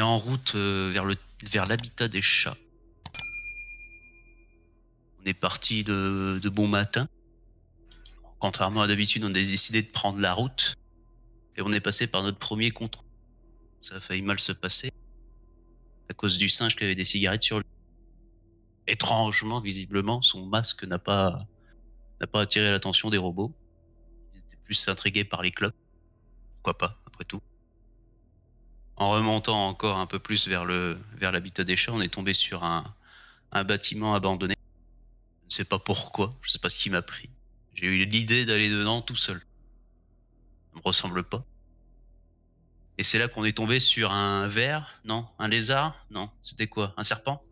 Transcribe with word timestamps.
en 0.00 0.16
route 0.16 0.54
euh, 0.54 0.90
vers 0.92 1.04
le 1.04 1.16
vers 1.50 1.66
l'habitat 1.66 2.08
des 2.08 2.22
chats. 2.22 2.56
On 5.20 5.26
est 5.26 5.34
parti 5.34 5.84
de, 5.84 6.38
de 6.42 6.48
bon 6.48 6.68
matin. 6.68 7.08
Contrairement 8.38 8.82
à 8.82 8.86
d'habitude, 8.86 9.24
on 9.24 9.28
a 9.28 9.32
décidé 9.32 9.82
de 9.82 9.88
prendre 9.88 10.18
la 10.18 10.32
route 10.32 10.74
et 11.56 11.62
on 11.62 11.72
est 11.72 11.80
passé 11.80 12.06
par 12.06 12.22
notre 12.22 12.38
premier 12.38 12.70
contrôle. 12.70 13.06
Ça 13.80 13.96
a 13.96 14.00
failli 14.00 14.22
mal 14.22 14.38
se 14.38 14.52
passer 14.52 14.90
à 16.08 16.14
cause 16.14 16.38
du 16.38 16.48
singe 16.48 16.76
qui 16.76 16.84
avait 16.84 16.94
des 16.94 17.04
cigarettes 17.04 17.42
sur 17.42 17.58
lui. 17.58 17.66
Étrangement, 18.86 19.60
visiblement, 19.60 20.22
son 20.22 20.46
masque 20.46 20.84
n'a 20.84 20.98
pas 20.98 21.46
n'a 22.20 22.26
pas 22.26 22.42
attiré 22.42 22.70
l'attention 22.70 23.08
des 23.10 23.18
robots. 23.18 23.52
Ils 24.34 24.40
étaient 24.40 24.56
plus 24.62 24.88
intrigués 24.88 25.24
par 25.24 25.42
les 25.42 25.50
cloques. 25.50 25.74
Pourquoi 26.56 26.76
pas, 26.76 27.00
après 27.06 27.24
tout. 27.24 27.40
En 29.00 29.08
remontant 29.12 29.66
encore 29.66 29.96
un 29.96 30.04
peu 30.04 30.18
plus 30.18 30.46
vers 30.46 30.66
le 30.66 30.98
vers 31.14 31.32
l'habitat 31.32 31.64
des 31.64 31.74
chats, 31.74 31.92
on 31.92 32.02
est 32.02 32.12
tombé 32.12 32.34
sur 32.34 32.64
un, 32.64 32.84
un 33.50 33.64
bâtiment 33.64 34.14
abandonné. 34.14 34.54
Je 35.44 35.46
ne 35.46 35.50
sais 35.56 35.64
pas 35.64 35.78
pourquoi, 35.78 36.34
je 36.42 36.50
sais 36.50 36.58
pas 36.58 36.68
ce 36.68 36.78
qui 36.78 36.90
m'a 36.90 37.00
pris. 37.00 37.30
J'ai 37.74 37.86
eu 37.86 38.04
l'idée 38.04 38.44
d'aller 38.44 38.68
dedans 38.68 39.00
tout 39.00 39.16
seul. 39.16 39.38
Ça 39.38 40.76
me 40.76 40.82
ressemble 40.84 41.24
pas. 41.24 41.42
Et 42.98 43.02
c'est 43.02 43.18
là 43.18 43.26
qu'on 43.26 43.46
est 43.46 43.56
tombé 43.56 43.80
sur 43.80 44.12
un 44.12 44.46
ver, 44.48 45.00
non? 45.06 45.26
Un 45.38 45.48
lézard? 45.48 45.96
Non, 46.10 46.30
c'était 46.42 46.66
quoi? 46.66 46.92
Un 46.98 47.02
serpent? 47.02 47.42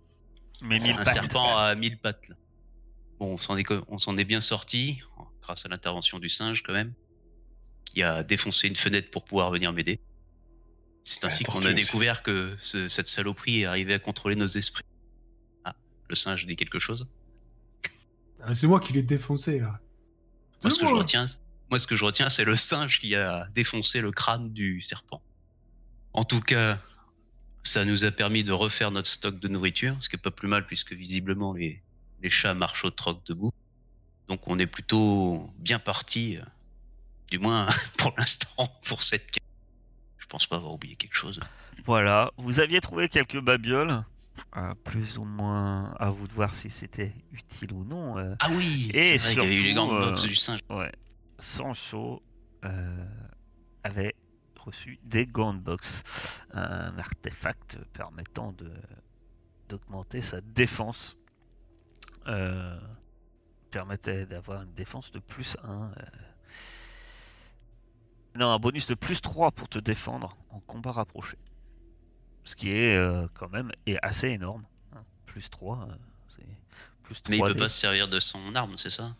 Mais 0.60 0.78
mille 0.78 0.96
Un 0.98 1.04
pattes. 1.04 1.14
serpent 1.14 1.56
à 1.56 1.74
mille 1.74 1.96
pattes. 1.96 2.28
Là. 2.28 2.34
Bon, 3.18 3.32
on 3.32 3.38
s'en 3.38 3.56
est, 3.56 3.64
on 3.88 3.96
s'en 3.96 4.18
est 4.18 4.24
bien 4.24 4.42
sorti, 4.42 5.00
grâce 5.40 5.64
à 5.64 5.70
l'intervention 5.70 6.18
du 6.18 6.28
singe 6.28 6.62
quand 6.62 6.74
même, 6.74 6.92
qui 7.86 8.02
a 8.02 8.22
défoncé 8.22 8.68
une 8.68 8.76
fenêtre 8.76 9.10
pour 9.10 9.24
pouvoir 9.24 9.50
venir 9.50 9.72
m'aider. 9.72 9.98
C'est 11.02 11.24
ainsi 11.24 11.42
Attends, 11.44 11.52
qu'on 11.54 11.64
a 11.66 11.72
découvert 11.72 12.22
que 12.22 12.54
ce- 12.60 12.88
cette 12.88 13.08
saloperie 13.08 13.64
arrivait 13.64 13.94
à 13.94 13.98
contrôler 13.98 14.36
nos 14.36 14.46
esprits. 14.46 14.84
Ah, 15.64 15.74
le 16.08 16.14
singe 16.14 16.46
dit 16.46 16.56
quelque 16.56 16.78
chose 16.78 17.06
Ah, 18.42 18.54
c'est 18.54 18.66
moi 18.66 18.80
qui 18.80 18.92
l'ai 18.92 19.02
défoncé 19.02 19.58
là. 19.60 19.80
Moi, 20.62 20.70
ce 20.70 20.78
que 20.78 20.86
je 20.86 20.94
retiens, 20.94 21.26
moi, 21.70 21.78
ce 21.78 21.86
que 21.86 21.96
je 21.96 22.04
retiens, 22.04 22.30
c'est 22.30 22.44
le 22.44 22.56
singe 22.56 23.00
qui 23.00 23.14
a 23.14 23.46
défoncé 23.54 24.00
le 24.00 24.10
crâne 24.10 24.52
du 24.52 24.82
serpent. 24.82 25.22
En 26.12 26.24
tout 26.24 26.40
cas, 26.40 26.80
ça 27.62 27.84
nous 27.84 28.04
a 28.04 28.10
permis 28.10 28.44
de 28.44 28.52
refaire 28.52 28.90
notre 28.90 29.08
stock 29.08 29.38
de 29.38 29.48
nourriture, 29.48 29.96
ce 30.00 30.08
qui 30.08 30.16
est 30.16 30.22
pas 30.22 30.30
plus 30.30 30.48
mal 30.48 30.66
puisque 30.66 30.92
visiblement 30.92 31.52
les, 31.52 31.80
les 32.22 32.30
chats 32.30 32.54
marchent 32.54 32.84
au 32.84 32.90
troc 32.90 33.24
debout. 33.26 33.52
Donc 34.28 34.46
on 34.48 34.58
est 34.58 34.66
plutôt 34.66 35.48
bien 35.58 35.78
parti, 35.78 36.36
euh, 36.36 36.42
du 37.30 37.38
moins 37.38 37.66
pour 37.98 38.12
l'instant, 38.18 38.66
pour 38.84 39.02
cette 39.02 39.30
quête. 39.30 39.42
Je 40.28 40.32
pense 40.32 40.46
pas 40.46 40.56
avoir 40.56 40.74
oublié 40.74 40.94
quelque 40.94 41.14
chose. 41.14 41.40
Voilà, 41.86 42.30
vous 42.36 42.60
aviez 42.60 42.82
trouvé 42.82 43.08
quelques 43.08 43.40
babioles, 43.40 44.04
euh, 44.58 44.74
plus 44.84 45.16
ou 45.16 45.24
moins 45.24 45.94
à 45.98 46.10
vous 46.10 46.28
de 46.28 46.32
voir 46.34 46.52
si 46.54 46.68
c'était 46.68 47.14
utile 47.32 47.72
ou 47.72 47.82
non. 47.82 48.18
euh, 48.18 48.34
Ah 48.40 48.48
oui, 48.50 48.90
Et 48.92 49.16
c'est 49.16 49.32
vrai 49.32 49.34
qu'il 49.34 49.42
y 49.42 49.46
avait 49.46 49.54
eu 49.54 49.62
les 49.62 49.72
surtout, 49.74 49.88
gants 49.90 49.98
box 50.00 50.22
euh, 50.24 50.26
du 50.26 50.34
singe. 50.34 50.60
ouais, 50.68 50.92
Sancho 51.38 52.22
euh, 52.66 53.06
avait 53.84 54.14
reçu 54.60 54.98
des 55.02 55.24
gants 55.24 55.54
de 55.54 55.60
boxe, 55.60 56.02
un 56.52 56.98
artefact 56.98 57.78
permettant 57.94 58.52
de 58.52 58.70
d'augmenter 59.70 60.20
sa 60.20 60.42
défense. 60.42 61.16
Permettait 63.70 64.24
d'avoir 64.26 64.62
une 64.62 64.72
défense 64.74 65.10
de 65.10 65.18
plus 65.20 65.56
1. 65.62 65.90
Non, 68.38 68.50
un 68.52 68.58
bonus 68.58 68.86
de 68.86 68.94
plus 68.94 69.20
3 69.20 69.50
pour 69.50 69.68
te 69.68 69.78
défendre 69.80 70.36
en 70.50 70.60
combat 70.60 70.92
rapproché. 70.92 71.36
Ce 72.44 72.54
qui 72.54 72.70
est 72.70 72.96
euh, 72.96 73.26
quand 73.34 73.48
même 73.50 73.72
est 73.86 73.98
assez 74.04 74.28
énorme. 74.28 74.64
hein. 74.94 75.02
Plus 75.26 75.50
3, 75.50 75.88
euh, 75.90 75.94
c'est 76.36 76.46
plus 77.02 77.20
3 77.22 77.30
Mais 77.32 77.38
il 77.38 77.52
peut 77.52 77.58
pas 77.58 77.68
se 77.68 77.78
servir 77.78 78.06
de 78.08 78.18
son 78.20 78.54
arme, 78.54 78.76
c'est 78.76 78.90
ça? 78.90 79.14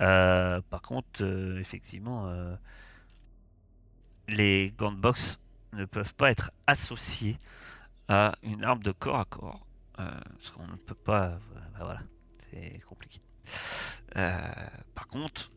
Euh, 0.00 0.60
par 0.70 0.80
contre, 0.82 1.22
effectivement, 1.60 2.32
les 4.28 4.72
gants 4.78 4.92
de 4.92 4.96
boxe 5.00 5.38
ne 5.72 5.84
peuvent 5.84 6.14
pas 6.14 6.30
être 6.30 6.50
associés 6.66 7.38
à 8.08 8.32
une 8.42 8.64
arme 8.64 8.82
de 8.82 8.92
corps 8.92 9.18
à 9.20 9.24
corps. 9.24 9.66
parce 9.96 10.50
qu'on 10.50 10.66
ne 10.66 10.76
peut 10.76 10.94
pas. 10.94 11.38
bah 11.74 11.80
voilà, 11.80 12.00
c'est 12.50 12.80
compliqué. 12.88 13.20
Par 14.14 15.06
contre, 15.08 15.50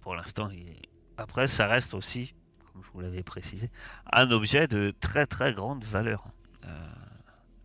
pour 0.00 0.14
l'instant, 0.16 0.48
il 0.50 0.70
est- 0.70 0.88
après, 1.16 1.46
ça 1.46 1.66
reste 1.66 1.94
aussi, 1.94 2.34
comme 2.72 2.82
je 2.82 2.90
vous 2.90 3.00
l'avais 3.00 3.22
précisé, 3.22 3.70
un 4.12 4.30
objet 4.30 4.66
de 4.66 4.92
très 5.00 5.26
très 5.26 5.52
grande 5.52 5.84
valeur. 5.84 6.24
Euh, 6.64 6.68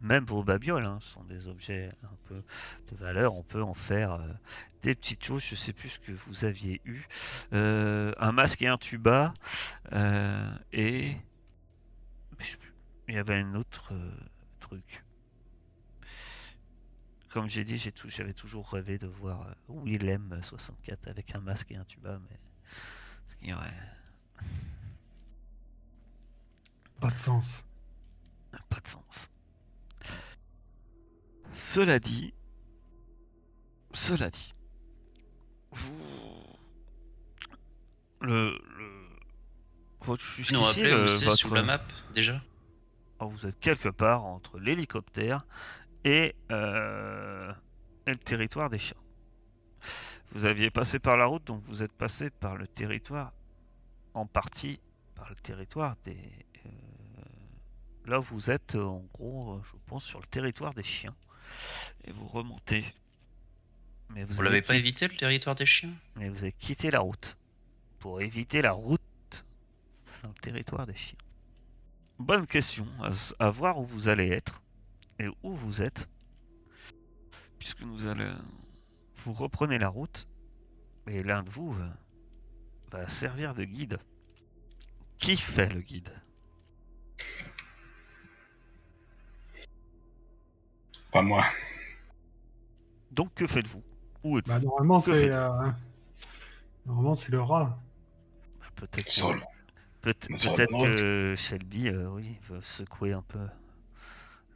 même 0.02 0.26
vos 0.26 0.44
babioles 0.44 0.86
hein, 0.86 1.00
sont 1.02 1.24
des 1.24 1.48
objets 1.48 1.92
un 2.04 2.16
peu 2.28 2.44
de 2.92 2.96
valeur. 2.96 3.36
On 3.36 3.44
peut 3.44 3.64
en 3.64 3.74
faire 3.74 4.14
euh, 4.14 4.28
des 4.82 4.96
petites 4.96 5.24
choses. 5.24 5.44
Je 5.44 5.56
sais 5.56 5.74
plus 5.74 5.90
ce 5.90 6.00
que 6.00 6.12
vous 6.12 6.46
aviez 6.46 6.82
eu. 6.86 7.02
Euh, 7.54 8.14
un 8.20 8.32
masque 8.32 8.62
et 8.62 8.68
un 8.68 8.78
tuba. 8.78 9.34
et. 10.72 11.18
Il 13.10 13.16
y 13.16 13.18
avait 13.18 13.36
un 13.36 13.56
autre 13.56 13.94
truc. 14.60 15.04
Comme 17.38 17.50
j'ai 17.50 17.64
dit, 17.64 17.78
j'avais 18.08 18.34
toujours 18.34 18.68
rêvé 18.72 18.98
de 18.98 19.06
voir 19.06 19.44
euh, 19.44 19.82
Willem 19.84 20.40
64 20.42 21.08
avec 21.08 21.36
un 21.36 21.40
masque 21.40 21.72
et 21.72 21.76
un 21.76 21.84
tuba, 21.84 22.20
mais. 22.30 22.40
Pas 27.00 27.12
de 27.12 27.18
sens. 27.18 27.64
pas 28.70 28.80
de 28.80 28.88
sens. 28.88 29.30
Cela 31.54 32.00
dit, 32.00 32.34
cela 33.94 34.30
dit, 34.30 34.54
vous, 35.72 35.96
le, 38.22 38.52
le 38.78 39.08
votre 40.02 40.24
jusqu'ici, 40.24 40.56
rappelez 40.62 40.92
le- 40.92 41.06
votre- 41.06 41.36
sur 41.38 41.54
la 41.54 41.64
map 41.64 41.82
déjà 42.14 42.42
Oh, 43.20 43.28
vous 43.30 43.48
êtes 43.48 43.60
quelque 43.60 43.90
part 43.90 44.24
entre 44.26 44.60
l'hélicoptère 44.60 45.46
et, 46.04 46.36
euh, 46.52 47.52
et 48.06 48.12
le 48.12 48.18
territoire 48.18 48.70
des 48.70 48.78
chiens. 48.78 48.98
Vous 50.34 50.46
aviez 50.46 50.70
passé 50.70 51.00
par 51.00 51.18
la 51.18 51.26
route, 51.26 51.44
donc 51.46 51.62
vous 51.64 51.82
êtes 51.82 51.94
passé 51.94 52.30
par 52.30 52.56
le 52.58 52.68
territoire, 52.68 53.34
en 54.18 54.26
partie 54.26 54.80
par 55.16 55.30
le 55.30 55.36
territoire 55.36 55.96
des. 56.04 56.18
euh, 56.66 56.70
là, 58.06 58.20
vous 58.20 58.50
êtes 58.50 58.76
euh, 58.76 58.84
en 58.84 59.06
gros, 59.14 59.54
euh, 59.54 59.62
je 59.64 59.78
pense, 59.86 60.04
sur 60.04 60.20
le 60.20 60.28
territoire 60.28 60.74
des 60.74 60.84
chiens. 60.84 61.16
Et 62.06 62.12
vous 62.12 62.28
remontez. 62.28 62.84
Mais 64.10 64.24
vous, 64.24 64.34
Vous 64.34 64.42
avez 64.42 64.50
l'avez 64.50 64.62
pas 64.62 64.76
évité 64.76 65.08
le 65.08 65.16
territoire 65.16 65.56
des 65.56 65.66
chiens? 65.66 65.94
Mais 66.16 66.30
vous 66.30 66.40
avez 66.40 66.52
quitté 66.52 66.90
la 66.92 67.00
route 67.00 67.38
pour 68.00 68.22
éviter 68.22 68.62
la 68.62 68.72
route 68.72 69.02
dans 70.24 70.30
le 70.30 70.42
territoire 70.42 70.88
des 70.88 70.96
chiens. 70.96 71.18
Bonne 72.20 72.48
question, 72.48 72.88
à, 73.40 73.50
voir 73.52 73.78
où 73.80 73.86
vous 73.86 74.08
allez 74.08 74.30
être 74.30 74.64
et 75.20 75.28
où 75.44 75.54
vous 75.54 75.84
êtes, 75.84 76.10
puisque 77.60 77.82
nous 77.82 78.08
allons, 78.08 78.36
vous 79.18 79.34
reprenez 79.34 79.78
la 79.78 79.90
route 79.90 80.28
et 81.06 81.22
l'un 81.22 81.44
de 81.44 81.50
vous 81.52 81.76
va 82.92 83.08
servir 83.08 83.54
de 83.54 83.64
guide. 83.64 83.98
Qui 85.18 85.36
fait 85.38 85.70
le 85.74 85.82
guide? 85.82 86.10
Pas 91.12 91.22
moi. 91.22 91.46
Donc 93.12 93.34
que 93.34 93.48
faites-vous? 93.48 93.84
Où 94.24 94.38
êtes-vous? 94.38 94.54
Bah, 94.54 94.60
normalement, 94.60 95.00
Que 95.00 95.06
c'est. 95.06 95.22
fait- 95.22 95.32
euh, 95.32 95.72
Normalement, 96.86 97.16
c'est 97.16 97.32
le 97.32 97.42
rat. 97.42 97.78
Peut-être 98.76 99.06
que- 99.06 99.12
Sur 99.12 99.30
Sur 100.38 100.54
Peut-être 100.54 100.72
que 100.86 101.34
Shelby, 101.36 101.90
euh, 101.90 102.08
oui, 102.12 102.38
veut 102.48 102.62
secouer 102.62 103.12
un 103.12 103.24
peu 103.24 103.46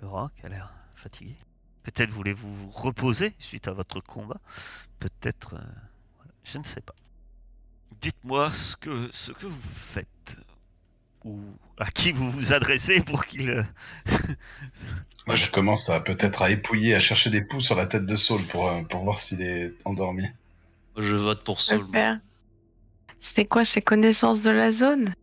le 0.02 0.08
rat 0.08 0.32
qui 0.36 0.46
a 0.46 0.50
l'air 0.50 0.74
fatigué. 0.96 1.36
Peut-être 1.84 2.12
voulez-vous 2.12 2.54
vous 2.54 2.70
reposer 2.70 3.36
suite 3.40 3.68
à 3.68 3.74
votre 3.74 4.00
combat? 4.02 4.40
Peut-être, 5.00 5.56
euh, 5.56 5.64
voilà, 6.18 6.32
je 6.44 6.58
ne 6.60 6.64
sais 6.64 6.80
pas. 6.82 6.94
Dites-moi 8.00 8.50
ce 8.50 8.76
que 8.78 9.10
ce 9.12 9.32
que 9.32 9.46
vous 9.46 9.62
faites 9.62 10.38
ou 11.24 11.40
à 11.78 11.90
qui 11.92 12.12
vous 12.12 12.30
vous 12.32 12.54
adressez 12.54 13.02
pour 13.02 13.26
qu'il. 13.26 13.50
euh, 13.50 13.64
Moi, 15.28 15.36
je 15.36 15.52
commence 15.52 15.90
à 15.90 16.00
peut-être 16.00 16.42
à 16.42 16.50
épouiller, 16.50 16.96
à 16.96 17.00
chercher 17.00 17.30
des 17.30 17.42
poux 17.42 17.62
sur 17.62 17.76
la 17.76 17.86
tête 17.86 18.06
de 18.06 18.16
Saul 18.16 18.42
pour, 18.48 18.68
euh, 18.68 18.82
pour 18.84 19.04
voir 19.04 19.20
s'il 19.20 19.42
est 19.42 19.74
endormi. 19.86 20.26
Je 20.98 21.16
vote 21.16 21.44
pour 21.44 21.62
Saul. 21.62 21.86
C'est 23.20 23.46
quoi 23.46 23.64
ces 23.64 23.82
connaissances 23.84 24.42
de 24.42 24.50
la 24.50 24.72
zone? 24.72 25.14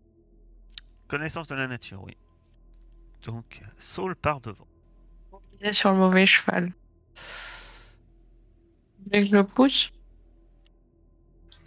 Connaissance 1.08 1.48
de 1.48 1.56
la 1.56 1.66
nature, 1.66 2.02
oui. 2.04 2.16
Donc, 3.24 3.60
Saul 3.80 4.14
part 4.14 4.40
devant. 4.40 4.68
Il 5.60 5.66
est 5.66 5.72
sur 5.72 5.90
le 5.90 5.98
mauvais 5.98 6.26
cheval. 6.26 6.72
Voulez 9.04 9.22
que 9.24 9.26
je 9.26 9.32
le 9.32 9.44
pousse 9.44 9.90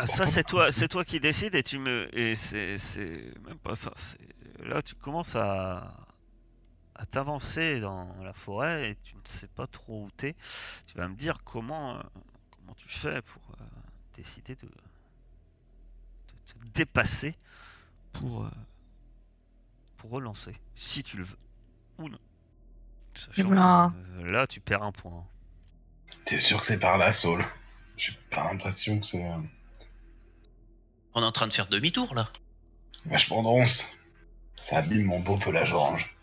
Ah, 0.02 0.08
ça, 0.08 0.26
c'est 0.26 0.44
toi, 0.44 0.72
c'est 0.72 0.88
toi 0.88 1.06
qui 1.06 1.20
décides 1.20 1.54
et 1.54 1.62
tu 1.62 1.78
me. 1.78 2.10
Et 2.18 2.34
c'est, 2.34 2.78
même 3.46 3.60
pas 3.60 3.76
ça. 3.76 3.94
C'est 3.98 4.18
là, 4.66 4.82
tu 4.82 4.96
commences 4.96 5.36
à, 5.36 5.96
à 6.96 7.06
t'avancer 7.06 7.80
dans 7.80 8.16
la 8.24 8.34
forêt 8.34 8.90
et 8.92 8.96
tu 9.04 9.16
ne 9.16 9.22
sais 9.26 9.48
pas 9.48 9.68
trop 9.68 10.06
où 10.06 10.12
t'es. 10.18 10.36
Tu 10.88 10.98
vas 10.98 11.08
me 11.08 11.16
dire 11.16 11.44
comment, 11.44 11.98
euh, 11.98 12.02
comment 12.50 12.74
tu 12.74 12.90
fais 12.90 13.22
pour 13.22 13.44
euh, 13.60 13.64
décider 14.16 14.56
de, 14.56 14.66
de 14.66 14.72
te 16.48 16.66
dépasser 16.74 17.36
pour, 18.12 18.46
euh, 18.46 18.50
pour 19.98 20.10
relancer, 20.10 20.56
si 20.76 21.04
tu 21.04 21.18
le 21.18 21.24
veux, 21.24 21.38
ou 22.00 22.10
non. 22.10 22.20
Sachant 23.14 23.44
que, 23.44 23.56
ben- 23.94 23.94
euh, 24.20 24.32
là, 24.32 24.48
tu 24.48 24.62
perds 24.62 24.82
un 24.84 24.92
point. 24.92 25.28
T'es 26.26 26.38
sûr 26.38 26.60
que 26.60 26.66
c'est 26.66 26.80
par 26.80 26.98
là, 26.98 27.12
Saul? 27.12 27.44
J'ai 27.98 28.14
pas 28.32 28.46
l'impression 28.46 29.00
que 29.00 29.06
c'est. 29.06 29.24
On 31.14 31.22
est 31.22 31.26
en 31.26 31.32
train 31.32 31.48
de 31.48 31.54
faire 31.54 31.68
demi-tour 31.68 32.14
là. 32.16 32.28
Vachement 33.06 33.44
d'once. 33.44 33.98
Ça 34.56 34.78
abîme 34.78 35.06
mon 35.06 35.20
beau 35.20 35.38
pelage 35.38 35.74
orange. 35.74 36.16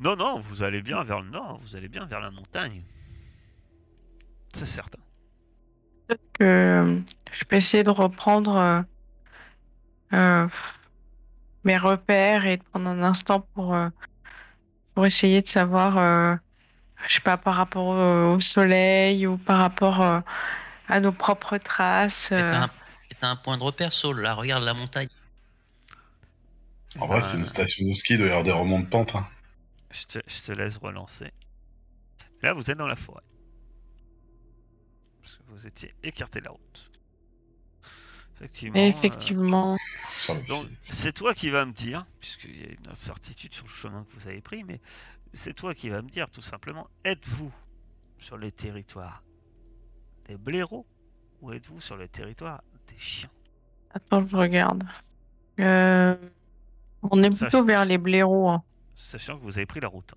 Non, 0.00 0.16
non, 0.16 0.38
vous 0.40 0.64
allez 0.64 0.82
bien 0.82 1.04
vers 1.04 1.20
le 1.20 1.30
nord, 1.30 1.60
vous 1.62 1.76
allez 1.76 1.88
bien 1.88 2.04
vers 2.06 2.18
la 2.20 2.30
montagne. 2.32 2.82
C'est 4.52 4.66
certain. 4.66 4.98
que 6.34 6.44
euh, 6.44 7.00
je 7.32 7.44
peux 7.44 7.56
essayer 7.56 7.84
de 7.84 7.90
reprendre 7.90 8.56
euh, 8.56 8.82
euh, 10.12 10.48
mes 11.64 11.76
repères 11.76 12.46
et 12.46 12.56
de 12.56 12.62
prendre 12.64 12.88
un 12.88 13.02
instant 13.02 13.40
pour, 13.54 13.74
euh, 13.74 13.88
pour 14.94 15.06
essayer 15.06 15.40
de 15.40 15.48
savoir, 15.48 15.98
euh, 15.98 16.34
je 17.06 17.14
sais 17.14 17.20
pas, 17.20 17.36
par 17.36 17.54
rapport 17.54 17.86
au, 17.86 18.34
au 18.34 18.40
soleil 18.40 19.26
ou 19.26 19.38
par 19.38 19.58
rapport 19.58 20.02
euh, 20.02 20.20
à 20.92 21.00
nos 21.00 21.12
propres 21.12 21.58
traces. 21.58 22.32
Et 22.32 22.36
euh. 22.36 22.48
t'as 22.48 22.62
un, 22.64 22.70
et 23.10 23.14
t'as 23.14 23.28
un 23.28 23.36
point 23.36 23.58
de 23.58 23.62
repère, 23.62 23.92
Saul. 23.92 24.20
Là, 24.20 24.34
regarde 24.34 24.64
la 24.64 24.74
montagne. 24.74 25.08
En 26.98 27.06
vrai, 27.06 27.20
c'est 27.20 27.38
une 27.38 27.46
station 27.46 27.86
de 27.86 27.92
ski, 27.92 28.14
il 28.14 28.18
doit 28.18 28.26
y 28.26 28.30
avoir 28.30 28.44
des 28.44 28.52
remontes 28.52 28.84
de 28.84 28.88
pente. 28.90 29.14
hein. 29.14 29.26
Je 29.90 30.04
te, 30.04 30.18
je 30.26 30.42
te 30.42 30.52
laisse 30.52 30.76
relancer. 30.76 31.32
Là, 32.42 32.52
vous 32.52 32.70
êtes 32.70 32.76
dans 32.78 32.86
la 32.86 32.96
forêt. 32.96 33.22
Parce 35.22 35.36
que 35.36 35.42
vous 35.48 35.66
étiez 35.66 35.94
écarté 36.02 36.40
de 36.40 36.46
la 36.46 36.50
route. 36.50 36.90
Effectivement. 38.74 39.76
Euh, 40.30 40.34
donc, 40.48 40.66
c'est 40.82 41.12
toi 41.12 41.32
qui 41.32 41.50
vas 41.50 41.64
me 41.64 41.72
dire, 41.72 42.04
puisqu'il 42.18 42.60
y 42.60 42.64
a 42.64 42.70
une 42.72 42.90
incertitude 42.90 43.54
sur 43.54 43.64
le 43.64 43.70
chemin 43.70 44.04
que 44.04 44.20
vous 44.20 44.26
avez 44.26 44.40
pris, 44.40 44.64
mais 44.64 44.80
c'est 45.32 45.54
toi 45.54 45.74
qui 45.74 45.88
vas 45.88 46.02
me 46.02 46.10
dire 46.10 46.28
tout 46.28 46.42
simplement, 46.42 46.88
êtes-vous 47.04 47.52
sur 48.18 48.36
les 48.36 48.50
territoires 48.50 49.22
des 50.26 50.36
blaireaux 50.36 50.86
ou 51.40 51.52
êtes-vous 51.52 51.80
sur 51.80 51.96
le 51.96 52.08
territoire 52.08 52.62
des 52.88 52.98
chiens? 52.98 53.30
Attends, 53.90 54.26
je 54.26 54.36
regarde. 54.36 54.84
Euh, 55.60 56.16
on 57.02 57.22
est 57.22 57.30
plutôt 57.30 57.64
vers 57.64 57.84
les 57.84 57.98
blaireaux. 57.98 58.48
hein. 58.48 58.62
Sachant 58.94 59.38
que 59.38 59.42
vous 59.42 59.56
avez 59.58 59.66
pris 59.66 59.80
la 59.80 59.88
route 59.88 60.12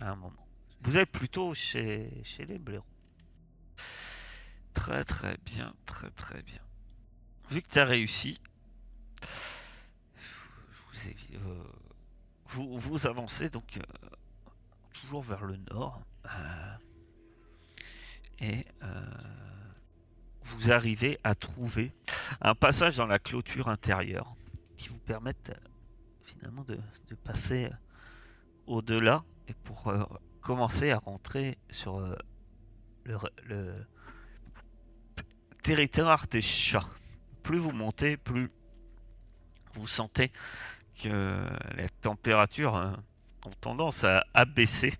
hein, 0.00 0.06
à 0.06 0.10
un 0.10 0.16
moment. 0.16 0.46
Vous 0.82 0.98
êtes 0.98 1.10
plutôt 1.10 1.54
chez, 1.54 2.10
chez 2.24 2.44
les 2.44 2.58
blaireaux. 2.58 2.84
Très 4.74 5.04
très 5.04 5.36
bien, 5.44 5.72
très 5.86 6.10
très 6.10 6.42
bien. 6.42 6.60
Vu 7.48 7.62
que 7.62 7.68
tu 7.68 7.78
as 7.78 7.84
réussi, 7.84 8.40
vous, 10.92 11.10
euh, 11.36 11.64
vous, 12.46 12.76
vous 12.76 13.06
avancez 13.06 13.48
donc 13.50 13.78
euh, 13.78 14.08
toujours 14.92 15.22
vers 15.22 15.44
le 15.44 15.56
nord. 15.70 16.00
euh, 16.26 16.76
et 18.44 18.66
euh, 18.82 18.86
vous 20.42 20.70
arrivez 20.70 21.18
à 21.24 21.34
trouver 21.34 21.92
un 22.40 22.54
passage 22.54 22.96
dans 22.96 23.06
la 23.06 23.18
clôture 23.18 23.68
intérieure 23.68 24.34
qui 24.76 24.88
vous 24.88 24.98
permette 24.98 25.50
euh, 25.50 25.68
finalement 26.24 26.64
de, 26.64 26.78
passer 27.22 27.66
euh, 27.66 27.76
au-delà 28.66 29.24
et 29.48 29.54
pour 29.54 29.92
commencer 30.40 30.90
à 30.90 30.98
rentrer 30.98 31.58
sur 31.70 32.00
le, 33.04 33.14
re- 33.14 33.30
le 33.44 33.74
territoire 35.62 36.26
des 36.26 36.40
chats. 36.40 36.88
Plus 37.42 37.58
vous 37.58 37.72
montez, 37.72 38.16
plus 38.16 38.50
vous 39.74 39.86
sentez 39.86 40.32
que 41.02 41.46
les 41.76 41.88
températures 42.00 42.74
ont 43.44 43.50
tendance 43.60 44.04
à 44.04 44.24
abaisser 44.34 44.94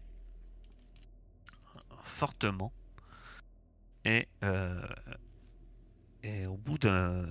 fortement. 2.03 2.73
Et, 4.05 4.29
euh, 4.43 4.87
et 6.23 6.47
au 6.47 6.57
bout 6.57 6.79
d'un 6.79 7.27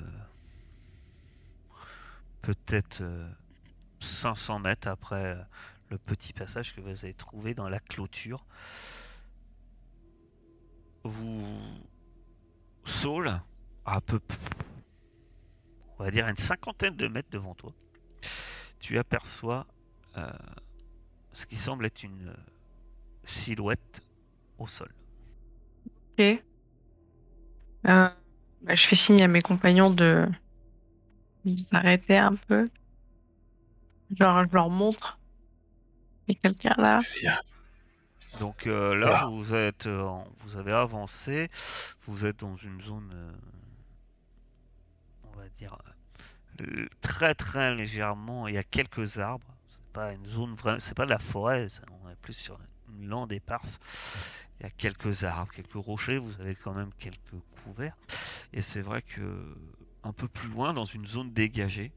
peut-être 2.41 3.01
euh, 3.01 3.29
500 3.99 4.59
mètres 4.59 4.87
après 4.87 5.35
euh, 5.35 5.43
le 5.89 5.97
petit 5.97 6.33
passage 6.33 6.75
que 6.75 6.81
vous 6.81 6.89
avez 6.89 7.13
trouvé 7.13 7.53
dans 7.53 7.69
la 7.69 7.79
clôture, 7.79 8.45
vous 11.03 11.45
Saul 12.85 13.39
à 13.85 14.01
peu 14.01 14.19
on 15.99 16.03
va 16.03 16.11
dire 16.11 16.27
une 16.27 16.37
cinquantaine 16.37 16.95
de 16.95 17.07
mètres 17.07 17.29
devant 17.31 17.55
toi, 17.55 17.73
tu 18.79 18.97
aperçois 18.97 19.67
euh, 20.17 20.31
ce 21.31 21.45
qui 21.45 21.55
semble 21.55 21.85
être 21.85 22.03
une 22.03 22.29
euh, 22.29 22.35
silhouette 23.23 24.01
au 24.57 24.67
sol. 24.67 24.91
Euh, 27.87 28.09
bah, 28.61 28.75
je 28.75 28.85
fais 28.85 28.95
signe 28.95 29.21
à 29.21 29.27
mes 29.27 29.41
compagnons 29.41 29.89
de 29.89 30.27
de 31.45 31.61
s'arrêter 31.71 32.17
un 32.17 32.35
peu. 32.35 32.65
Genre, 34.17 34.45
je 34.45 34.53
leur 34.53 34.69
montre. 34.69 35.19
Il 36.27 36.35
y 36.35 36.37
a 36.37 36.41
quelqu'un 36.41 36.81
là. 36.81 36.99
Y 37.21 37.27
a? 37.27 37.41
Donc 38.39 38.65
euh, 38.65 38.95
là, 38.95 39.27
vous 39.27 39.53
êtes, 39.53 39.85
euh, 39.85 40.09
vous 40.39 40.57
avez 40.57 40.71
avancé, 40.71 41.49
vous 42.07 42.25
êtes 42.25 42.39
dans 42.39 42.55
une 42.55 42.81
zone, 42.81 43.11
euh, 43.13 43.31
on 45.23 45.37
va 45.37 45.47
dire, 45.49 45.77
euh, 46.61 46.87
très 47.01 47.35
très 47.35 47.75
légèrement. 47.75 48.47
Il 48.47 48.55
y 48.55 48.57
a 48.57 48.63
quelques 48.63 49.19
arbres. 49.19 49.47
C'est 49.69 49.93
pas 49.93 50.13
une 50.13 50.25
zone 50.25 50.55
vraiment, 50.55 50.79
c'est 50.79 50.95
pas 50.95 51.05
de 51.05 51.11
la 51.11 51.19
forêt. 51.19 51.67
On 52.03 52.09
est 52.09 52.15
plus 52.15 52.33
sur 52.33 52.57
une 52.89 53.07
lande 53.07 53.31
éparse. 53.31 53.79
Il 54.63 54.67
y 54.67 54.69
a 54.69 54.71
quelques 54.77 55.25
arbres, 55.25 55.51
quelques 55.51 55.73
rochers. 55.73 56.17
Vous 56.17 56.39
avez 56.39 56.55
quand 56.55 56.73
même 56.73 56.93
quelques 56.93 57.35
couverts. 57.63 57.97
Et 58.53 58.61
c'est 58.61 58.79
vrai 58.79 59.01
que 59.01 59.57
un 60.03 60.13
peu 60.13 60.29
plus 60.29 60.47
loin, 60.47 60.73
dans 60.73 60.85
une 60.85 61.05
zone 61.05 61.33
dégagée, 61.33 61.91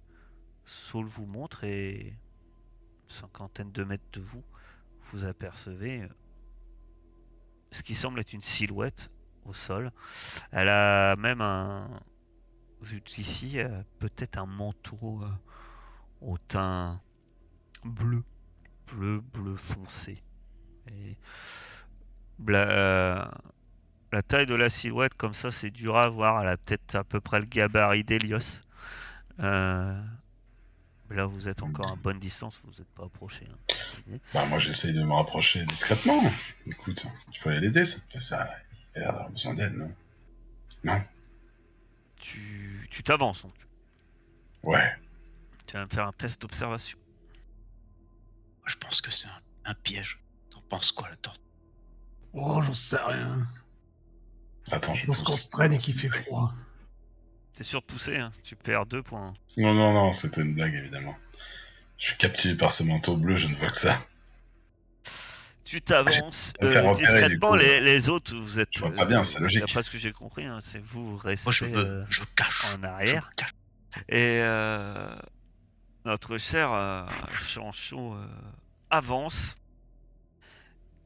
Saul 0.64 1.06
vous 1.06 1.26
montre 1.26 1.62
et 1.62 2.08
une 2.08 3.08
cinquantaine 3.08 3.70
de 3.70 3.84
mètres 3.84 4.10
de 4.12 4.20
vous, 4.20 4.42
vous 5.12 5.26
apercevez 5.26 6.02
euh, 6.02 6.08
ce 7.70 7.84
qui 7.84 7.94
semble 7.94 8.18
être 8.18 8.32
une 8.32 8.42
silhouette 8.42 9.10
au 9.44 9.52
sol. 9.52 9.92
Elle 10.50 10.68
a 10.68 11.14
même 11.14 11.40
un, 11.40 12.00
vu 12.80 13.00
d'ici, 13.00 13.60
euh, 13.60 13.82
peut-être 14.00 14.38
un 14.38 14.46
manteau 14.46 15.20
euh, 15.22 15.28
au 16.20 16.36
teint 16.36 17.00
bleu, 17.84 18.24
bleu, 18.88 19.20
bleu 19.20 19.54
foncé. 19.54 20.20
Et 20.88 21.16
la, 22.46 22.58
euh, 22.70 23.24
la 24.12 24.22
taille 24.22 24.46
de 24.46 24.54
la 24.54 24.70
silhouette, 24.70 25.14
comme 25.14 25.34
ça, 25.34 25.50
c'est 25.50 25.70
dur 25.70 25.96
à 25.96 26.08
voir. 26.08 26.42
Elle 26.42 26.48
a 26.48 26.56
peut-être 26.56 26.94
à 26.94 27.04
peu 27.04 27.20
près 27.20 27.38
le 27.40 27.46
gabarit 27.46 28.04
d'Elios. 28.04 28.38
Euh, 29.40 30.02
là, 31.10 31.26
vous 31.26 31.48
êtes 31.48 31.62
encore 31.62 31.90
à 31.92 31.96
bonne 31.96 32.18
distance, 32.18 32.58
vous 32.64 32.70
n'êtes 32.78 32.88
pas 32.94 33.04
approché. 33.04 33.46
hein. 33.50 34.18
Bah, 34.32 34.46
moi, 34.46 34.58
j'essaye 34.58 34.92
de 34.94 35.02
me 35.02 35.12
rapprocher 35.12 35.64
discrètement. 35.66 36.22
Écoute, 36.66 37.06
il 37.32 37.38
faut 37.38 37.48
aller 37.50 37.60
l'aider, 37.60 37.84
ça. 37.84 37.98
ça 38.20 38.50
il 38.94 38.98
a 38.98 39.00
l'air 39.00 39.12
d'avoir 39.12 39.30
besoin 39.30 39.54
d'aide, 39.54 39.74
non? 39.74 39.94
Non 40.84 41.02
Tu 42.16 42.86
tu 42.90 43.02
t'avances 43.02 43.42
donc. 43.42 43.54
Ouais. 44.62 44.96
Tu 45.66 45.74
vas 45.74 45.84
me 45.84 45.88
faire 45.90 46.06
un 46.06 46.12
test 46.12 46.40
d'observation. 46.40 46.98
Je 48.66 48.76
pense 48.76 49.00
que 49.00 49.10
c'est 49.10 49.28
un, 49.28 49.40
un 49.70 49.74
piège. 49.74 50.18
T'en 50.50 50.60
penses 50.62 50.92
quoi, 50.92 51.08
la 51.08 51.16
tortue 51.16 51.40
Oh, 52.36 52.60
j'en 52.62 52.74
sais 52.74 52.96
rien. 52.98 53.46
Attends, 54.70 54.94
je 54.94 55.02
Je 55.02 55.06
pense 55.06 55.22
qu'on 55.22 55.32
se 55.32 55.48
traîne 55.48 55.72
et 55.72 55.78
qu'il 55.78 55.94
fait 55.94 56.08
froid. 56.08 56.52
T'es 57.54 57.64
sûr 57.64 57.80
de 57.80 57.86
pousser, 57.86 58.16
hein 58.18 58.30
tu 58.42 58.54
perds 58.54 58.84
deux 58.84 59.02
points. 59.02 59.32
Non, 59.56 59.72
non, 59.72 59.92
non, 59.94 60.12
c'était 60.12 60.42
une 60.42 60.54
blague, 60.54 60.74
évidemment. 60.74 61.16
Je 61.96 62.06
suis 62.08 62.16
captivé 62.16 62.54
par 62.54 62.70
ce 62.70 62.82
manteau 62.82 63.16
bleu, 63.16 63.36
je 63.36 63.48
ne 63.48 63.54
vois 63.54 63.70
que 63.70 63.76
ça. 63.78 63.98
Tu 65.64 65.80
t'avances 65.80 66.52
me 66.60 66.68
faire 66.68 66.86
euh, 66.86 66.92
discrètement, 66.92 67.50
coup. 67.50 67.56
les, 67.56 67.80
les 67.80 68.08
autres, 68.08 68.36
vous 68.36 68.60
êtes. 68.60 68.68
Je 68.72 68.80
vois 68.80 68.92
pas 68.92 69.06
bien, 69.06 69.24
c'est 69.24 69.40
logique. 69.40 69.60
D'après 69.60 69.82
ce 69.82 69.90
que 69.90 69.98
j'ai 69.98 70.12
compris, 70.12 70.44
hein, 70.44 70.58
c'est 70.62 70.84
vous, 70.84 71.12
vous 71.12 71.16
restez 71.16 71.46
Moi, 71.46 71.52
je, 71.52 71.64
euh, 71.64 72.04
je 72.08 72.22
cache. 72.36 72.76
en 72.76 72.82
arrière. 72.84 73.30
Je 73.32 73.36
cache. 73.36 73.50
Et 74.10 74.40
euh, 74.42 75.16
notre 76.04 76.36
cher 76.36 76.70
euh, 76.72 77.04
Chanchot 77.32 78.14
euh, 78.14 78.26
avance 78.90 79.56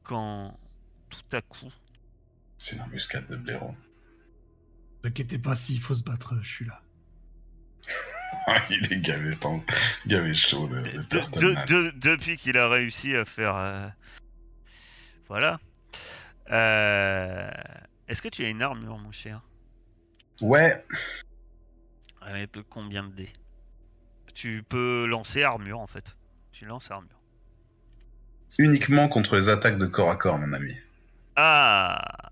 quand 0.03 0.59
à 1.33 1.41
coup, 1.41 1.71
C'est 2.57 2.75
une 2.75 2.81
embuscade 2.81 3.27
de 3.27 3.35
blaireau. 3.35 3.75
Ne 5.03 5.09
inquiétez 5.09 5.39
pas, 5.39 5.55
s'il 5.55 5.79
faut 5.79 5.93
se 5.95 6.03
battre, 6.03 6.35
je 6.41 6.47
suis 6.49 6.65
là. 6.65 6.81
Il 8.69 8.93
est 8.93 8.99
gavé, 9.01 9.35
tant- 9.35 9.63
gavé 10.07 10.33
chaud, 10.33 10.67
le, 10.67 10.81
De- 10.83 11.65
de- 11.91 11.91
depuis 11.99 12.37
qu'il 12.37 12.57
a 12.57 12.69
réussi 12.69 13.15
à 13.15 13.25
faire. 13.25 13.55
euh, 13.55 13.87
Voilà. 15.27 15.59
Euh, 16.51 17.49
Est-ce 18.07 18.21
que 18.21 18.27
tu 18.29 18.43
as 18.45 18.49
une 18.49 18.61
armure, 18.61 18.97
mon 18.97 19.11
cher? 19.11 19.41
Ouais, 20.41 20.85
Elle 22.27 22.37
est 22.37 22.53
de 22.55 22.61
combien 22.61 23.03
de 23.03 23.11
dés? 23.13 23.31
Tu 24.33 24.63
peux 24.67 25.05
lancer 25.07 25.43
armure 25.43 25.79
en 25.79 25.87
fait. 25.87 26.15
Tu 26.51 26.65
lances 26.65 26.89
armure. 26.91 27.19
uniquement 28.57 29.07
contre 29.07 29.35
les 29.35 29.49
attaques 29.49 29.77
de 29.77 29.85
corps 29.85 30.11
à 30.11 30.15
corps, 30.15 30.37
mon 30.37 30.51
ami. 30.53 30.75
Ah. 31.35 32.31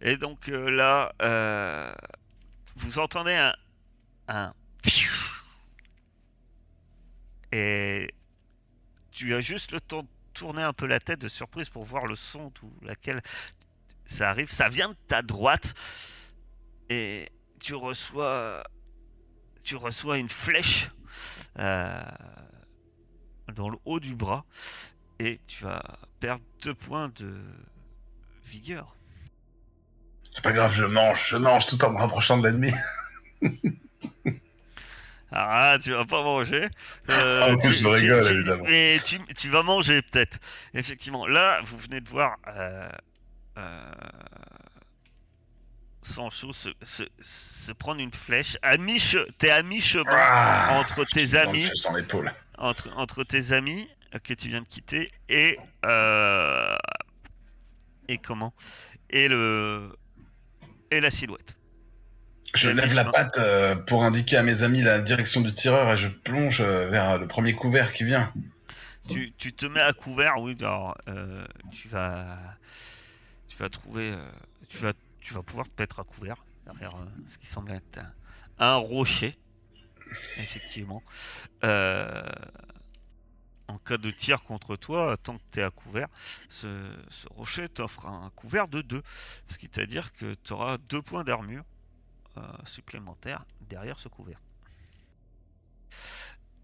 Et 0.00 0.16
donc 0.16 0.48
euh, 0.48 0.70
là, 0.70 1.12
euh, 1.22 1.92
vous 2.76 2.98
entendez 2.98 3.34
un, 3.34 3.54
un 4.28 4.52
et 7.52 8.12
tu 9.10 9.34
as 9.34 9.40
juste 9.40 9.72
le 9.72 9.80
temps 9.80 10.02
de 10.02 10.08
tourner 10.34 10.62
un 10.62 10.72
peu 10.72 10.86
la 10.86 11.00
tête 11.00 11.20
de 11.20 11.28
surprise 11.28 11.70
pour 11.70 11.84
voir 11.84 12.06
le 12.06 12.16
son 12.16 12.52
d'où 12.60 12.70
laquelle 12.82 13.22
ça 14.04 14.30
arrive. 14.30 14.50
Ça 14.50 14.68
vient 14.68 14.90
de 14.90 14.96
ta 15.08 15.22
droite. 15.22 15.74
Et 16.90 17.30
tu 17.60 17.74
reçois 17.74 18.62
tu 19.62 19.74
reçois 19.76 20.18
une 20.18 20.28
flèche 20.28 20.90
euh, 21.58 22.00
dans 23.54 23.68
le 23.68 23.78
haut 23.84 23.98
du 23.98 24.14
bras 24.14 24.44
et 25.18 25.40
tu 25.46 25.64
vas 25.64 25.82
perdre 26.20 26.42
deux 26.62 26.74
points 26.74 27.08
de 27.16 27.38
vigueur. 28.44 28.94
C'est 30.34 30.42
pas 30.42 30.52
grave, 30.52 30.72
je 30.74 30.84
mange, 30.84 31.26
je 31.28 31.36
mange 31.36 31.66
tout 31.66 31.82
en 31.84 31.90
me 31.92 31.98
rapprochant 31.98 32.38
de 32.38 32.48
l'ennemi. 32.48 32.72
Ah, 35.32 35.76
tu 35.82 35.90
vas 35.90 36.04
pas 36.06 36.22
manger. 36.22 36.68
Euh, 37.10 37.42
Ah, 37.42 37.54
oui, 37.62 37.72
je 37.72 37.86
rigole, 37.86 38.24
tu- 38.24 38.32
évidemment. 38.32 38.64
Mais 38.64 38.98
tu, 39.04 39.18
tu 39.36 39.48
vas 39.50 39.62
manger 39.64 40.00
peut-être. 40.00 40.38
Effectivement. 40.72 41.26
Là, 41.26 41.60
vous 41.64 41.76
venez 41.78 42.00
de 42.00 42.08
voir 42.08 42.36
euh, 42.46 42.88
euh, 43.58 43.92
Sancho 46.00 46.52
se, 46.52 46.68
se, 46.82 47.02
se 47.20 47.72
prendre 47.72 48.00
une 48.00 48.12
flèche. 48.12 48.56
À 48.62 48.76
mi 48.78 49.02
T'es 49.38 49.50
à 49.50 49.62
mi-chemin 49.64 50.04
Ah, 50.06 50.78
entre 50.78 51.04
tes 51.04 51.34
amis. 51.34 51.68
dans 51.84 52.22
entre, 52.58 52.88
entre 52.96 53.24
tes 53.24 53.52
amis 53.52 53.88
que 54.18 54.34
tu 54.34 54.48
viens 54.48 54.60
de 54.60 54.66
quitter 54.66 55.10
et 55.28 55.58
euh, 55.84 56.76
et 58.08 58.18
comment? 58.18 58.52
Et 59.10 59.28
le 59.28 59.94
et 60.90 61.00
la 61.00 61.10
silhouette. 61.10 61.56
Je 62.54 62.70
lève 62.70 62.94
la 62.94 63.04
patte 63.04 63.38
euh, 63.38 63.76
pour 63.76 64.04
indiquer 64.04 64.36
à 64.36 64.42
mes 64.42 64.62
amis 64.62 64.82
la 64.82 65.00
direction 65.00 65.40
du 65.40 65.52
tireur 65.52 65.92
et 65.92 65.96
je 65.96 66.08
plonge 66.08 66.60
euh, 66.60 66.88
vers 66.88 67.18
le 67.18 67.26
premier 67.26 67.52
couvert 67.52 67.92
qui 67.92 68.04
vient. 68.04 68.32
Tu, 69.08 69.32
tu 69.36 69.52
te 69.52 69.66
mets 69.66 69.80
à 69.80 69.92
couvert, 69.92 70.38
oui. 70.38 70.56
Alors 70.60 70.96
euh, 71.08 71.44
tu 71.72 71.88
vas 71.88 72.38
tu 73.48 73.56
vas 73.56 73.68
trouver 73.68 74.12
euh, 74.12 74.30
tu 74.68 74.78
vas 74.78 74.92
tu 75.20 75.34
vas 75.34 75.42
pouvoir 75.42 75.66
te 75.66 75.82
mettre 75.82 76.00
à 76.00 76.04
couvert 76.04 76.44
derrière 76.64 76.96
euh, 76.96 77.04
ce 77.26 77.36
qui 77.38 77.46
semble 77.46 77.72
être 77.72 77.98
un, 77.98 78.12
un 78.58 78.76
rocher. 78.76 79.36
Effectivement. 80.38 81.02
Euh, 81.64 82.22
en 83.68 83.78
cas 83.78 83.96
de 83.98 84.10
tir 84.10 84.42
contre 84.44 84.76
toi, 84.76 85.16
tant 85.22 85.38
que 85.38 85.42
tu 85.52 85.58
es 85.60 85.62
à 85.62 85.70
couvert, 85.70 86.08
ce, 86.48 86.68
ce 87.08 87.26
rocher 87.30 87.68
t'offre 87.68 88.06
un 88.06 88.30
couvert 88.36 88.68
de 88.68 88.80
2. 88.82 89.02
Ce 89.48 89.58
qui 89.58 89.68
veut 89.74 89.86
dire 89.86 90.12
que 90.12 90.34
tu 90.44 90.52
auras 90.52 90.78
2 90.78 91.02
points 91.02 91.24
d'armure 91.24 91.64
euh, 92.36 92.42
supplémentaires 92.64 93.44
derrière 93.68 93.98
ce 93.98 94.08
couvert. 94.08 94.40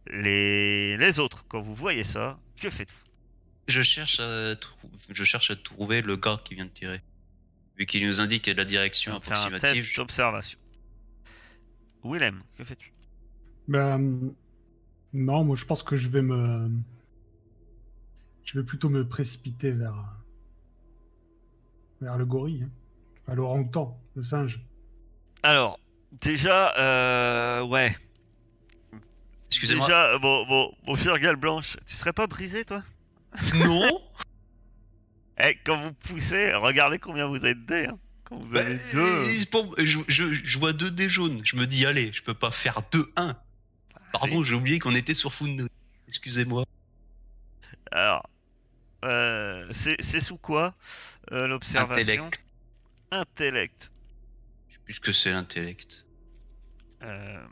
Les, 0.08 0.96
les 0.96 1.18
autres, 1.18 1.44
quand 1.48 1.60
vous 1.60 1.74
voyez 1.74 2.04
ça, 2.04 2.38
que 2.60 2.70
faites-vous? 2.70 3.04
Je 3.68 3.82
cherche, 3.82 4.18
à 4.20 4.56
trou- 4.56 4.90
je 5.08 5.24
cherche 5.24 5.50
à 5.52 5.56
trouver 5.56 6.02
le 6.02 6.16
gars 6.16 6.40
qui 6.44 6.54
vient 6.56 6.64
de 6.64 6.70
tirer. 6.70 7.00
Vu 7.78 7.86
qu'il 7.86 8.04
nous 8.06 8.20
indique 8.20 8.46
la 8.48 8.64
direction 8.64 9.20
Faire 9.20 9.38
un 9.38 9.46
approximative. 9.46 9.84
test 9.84 9.96
d'observation. 9.96 10.58
Willem, 12.04 12.42
que 12.58 12.64
fais-tu? 12.64 12.92
Ben, 13.68 14.34
non, 15.12 15.44
moi 15.44 15.56
je 15.56 15.64
pense 15.64 15.82
que 15.82 15.96
je 15.96 16.08
vais 16.08 16.22
me. 16.22 16.70
Je 18.44 18.58
vais 18.58 18.64
plutôt 18.64 18.88
me 18.88 19.06
précipiter 19.08 19.70
vers. 19.70 19.94
vers 22.00 22.18
le 22.18 22.26
gorille. 22.26 22.64
hein. 22.64 22.70
Enfin, 23.22 23.34
l'orang-outan, 23.36 24.00
le 24.16 24.22
singe. 24.22 24.60
Alors, 25.44 25.78
déjà, 26.20 26.74
euh, 26.78 27.62
ouais. 27.64 27.96
Excusez-moi. 29.46 29.86
Déjà, 29.86 30.06
euh, 30.14 30.18
bon, 30.18 30.44
bon, 30.46 30.74
mon 30.86 30.96
cher 30.96 31.18
Gale 31.18 31.36
Blanche, 31.36 31.76
tu 31.86 31.94
serais 31.94 32.12
pas 32.12 32.26
brisé, 32.26 32.64
toi? 32.64 32.82
Non 33.66 34.02
Eh, 35.44 35.56
quand 35.64 35.80
vous 35.80 35.92
poussez, 35.92 36.52
regardez 36.54 36.98
combien 36.98 37.26
vous 37.26 37.44
êtes 37.46 37.64
dés. 37.64 37.86
Hein. 37.86 37.98
Quand 38.24 38.36
vous 38.38 38.48
Bah, 38.48 38.60
avez 38.60 38.76
deux. 38.92 38.98
euh, 39.78 39.84
je- 40.08 40.32
je 40.32 40.58
vois 40.58 40.72
deux 40.72 40.90
dés 40.90 41.08
jaunes. 41.08 41.40
Je 41.44 41.56
me 41.56 41.66
dis, 41.66 41.86
allez, 41.86 42.12
je 42.12 42.22
peux 42.22 42.34
pas 42.34 42.50
faire 42.50 42.80
2-1. 42.92 43.34
Pardon, 44.12 44.42
j'ai 44.42 44.54
oublié 44.54 44.78
qu'on 44.78 44.94
était 44.94 45.14
sur 45.14 45.32
Food 45.32 45.68
Excusez-moi. 46.08 46.64
Alors, 47.90 48.28
euh, 49.04 49.66
c'est 49.70 50.20
sous 50.20 50.36
quoi 50.36 50.74
euh, 51.32 51.46
l'observation 51.46 52.26
Intellect. 52.26 52.44
Intellect. 53.10 53.92
Je 54.68 54.74
sais 54.74 54.80
plus 54.84 54.94
ce 54.94 55.00
que 55.00 55.12
c'est 55.12 55.30
l'intellect. 55.30 56.04
Euh, 57.02 57.46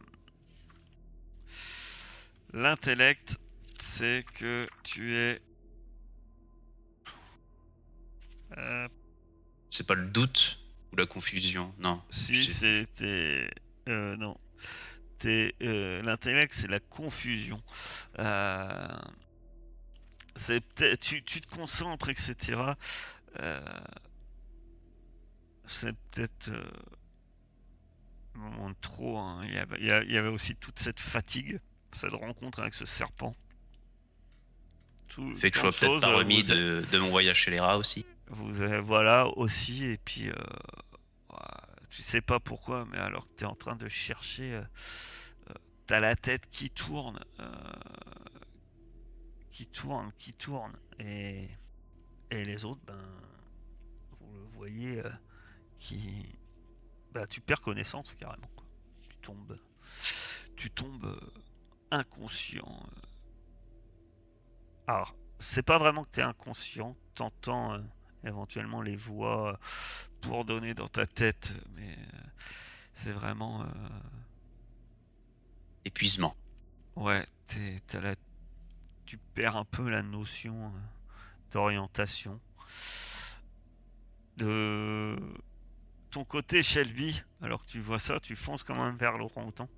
L'intellect, 2.52 3.38
c'est 3.81 4.25
que 4.35 4.69
tu 4.83 5.14
es. 5.17 5.40
C'est 9.71 9.87
pas 9.87 9.95
le 9.95 10.07
doute 10.07 10.61
ou 10.93 10.97
la 10.97 11.07
confusion, 11.07 11.73
non. 11.79 12.02
si 12.11 12.43
c'était. 12.43 13.49
Euh, 13.88 14.17
non. 14.17 14.37
Euh, 15.27 16.03
L'intellect, 16.03 16.53
c'est 16.53 16.69
la 16.69 16.81
confusion. 16.81 17.62
Euh, 18.19 18.99
c'est 20.37 20.61
peut-être. 20.61 21.00
Tu, 21.00 21.23
tu 21.23 21.41
te 21.41 21.49
concentres, 21.49 22.09
etc. 22.09 22.61
Euh, 23.41 23.61
c'est 25.67 25.95
peut-être. 26.11 26.50
moment 28.35 28.73
trop. 28.81 29.19
hein. 29.19 29.43
Il, 29.45 29.55
y 29.55 29.59
avait, 29.59 30.05
il 30.07 30.12
y 30.15 30.19
aussi 30.19 30.57
toute 30.57 30.79
cette 30.79 31.00
fatigue, 31.00 31.61
cette 31.93 32.12
rencontre 32.12 32.61
avec 32.61 32.75
ce 32.75 32.85
serpent. 32.85 33.35
Tout, 35.09 35.37
Fait 35.37 35.50
que 35.50 35.57
je 35.57 35.61
sois 35.62 35.73
peut-être 35.73 36.00
pas 36.03 36.17
remis 36.17 36.43
vous 36.43 36.55
de, 36.55 36.85
de 36.93 36.99
mon 36.99 37.11
voyage 37.11 37.37
chez 37.37 37.50
les 37.50 37.59
rats 37.59 37.77
aussi. 37.77 38.07
vous 38.29 38.62
avez, 38.62 38.79
voilà 38.79 39.27
aussi, 39.37 39.85
et 39.85 39.99
puis 39.99 40.31
tu 41.91 42.03
sais 42.03 42.21
pas 42.21 42.39
pourquoi, 42.39 42.87
mais 42.91 42.99
alors 42.99 43.27
que 43.27 43.33
tu 43.37 43.45
es 43.45 43.47
en 43.47 43.57
train 43.57 43.75
de 43.75 43.89
chercher, 43.89 44.61
t'as 45.91 45.99
la 45.99 46.15
tête 46.15 46.49
qui 46.51 46.71
tourne, 46.71 47.19
euh, 47.41 47.51
qui 49.51 49.67
tourne, 49.67 50.13
qui 50.13 50.33
tourne, 50.33 50.79
et, 51.01 51.49
et 52.31 52.45
les 52.45 52.65
autres, 52.65 52.81
ben, 52.87 53.03
vous 54.21 54.33
le 54.37 54.45
voyez, 54.45 55.05
euh, 55.05 55.11
qui, 55.77 56.39
bah, 57.11 57.27
tu 57.27 57.41
perds 57.41 57.61
connaissance 57.61 58.15
carrément, 58.15 58.47
quoi. 58.55 58.65
tu 59.03 59.17
tombes, 59.17 59.59
tu 60.55 60.71
tombes 60.71 61.07
euh, 61.07 61.31
inconscient. 61.91 62.87
Alors, 64.87 65.17
c'est 65.41 65.65
pas 65.65 65.79
vraiment 65.79 66.05
que 66.05 66.11
tu 66.13 66.21
es 66.21 66.23
inconscient, 66.23 66.97
t'entends 67.17 67.83
éventuellement 68.23 68.81
les 68.81 68.95
voix 68.95 69.59
pour 70.21 70.45
donner 70.45 70.73
dans 70.73 70.87
ta 70.87 71.05
tête, 71.05 71.53
mais 71.75 71.99
c'est 72.95 73.11
vraiment. 73.11 73.67
Épuisement. 75.85 76.35
ouais, 76.97 77.27
t'es- 77.47 77.81
t'as 77.87 78.01
la- 78.01 78.15
tu 79.07 79.19
perds 79.35 79.57
un 79.57 79.65
peu 79.65 79.89
la 79.91 80.03
notion 80.03 80.55
euh, 80.67 80.79
d'orientation. 81.53 82.41
De 84.37 85.17
ton 86.11 86.25
côté, 86.25 86.63
Shelby, 86.63 87.23
alors 87.43 87.65
que 87.65 87.71
tu 87.71 87.81
vois 87.81 87.99
ça, 87.99 88.19
tu 88.21 88.37
fonces 88.37 88.63
quand 88.63 88.75
même 88.75 88.97
vers 88.97 89.19
l'orang-outan. 89.19 89.69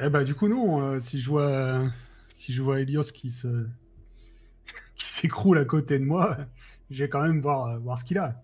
Eh 0.00 0.08
bah, 0.10 0.24
du 0.24 0.34
coup, 0.34 0.48
non. 0.48 0.80
euh, 0.82 0.98
si 0.98 1.18
je 1.18 1.28
vois. 1.28 1.90
Si 2.28 2.52
je 2.52 2.62
vois 2.62 2.80
Helios 2.80 3.02
qui 3.12 3.30
se. 3.30 3.66
qui 4.96 5.06
s'écroule 5.06 5.58
à 5.58 5.64
côté 5.64 5.98
de 5.98 6.04
moi, 6.04 6.36
je 6.90 7.04
vais 7.04 7.08
quand 7.08 7.22
même 7.22 7.40
voir, 7.40 7.66
euh, 7.66 7.78
voir 7.78 7.98
ce 7.98 8.04
qu'il 8.04 8.18
a. 8.18 8.42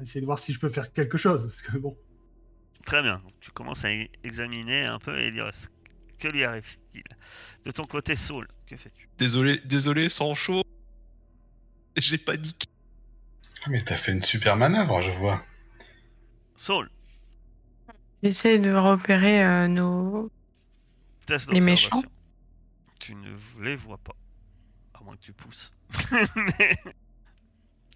Essayer 0.00 0.20
de 0.20 0.26
voir 0.26 0.38
si 0.38 0.52
je 0.52 0.60
peux 0.60 0.68
faire 0.70 0.92
quelque 0.92 1.18
chose. 1.18 1.46
Parce 1.46 1.62
que 1.62 1.76
bon. 1.76 1.96
Très 2.86 3.02
bien, 3.02 3.18
donc 3.18 3.32
tu 3.40 3.50
commences 3.50 3.84
à 3.84 3.90
examiner 4.24 4.84
un 4.84 4.98
peu 4.98 5.18
et 5.18 5.30
dire 5.30 5.50
que 6.18 6.28
lui 6.28 6.44
arrive-t-il 6.44 7.02
De 7.64 7.70
ton 7.70 7.86
côté, 7.86 8.16
Saul, 8.16 8.48
que 8.66 8.76
fais-tu? 8.76 9.08
Désolé, 9.18 9.60
désolé, 9.64 10.08
sans 10.08 10.34
chaud. 10.34 10.62
J'ai 11.96 12.18
paniqué. 12.18 12.66
Ah, 13.64 13.70
Mais 13.70 13.82
t'as 13.84 13.96
fait 13.96 14.12
une 14.12 14.22
super 14.22 14.56
manœuvre, 14.56 15.00
je 15.02 15.10
vois. 15.10 15.42
Saul, 16.56 16.90
J'essaie 18.22 18.58
de 18.58 18.74
repérer 18.74 19.44
euh, 19.44 19.68
nos. 19.68 20.30
Test 21.26 21.52
Les 21.52 21.60
méchants. 21.60 22.02
Tu 22.98 23.14
ne 23.14 23.28
les 23.62 23.76
vois 23.76 23.98
pas. 23.98 24.14
À 24.94 25.00
moins 25.02 25.14
que 25.16 25.20
tu 25.22 25.32
pousses. 25.32 25.70
Mais 26.36 26.76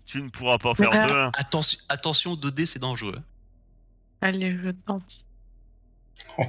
tu 0.04 0.22
ne 0.22 0.28
pourras 0.28 0.58
pas 0.58 0.74
faire 0.74 0.90
deux. 0.90 1.12
hein. 1.12 1.32
Attention, 1.36 1.80
attention 1.88 2.34
2D, 2.34 2.66
c'est 2.66 2.78
dangereux. 2.78 3.20
Allez, 4.22 4.56
je 4.56 4.70
tente. 4.70 5.26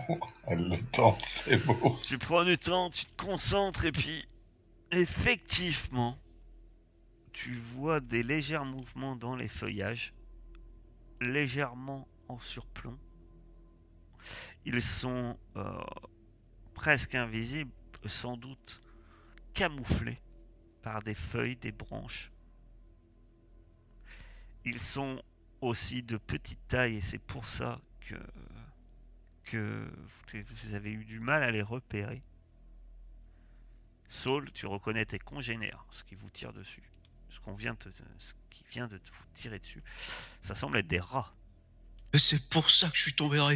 Elle 0.47 0.69
le 0.69 0.77
tente, 0.91 1.25
c'est 1.25 1.57
beau. 1.65 1.97
Tu 2.03 2.19
prends 2.19 2.45
du 2.45 2.55
temps, 2.55 2.91
tu 2.91 3.05
te 3.05 3.23
concentres 3.23 3.85
et 3.85 3.91
puis 3.91 4.27
effectivement, 4.91 6.15
tu 7.31 7.55
vois 7.55 7.99
des 7.99 8.21
légers 8.21 8.63
mouvements 8.63 9.15
dans 9.15 9.35
les 9.35 9.47
feuillages, 9.47 10.13
légèrement 11.19 12.07
en 12.27 12.37
surplomb. 12.37 12.99
Ils 14.65 14.81
sont 14.81 15.35
euh, 15.55 15.81
presque 16.75 17.15
invisibles, 17.15 17.71
sans 18.05 18.37
doute 18.37 18.81
camouflés 19.55 20.21
par 20.83 21.01
des 21.01 21.15
feuilles, 21.15 21.55
des 21.55 21.71
branches. 21.71 22.31
Ils 24.63 24.79
sont 24.79 25.19
aussi 25.65 26.03
de 26.03 26.17
petite 26.17 26.67
taille 26.67 26.97
et 26.97 27.01
c'est 27.01 27.19
pour 27.19 27.47
ça 27.47 27.79
que 28.01 28.15
que 29.45 29.87
vous 30.41 30.73
avez 30.73 30.91
eu 30.91 31.05
du 31.05 31.19
mal 31.19 31.43
à 31.43 31.51
les 31.51 31.61
repérer. 31.61 32.23
Saul, 34.07 34.51
tu 34.51 34.65
reconnais 34.65 35.05
tes 35.05 35.19
congénères, 35.19 35.85
ce 35.91 36.03
qui 36.03 36.15
vous 36.15 36.29
tire 36.29 36.53
dessus. 36.53 36.83
Ce, 37.29 37.39
qu'on 37.39 37.53
vient 37.53 37.73
de, 37.73 37.91
ce 38.19 38.33
qui 38.49 38.63
vient 38.69 38.87
de 38.87 38.95
vous 38.95 39.23
tirer 39.33 39.59
dessus. 39.59 39.83
Ça 40.41 40.53
semble 40.55 40.77
être 40.77 40.87
des 40.87 40.99
rats. 40.99 41.33
Et 42.13 42.19
c'est 42.19 42.47
pour 42.49 42.69
ça 42.69 42.89
que 42.89 42.95
je 42.95 43.01
suis 43.01 43.13
tombé 43.13 43.39
en 43.39 43.49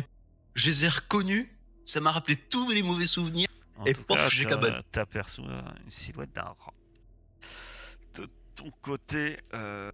Je 0.56 0.70
les 0.70 0.86
ai 0.86 0.89
reconnus. 0.89 1.48
Ça 1.86 2.00
m'a 2.00 2.12
rappelé 2.12 2.36
tous 2.36 2.70
les 2.72 2.82
mauvais 2.82 3.06
souvenirs. 3.06 3.48
En 3.78 3.86
Et 3.86 3.93
tout 3.93 4.04
pof, 4.04 4.17
cas, 4.17 4.30
j'ai 4.30 4.46
cabane. 4.46 4.82
t'aperçois 4.91 5.63
une 5.84 5.89
silhouette 5.91 6.34
d'un 6.34 6.41
rat. 6.41 6.74
De 8.15 8.28
ton 8.56 8.72
côté, 8.82 9.39
euh, 9.54 9.91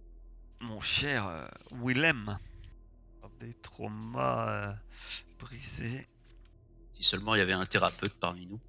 mon 0.60 0.80
cher 0.80 1.26
euh, 1.26 1.46
Willem, 1.72 2.38
des 3.40 3.54
traumas 3.54 4.48
euh, 4.48 4.72
brisés. 5.38 6.06
Si 6.92 7.02
seulement 7.02 7.34
il 7.34 7.38
y 7.38 7.42
avait 7.42 7.52
un 7.52 7.66
thérapeute 7.66 8.14
parmi 8.20 8.46
nous. 8.46 8.60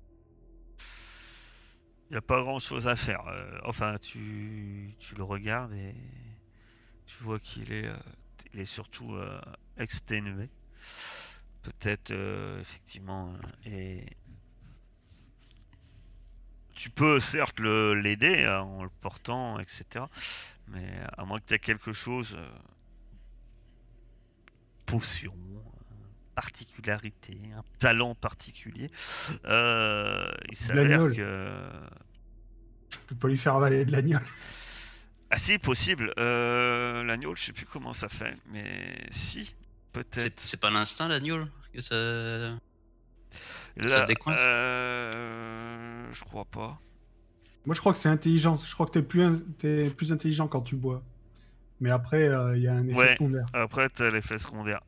Il 2.09 2.13
n'y 2.13 2.17
a 2.17 2.21
pas 2.21 2.41
grand 2.41 2.59
chose 2.59 2.87
à 2.87 2.95
faire. 2.95 3.25
Euh, 3.27 3.59
enfin, 3.65 3.97
tu, 4.01 4.93
tu 4.99 5.15
le 5.15 5.23
regardes 5.23 5.73
et 5.73 5.95
tu 7.05 7.17
vois 7.23 7.39
qu'il 7.39 7.71
est, 7.71 7.85
euh, 7.87 7.97
il 8.53 8.59
est 8.59 8.65
surtout 8.65 9.13
euh, 9.15 9.39
exténué. 9.77 10.49
Peut-être, 11.61 12.11
euh, 12.11 12.59
effectivement. 12.61 13.33
euh, 13.33 13.69
et 13.69 14.05
tu 16.75 16.89
peux 16.89 17.19
certes 17.19 17.59
le- 17.59 17.93
l'aider 17.93 18.43
hein, 18.45 18.61
en 18.61 18.83
le 18.83 18.89
portant, 19.01 19.59
etc. 19.59 20.05
Mais 20.67 20.99
à 21.17 21.25
moins 21.25 21.37
que 21.37 21.45
tu 21.45 21.53
aies 21.53 21.59
quelque 21.59 21.93
chose. 21.93 22.35
euh, 22.37 22.49
potion, 24.85 25.33
euh, 25.33 25.93
particularité, 26.35 27.37
un 27.57 27.63
talent 27.79 28.15
particulier. 28.15 28.89
euh, 29.45 30.29
il 30.51 30.55
s'avère 30.57 31.07
que. 31.11 31.59
Je 32.91 32.97
peux 33.07 33.15
pas 33.15 33.27
lui 33.27 33.37
faire 33.37 33.55
avaler 33.55 33.85
de 33.85 33.91
l'agneau. 33.91 34.19
Ah 35.31 35.37
si, 35.37 35.57
possible. 35.57 36.13
Euh, 36.19 37.03
L'agneau, 37.03 37.35
je 37.35 37.43
sais 37.45 37.51
plus 37.53 37.65
comment 37.65 37.93
ça 37.93 38.09
fait, 38.09 38.37
mais 38.51 38.95
si, 39.11 39.45
C'est 39.45 39.53
peut-être. 39.91 40.39
c'est 40.39 40.61
pas 40.61 40.69
l'instinct, 40.69 41.07
l'agneau 41.07 41.43
que 41.73 41.81
ça. 41.81 41.95
Là, 41.95 42.55
ça 43.87 44.05
décoince? 44.05 44.39
euh, 44.47 46.07
je 46.13 46.23
crois 46.23 46.45
pas. 46.45 46.79
Moi, 47.65 47.75
je 47.75 47.79
crois 47.79 47.91
que 47.93 47.97
c'est 47.99 48.09
intelligence. 48.09 48.67
Je 48.67 48.73
crois 48.73 48.85
que 48.85 48.91
t'es 48.91 49.01
plus, 49.01 49.23
in- 49.23 49.41
t'es 49.57 49.89
plus 49.89 50.11
intelligent 50.11 50.47
quand 50.47 50.61
tu 50.61 50.75
bois. 50.75 51.01
Mais 51.81 51.89
après, 51.89 52.27
euh, 52.29 52.55
il 52.55 52.63
y 52.63 52.67
a 52.67 52.73
un 52.73 52.87
effet 52.87 52.97
Ouais. 52.97 53.13
secondaire. 53.13 53.45
Après, 53.53 53.89
t'as 53.89 54.09
l'effet 54.11 54.37
secondaire. 54.37 54.81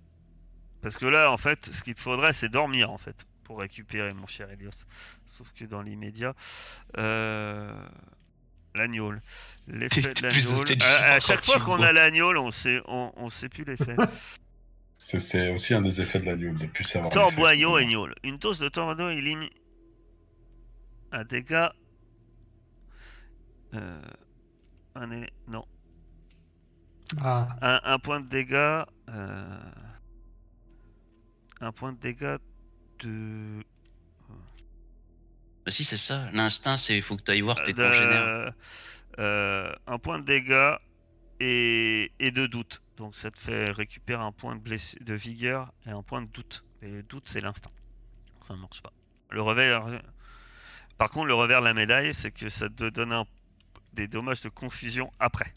Parce 0.82 0.96
que 0.98 1.06
là, 1.06 1.32
en 1.32 1.38
fait, 1.38 1.66
ce 1.74 1.84
qu'il 1.84 1.96
te 1.96 2.00
faudrait, 2.00 2.34
c'est 2.34 2.50
dormir, 2.50 2.92
en 2.92 2.98
fait, 2.98 3.26
pour 3.44 3.60
récupérer, 3.60 4.14
mon 4.14 4.28
cher 4.28 4.50
Elios. 4.52 4.86
Sauf 5.26 5.52
que 5.54 5.66
dans 5.66 5.82
l'immédiat, 5.82 6.34
euh... 6.98 7.74
l'agneau. 8.76 9.12
L'effet 9.68 10.02
de 10.14 10.22
l'agneau. 10.22 10.84
À, 10.86 11.20
chaque 11.20 11.44
fois 11.44 11.60
qu'on 11.60 11.82
a 11.82 11.92
l'agneau, 11.92 12.32
on 12.38 12.52
sait, 12.52 12.82
on, 12.88 13.12
on 13.18 13.30
sait 13.30 13.50
plus 13.50 13.64
l'effet. 13.66 13.96
C'est- 15.00 15.52
aussi 15.52 15.74
un 15.74 15.82
des 15.82 16.00
effets 16.02 16.20
de 16.20 16.26
l'agneau, 16.26 16.54
de 16.54 16.66
plus 16.68 16.84
savoir. 16.84 17.12
Torboyau 17.12 17.76
Agnol. 17.76 18.16
Une 18.24 18.38
dose 18.38 18.60
de 18.60 18.70
tornado 18.70 19.10
élimine 19.10 19.50
un 21.12 21.24
dégât. 21.24 21.74
Euh, 23.74 24.02
un, 24.96 25.10
élé- 25.12 25.30
non, 25.48 25.66
Ah, 27.22 27.48
un, 27.62 27.80
un 27.94 28.00
point 28.00 28.22
de 28.22 28.28
dégâts. 28.28 28.84
euh, 29.10 29.60
un 31.62 31.72
point 31.72 31.94
de 31.94 32.00
dégâts 32.00 32.38
de. 33.00 33.64
Bah 35.66 35.72
si, 35.72 35.84
c'est 35.84 35.98
ça. 35.98 36.30
L'instinct, 36.32 36.78
c'est 36.78 36.96
il 36.96 37.02
faut 37.02 37.18
que 37.18 37.24
tu 37.24 37.32
ailles 37.32 37.42
voir 37.42 37.62
tes 37.62 37.74
de- 37.74 37.84
congénères. 37.84 38.54
euh, 39.20 39.74
un 39.88 40.00
point 40.00 40.20
de 40.20 40.26
dégâts 40.26 40.76
et, 41.40 42.12
et 42.20 42.32
de 42.32 42.46
doute. 42.46 42.82
Donc 42.98 43.16
ça 43.16 43.30
te 43.32 43.38
fait 43.40 43.70
récupérer 43.72 44.24
un 44.24 44.32
point 44.32 44.56
de, 44.56 45.14
vigueur 45.14 45.72
et 45.86 45.90
un 45.92 46.02
point 46.04 46.22
de 46.22 46.28
doute. 46.28 46.64
Et 46.82 46.90
le 46.90 47.04
doute, 47.04 47.28
c'est 47.30 47.42
l'instinct. 47.42 47.72
Ça 48.48 48.54
ne 48.56 48.60
marche 48.60 48.82
pas. 48.82 48.94
Le 49.30 49.42
revers. 49.42 49.86
Par 50.98 51.10
contre, 51.12 51.26
le 51.28 51.34
revers 51.34 51.60
de 51.60 51.66
la 51.66 51.74
médaille, 51.74 52.14
c'est 52.14 52.32
que 52.32 52.50
ça 52.50 52.70
te 52.70 52.90
donne 52.90 53.12
un- 53.14 53.26
des 53.98 54.08
dommages 54.08 54.42
de 54.42 54.50
confusion 54.50 55.12
après. 55.20 55.54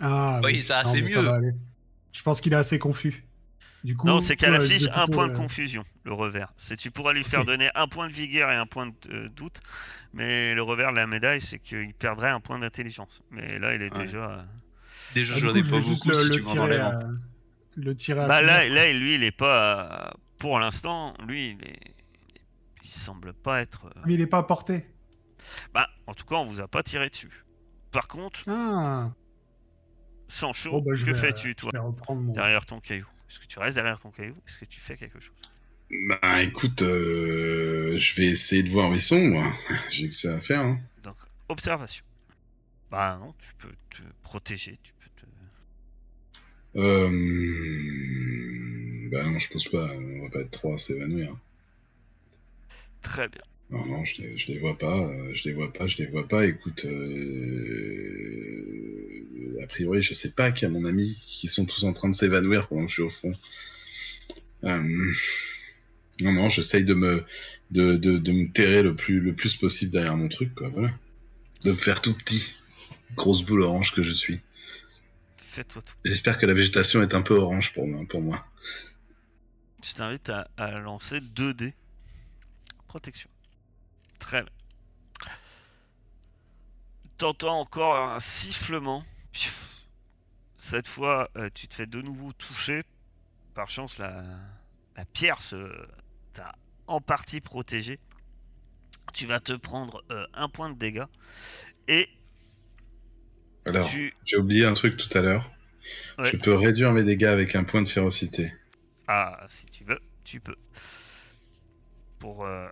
ah 0.00 0.40
Oui, 0.44 0.62
ça, 0.62 0.82
Non, 0.84 0.90
c'est 0.90 1.08
ça 1.08 1.38
mieux. 1.40 1.52
Je 2.12 2.22
pense 2.22 2.40
qu'il 2.40 2.52
est 2.52 2.56
assez 2.56 2.78
confus. 2.78 3.24
Du 3.84 3.96
coup, 3.96 4.06
non, 4.08 4.20
c'est 4.20 4.34
qu'elle 4.34 4.54
affiche 4.54 4.88
un 4.92 5.02
plutôt, 5.04 5.12
point 5.12 5.28
de 5.28 5.32
euh, 5.32 5.36
confusion, 5.36 5.84
le 6.04 6.12
revers. 6.12 6.52
C'est 6.56 6.76
tu 6.76 6.90
pourras 6.90 7.12
lui 7.12 7.22
faire 7.22 7.44
donner 7.44 7.68
un 7.76 7.86
point 7.86 8.08
de 8.08 8.12
vigueur 8.12 8.50
et 8.50 8.56
un 8.56 8.66
point 8.66 8.86
de 8.86 8.92
euh, 9.10 9.28
doute, 9.28 9.60
mais 10.12 10.52
le 10.54 10.62
revers 10.62 10.90
de 10.90 10.96
la 10.96 11.06
médaille, 11.06 11.40
c'est 11.40 11.60
qu'il 11.60 11.94
perdrait 11.94 12.30
un 12.30 12.40
point 12.40 12.58
d'intelligence. 12.58 13.22
Mais 13.30 13.58
là, 13.60 13.74
il 13.74 13.82
est 13.82 13.94
Ouais. 13.96 14.04
déjà. 14.04 14.30
euh, 14.30 14.42
Déjà, 15.14 15.34
ah, 15.36 15.38
j'en 15.38 15.54
ai 15.54 15.62
pas 15.62 15.80
beaucoup 15.80 16.08
le, 16.08 16.14
si 16.14 16.24
le 16.28 16.30
tu 16.34 16.42
m'en 16.42 16.50
tirer 16.52 16.78
à... 16.78 16.98
Le 17.76 17.96
tirer 17.96 18.20
à 18.20 18.26
Bah 18.26 18.42
là, 18.42 18.68
là, 18.68 18.92
lui, 18.92 19.14
il 19.14 19.22
est 19.22 19.30
pas. 19.30 20.12
Pour 20.38 20.58
l'instant, 20.58 21.14
lui, 21.26 21.50
il 21.50 21.64
est. 21.68 21.78
Il 22.84 22.90
semble 22.90 23.32
pas 23.32 23.60
être. 23.60 23.86
euh, 23.86 24.00
Mais 24.06 24.14
il 24.14 24.20
est 24.20 24.26
pas 24.26 24.42
porté. 24.42 24.84
Bah, 25.72 25.88
en 26.08 26.14
tout 26.14 26.24
cas, 26.24 26.36
on 26.36 26.44
vous 26.46 26.60
a 26.60 26.66
pas 26.68 26.82
tiré 26.82 27.08
dessus. 27.10 27.44
Par 27.92 28.08
contre, 28.08 28.40
Ah. 28.48 29.12
sans 30.26 30.52
chaud, 30.52 30.72
Bon, 30.72 30.82
bah, 30.82 30.96
je 30.96 31.04
que 31.04 31.14
fais-tu, 31.14 31.50
je 31.50 31.54
toi, 31.54 31.70
vais 31.72 31.78
reprendre 31.78 32.22
mon... 32.22 32.32
derrière 32.32 32.66
ton 32.66 32.80
caillou? 32.80 33.06
Est-ce 33.30 33.38
que 33.38 33.46
tu 33.46 33.58
restes 33.58 33.76
derrière 33.76 34.00
ton 34.00 34.10
caillou? 34.10 34.34
Est-ce 34.46 34.58
que 34.58 34.64
tu 34.64 34.80
fais 34.80 34.96
quelque 34.96 35.20
chose? 35.20 35.34
Ben 35.90 36.36
écoute, 36.38 36.80
euh, 36.82 37.96
je 37.98 38.14
vais 38.16 38.26
essayer 38.28 38.62
de 38.62 38.68
voir 38.70 38.90
où 38.90 38.94
ils 38.94 39.00
sont, 39.00 39.20
moi. 39.20 39.50
J'ai 39.90 40.08
que 40.08 40.14
ça 40.14 40.34
à 40.34 40.40
faire. 40.40 40.60
Hein. 40.60 40.80
Donc, 41.02 41.16
observation. 41.48 42.04
Bah 42.90 43.18
non, 43.20 43.34
tu 43.38 43.52
peux 43.58 43.72
te 43.90 44.02
protéger, 44.22 44.78
tu 44.82 44.92
peux 44.94 45.08
te... 45.20 45.26
Euh... 46.78 47.10
Bah 49.10 49.24
non, 49.24 49.38
je 49.38 49.48
pense 49.50 49.68
pas. 49.68 49.90
On 49.94 50.22
va 50.24 50.30
pas 50.30 50.40
être 50.40 50.50
trois 50.50 50.74
à 50.74 50.78
s'évanouir. 50.78 51.34
Très 53.02 53.28
bien. 53.28 53.42
Non, 53.70 53.84
non, 53.86 54.04
je 54.04 54.22
les, 54.22 54.36
je 54.38 54.48
les 54.48 54.58
vois 54.58 54.76
pas. 54.78 54.96
euh, 55.08 55.32
Je 55.34 55.44
les 55.44 55.52
vois 55.54 55.72
pas, 55.72 55.86
je 55.86 55.96
les 55.98 56.06
vois 56.06 56.26
pas. 56.26 56.46
Écoute, 56.46 56.84
euh... 56.86 58.38
a 59.62 59.66
priori, 59.66 60.00
je 60.02 60.14
sais 60.14 60.30
pas 60.30 60.52
qu'il 60.52 60.62
y 60.68 60.70
a 60.70 60.72
mon 60.72 60.84
ami 60.86 61.16
qui 61.20 61.48
sont 61.48 61.66
tous 61.66 61.84
en 61.84 61.92
train 61.92 62.08
de 62.08 62.14
s'évanouir 62.14 62.68
pendant 62.68 62.84
que 62.84 62.88
je 62.88 62.94
suis 62.94 63.02
au 63.02 63.08
fond. 63.10 63.32
Euh... 64.64 65.12
Non, 66.20 66.32
non, 66.32 66.48
j'essaye 66.48 66.84
de 66.84 66.94
me, 66.94 67.24
de, 67.70 67.96
de, 67.96 68.18
de 68.18 68.32
me 68.32 68.50
terrer 68.50 68.82
le 68.82 68.94
plus, 68.96 69.20
le 69.20 69.34
plus 69.34 69.54
possible 69.56 69.92
derrière 69.92 70.16
mon 70.16 70.28
truc, 70.28 70.54
quoi. 70.54 70.68
Voilà. 70.70 70.90
De 71.64 71.72
me 71.72 71.76
faire 71.76 72.00
tout 72.00 72.14
petit. 72.14 72.42
Grosse 73.14 73.42
boule 73.42 73.62
orange 73.62 73.92
que 73.94 74.02
je 74.02 74.10
suis. 74.12 74.40
Fais-toi 75.36 75.82
tout. 75.82 75.94
J'espère 76.04 76.38
que 76.38 76.46
la 76.46 76.54
végétation 76.54 77.02
est 77.02 77.14
un 77.14 77.22
peu 77.22 77.34
orange 77.34 77.72
pour 77.72 77.86
moi. 77.86 78.04
Pour 78.08 78.22
moi. 78.22 78.44
Je 79.84 79.92
t'invite 79.94 80.28
à, 80.30 80.48
à 80.56 80.78
lancer 80.80 81.20
2 81.20 81.54
dés. 81.54 81.74
Protection. 82.88 83.30
Très 84.18 84.42
bien. 84.42 84.52
T'entends 87.16 87.60
encore 87.60 87.96
un 87.96 88.20
sifflement. 88.20 89.04
Cette 90.56 90.86
fois, 90.88 91.30
euh, 91.36 91.48
tu 91.52 91.66
te 91.68 91.74
fais 91.74 91.86
de 91.86 92.00
nouveau 92.00 92.32
toucher. 92.32 92.84
Par 93.54 93.68
chance, 93.70 93.98
la, 93.98 94.22
la 94.96 95.04
pierre 95.04 95.40
se 95.42 95.56
t'a 96.32 96.54
en 96.86 97.00
partie 97.00 97.40
protégé. 97.40 97.98
Tu 99.14 99.26
vas 99.26 99.40
te 99.40 99.52
prendre 99.54 100.04
euh, 100.10 100.26
un 100.34 100.48
point 100.48 100.70
de 100.70 100.76
dégâts. 100.78 101.06
Et 101.88 102.08
Alors, 103.66 103.88
tu. 103.88 104.14
j'ai 104.24 104.36
oublié 104.36 104.64
un 104.66 104.74
truc 104.74 104.96
tout 104.96 105.16
à 105.16 105.22
l'heure. 105.22 105.50
Ouais. 106.18 106.30
Je 106.30 106.36
peux 106.36 106.54
réduire 106.54 106.92
mes 106.92 107.04
dégâts 107.04 107.24
avec 107.24 107.56
un 107.56 107.64
point 107.64 107.82
de 107.82 107.88
férocité. 107.88 108.52
Ah, 109.06 109.46
si 109.48 109.66
tu 109.66 109.84
veux, 109.84 110.00
tu 110.24 110.40
peux. 110.40 110.56
Pour, 112.18 112.44
euh, 112.44 112.68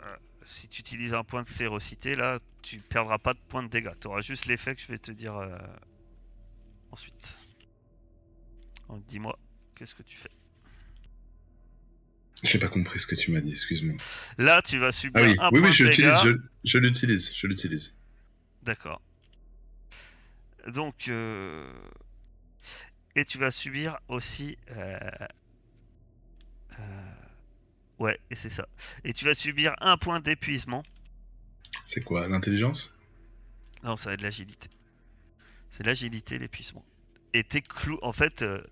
si 0.47 0.69
tu 0.69 0.81
utilises 0.81 1.15
un 1.15 1.25
point 1.25 1.43
de 1.43 1.49
férocité, 1.49 2.15
là, 2.17 2.39
tu 2.63 2.79
perdras 2.79 3.19
pas 3.19 3.35
de 3.35 3.41
points 3.49 3.63
de 3.63 3.69
dégâts. 3.69 3.93
Tu 4.01 4.07
auras 4.09 4.23
juste 4.23 4.47
l'effet 4.47 4.75
que 4.75 4.81
je 4.83 4.89
vais 4.89 4.99
te 4.99 5.13
dire 5.13 5.37
euh, 5.37 5.59
ensuite. 6.93 7.39
Donc, 8.89 9.05
Dis-moi, 9.07 9.39
qu'est-ce 9.75 9.95
que 9.95 10.03
tu 10.03 10.17
fais? 10.17 10.31
J'ai 12.43 12.59
pas 12.59 12.69
compris 12.69 12.99
ce 12.99 13.07
que 13.07 13.15
tu 13.15 13.31
m'as 13.33 13.41
dit, 13.41 13.51
excuse-moi. 13.53 13.97
Là, 14.39 14.63
tu 14.63 14.79
vas 14.79 14.93
Ah 14.93 14.93
subir 14.93 15.23
oui, 15.23 15.37
un 15.39 15.51
oui, 15.53 15.61
point 15.61 15.69
oui, 15.69 15.73
je 15.73 15.85
de 15.85 15.89
dégâts. 15.89 16.15
je, 16.25 16.31
je 16.65 16.79
l'utilise, 16.79 17.33
je 17.35 17.47
l'utilise. 17.47 17.95
D'accord. 18.63 19.01
Donc, 20.69 21.09
euh, 21.09 21.73
et 23.15 23.25
tu 23.25 23.39
vas 23.39 23.51
subir 23.51 23.99
aussi. 24.09 24.59
euh, 24.73 24.99
Ouais, 27.99 28.21
et 28.31 28.35
c'est 28.35 28.51
ça. 28.51 28.69
Et 29.05 29.13
tu 29.13 29.25
vas 29.25 29.35
subir 29.35 29.75
un 29.81 29.97
point 29.97 30.21
d'épuisement. 30.21 30.83
C'est 31.85 32.03
quoi, 32.03 32.29
l'intelligence? 32.29 32.97
Non, 33.83 33.97
ça 33.97 34.11
va 34.11 34.15
être 34.15 34.21
de 34.21 34.25
l'agilité. 34.25 34.69
C'est 35.71 35.85
l'agilité, 35.85 36.39
l'épuisement. 36.39 36.85
Et 37.33 37.45
t'es 37.45 37.63
clou. 37.63 37.99
En 38.03 38.13
fait, 38.13 38.43
euh, 38.43 38.63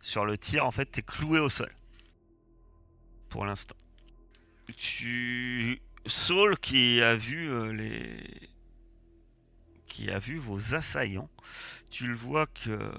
sur 0.00 0.24
le 0.24 0.38
tir, 0.38 0.66
en 0.66 0.70
fait, 0.70 0.86
t'es 0.86 1.02
cloué 1.02 1.38
au 1.38 1.48
sol. 1.48 1.70
Pour 3.28 3.44
l'instant. 3.44 3.76
Tu. 4.76 5.80
Saul 6.06 6.58
qui 6.58 7.02
a 7.02 7.14
vu 7.14 7.50
euh, 7.50 7.72
les. 7.72 8.50
Qui 9.86 10.10
a 10.10 10.18
vu 10.18 10.36
vos 10.36 10.74
assaillants. 10.74 11.30
Tu 11.90 12.06
le 12.06 12.14
vois 12.14 12.46
que. 12.46 12.90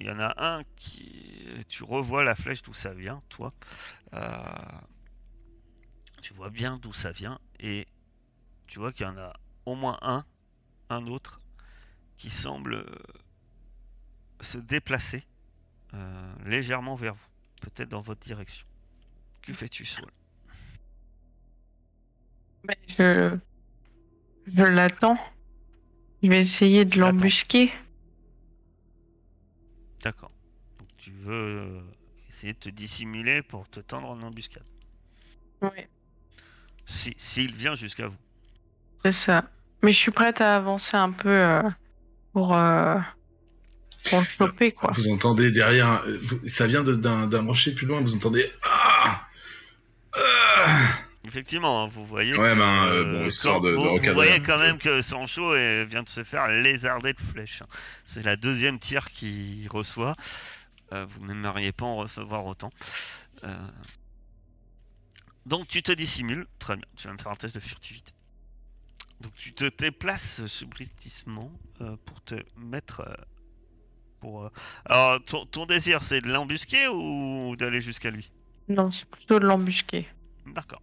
Il 0.00 0.06
y 0.06 0.10
en 0.10 0.20
a 0.20 0.34
un 0.38 0.62
qui. 0.76 1.44
Tu 1.68 1.82
revois 1.84 2.24
la 2.24 2.34
flèche 2.34 2.62
d'où 2.62 2.74
ça 2.74 2.94
vient, 2.94 3.22
toi. 3.28 3.52
Euh, 4.14 4.80
Tu 6.20 6.32
vois 6.34 6.50
bien 6.50 6.78
d'où 6.78 6.92
ça 6.92 7.10
vient. 7.12 7.38
Et 7.60 7.86
tu 8.66 8.78
vois 8.78 8.92
qu'il 8.92 9.06
y 9.06 9.08
en 9.08 9.16
a 9.18 9.32
au 9.66 9.74
moins 9.74 9.98
un, 10.02 10.24
un 10.90 11.06
autre, 11.06 11.40
qui 12.16 12.30
semble 12.30 12.74
euh, 12.74 12.96
se 14.40 14.58
déplacer 14.58 15.24
euh, 15.94 16.34
légèrement 16.44 16.96
vers 16.96 17.14
vous, 17.14 17.28
peut-être 17.60 17.88
dans 17.90 18.00
votre 18.00 18.20
direction. 18.20 18.66
Que 19.42 19.52
fais-tu, 19.52 19.84
Saul? 19.86 20.10
Ben, 22.64 22.76
je 22.86 23.38
je 24.46 24.62
l'attends. 24.62 25.18
Je 26.22 26.28
vais 26.28 26.38
essayer 26.40 26.84
de 26.84 26.98
l'embusquer. 26.98 27.72
D'accord. 30.02 30.30
Donc 30.78 30.88
tu 30.96 31.10
veux 31.12 31.32
euh, 31.34 31.80
essayer 32.28 32.52
de 32.52 32.58
te 32.58 32.68
dissimuler 32.68 33.42
pour 33.42 33.68
te 33.68 33.80
tendre 33.80 34.08
en 34.08 34.20
embuscade. 34.22 34.64
Oui, 35.62 35.70
Si, 36.86 37.14
s'il 37.16 37.54
vient 37.54 37.74
jusqu'à 37.74 38.06
vous. 38.08 38.16
c'est 39.04 39.12
ça. 39.12 39.44
Mais 39.82 39.92
je 39.92 39.98
suis 39.98 40.10
prête 40.12 40.40
à 40.40 40.56
avancer 40.56 40.96
un 40.96 41.10
peu 41.12 41.28
euh, 41.28 41.62
pour, 42.32 42.56
euh, 42.56 42.96
pour 44.10 44.20
le 44.20 44.24
choper, 44.26 44.72
quoi. 44.72 44.90
Vous 44.94 45.08
entendez 45.08 45.50
derrière, 45.52 46.02
vous- 46.22 46.40
ça 46.48 46.66
vient 46.66 46.82
de- 46.82 46.94
d'un 46.96 47.26
d'un 47.26 47.44
rocher 47.44 47.74
plus 47.74 47.86
loin, 47.86 48.00
vous 48.00 48.16
entendez 48.16 48.44
Ah 48.64 48.77
Effectivement, 51.28 51.84
hein, 51.84 51.88
vous 51.88 52.04
voyez. 52.06 52.32
Ouais, 52.36 52.52
que, 52.54 52.58
ben, 52.58 52.86
euh, 52.86 53.18
bon, 53.20 53.26
histoire 53.26 53.56
quand- 53.56 53.64
de- 53.64 53.70
de 53.70 53.76
vous, 54.08 54.14
voyez 54.14 54.40
quand 54.40 54.58
même 54.58 54.78
que 54.78 55.02
Sancho 55.02 55.52
euh, 55.54 55.84
vient 55.88 56.02
de 56.02 56.08
se 56.08 56.24
faire 56.24 56.48
lézarder 56.48 57.12
de 57.12 57.20
flèches. 57.20 57.62
hein. 57.62 57.66
C'est 58.04 58.24
la 58.24 58.36
deuxième 58.36 58.78
tir 58.78 59.10
qu'il 59.10 59.68
reçoit. 59.70 60.14
Euh, 60.92 61.04
vous 61.08 61.26
n'aimeriez 61.26 61.72
pas 61.72 61.84
en 61.84 61.96
recevoir 61.96 62.46
autant. 62.46 62.70
Euh, 63.44 63.54
Donc 65.46 65.68
tu 65.68 65.82
te 65.82 65.92
dissimules. 65.92 66.46
Très 66.58 66.76
bien. 66.76 66.84
Tu 66.96 67.06
vas 67.06 67.12
me 67.12 67.18
faire 67.18 67.32
un 67.32 67.36
test 67.36 67.54
de 67.54 67.60
furtivité. 67.60 68.12
Donc 69.20 69.34
tu 69.34 69.52
te 69.52 69.64
déplaces 69.76 70.46
subrepticement 70.46 71.50
euh, 71.80 71.96
pour 72.06 72.22
te 72.22 72.34
mettre. 72.56 73.00
euh, 73.00 73.14
pour, 74.20 74.44
euh, 74.44 74.50
Alors 74.86 75.24
ton, 75.24 75.46
ton 75.46 75.66
désir 75.66 76.02
c'est 76.02 76.20
de 76.20 76.28
l'embusquer 76.28 76.88
ou 76.88 77.54
d'aller 77.56 77.80
jusqu'à 77.80 78.10
lui? 78.10 78.30
Non, 78.68 78.90
c'est 78.90 79.08
plutôt 79.08 79.38
de 79.38 79.46
l'embusquer. 79.46 80.06
D'accord. 80.46 80.82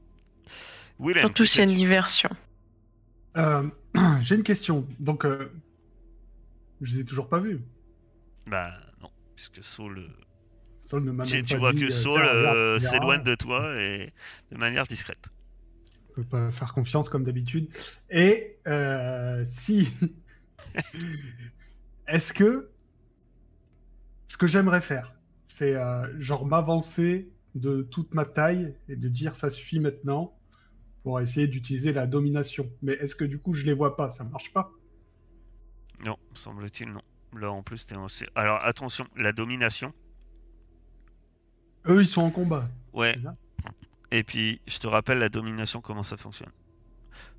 Willem, 1.00 1.22
Surtout 1.22 1.44
que 1.44 1.50
c'est 1.50 1.64
une 1.64 1.70
fais-tu 1.70 1.80
diversion. 1.80 2.30
Euh, 3.38 3.70
J'ai 4.22 4.36
une 4.36 4.44
question. 4.44 4.88
Donc, 5.00 5.26
euh, 5.26 5.52
je 6.82 6.96
les 6.96 7.02
ai 7.02 7.06
toujours 7.06 7.30
pas 7.30 7.40
vus. 7.40 7.62
Bah 8.48 8.72
non, 9.02 9.10
puisque 9.36 9.64
Saul, 9.64 10.00
euh, 10.00 10.08
Saul 10.78 11.04
ne 11.04 11.12
m'a 11.12 11.24
tu, 11.26 11.36
même 11.36 11.46
tu 11.46 11.54
pas 11.56 11.60
vois 11.60 11.74
dit, 11.74 11.80
que 11.80 11.86
euh, 11.86 11.90
Saul 11.92 12.22
euh, 12.22 12.80
s'éloigne 12.80 13.24
de 13.24 13.36
toi 13.36 13.76
et 13.82 14.14
de 14.52 14.58
manière 14.58 14.86
discrète. 14.86 15.30
Je 16.10 16.22
peux 16.22 16.24
pas 16.24 16.52
faire 16.52 16.74
confiance 16.74 17.10
comme 17.10 17.24
d'habitude. 17.24 17.68
Et 18.10 18.58
euh, 18.68 19.44
si. 19.46 19.90
Est-ce 22.08 22.34
que. 22.34 22.70
Ce 24.28 24.38
que 24.38 24.48
j'aimerais 24.48 24.82
faire, 24.82 25.14
c'est 25.46 25.76
euh, 25.76 26.08
genre 26.20 26.46
m'avancer 26.46 27.30
de 27.54 27.84
toute 27.84 28.14
ma 28.14 28.26
taille 28.26 28.76
et 28.90 28.96
de 28.96 29.08
dire 29.08 29.36
ça 29.36 29.50
suffit 29.50 29.80
maintenant 29.80 30.35
pour 31.06 31.22
essayer 31.22 31.48
d'utiliser 31.48 31.94
la 31.94 32.08
domination. 32.08 32.68
Mais 32.82 32.94
est-ce 32.94 33.14
que 33.14 33.26
du 33.26 33.38
coup 33.38 33.54
je 33.54 33.64
les 33.64 33.74
vois 33.74 33.96
pas? 33.96 34.10
Ça 34.10 34.24
marche 34.24 34.52
pas? 34.52 34.72
Non, 36.04 36.18
semble-t-il 36.34 36.92
non. 36.92 37.04
Là 37.34 37.52
en 37.52 37.62
plus 37.62 37.86
t'es 37.86 37.96
en... 37.96 38.08
Alors 38.34 38.66
attention, 38.66 39.06
la 39.16 39.32
domination. 39.32 39.94
Eux, 41.88 42.02
ils 42.02 42.08
sont 42.08 42.24
en 42.24 42.32
combat. 42.32 42.68
Ouais. 42.92 43.16
Et 44.10 44.24
puis 44.24 44.62
je 44.66 44.80
te 44.80 44.88
rappelle 44.88 45.20
la 45.20 45.30
domination 45.30 45.80
comment 45.80 46.02
ça 46.02 46.18
fonctionne. 46.18 46.52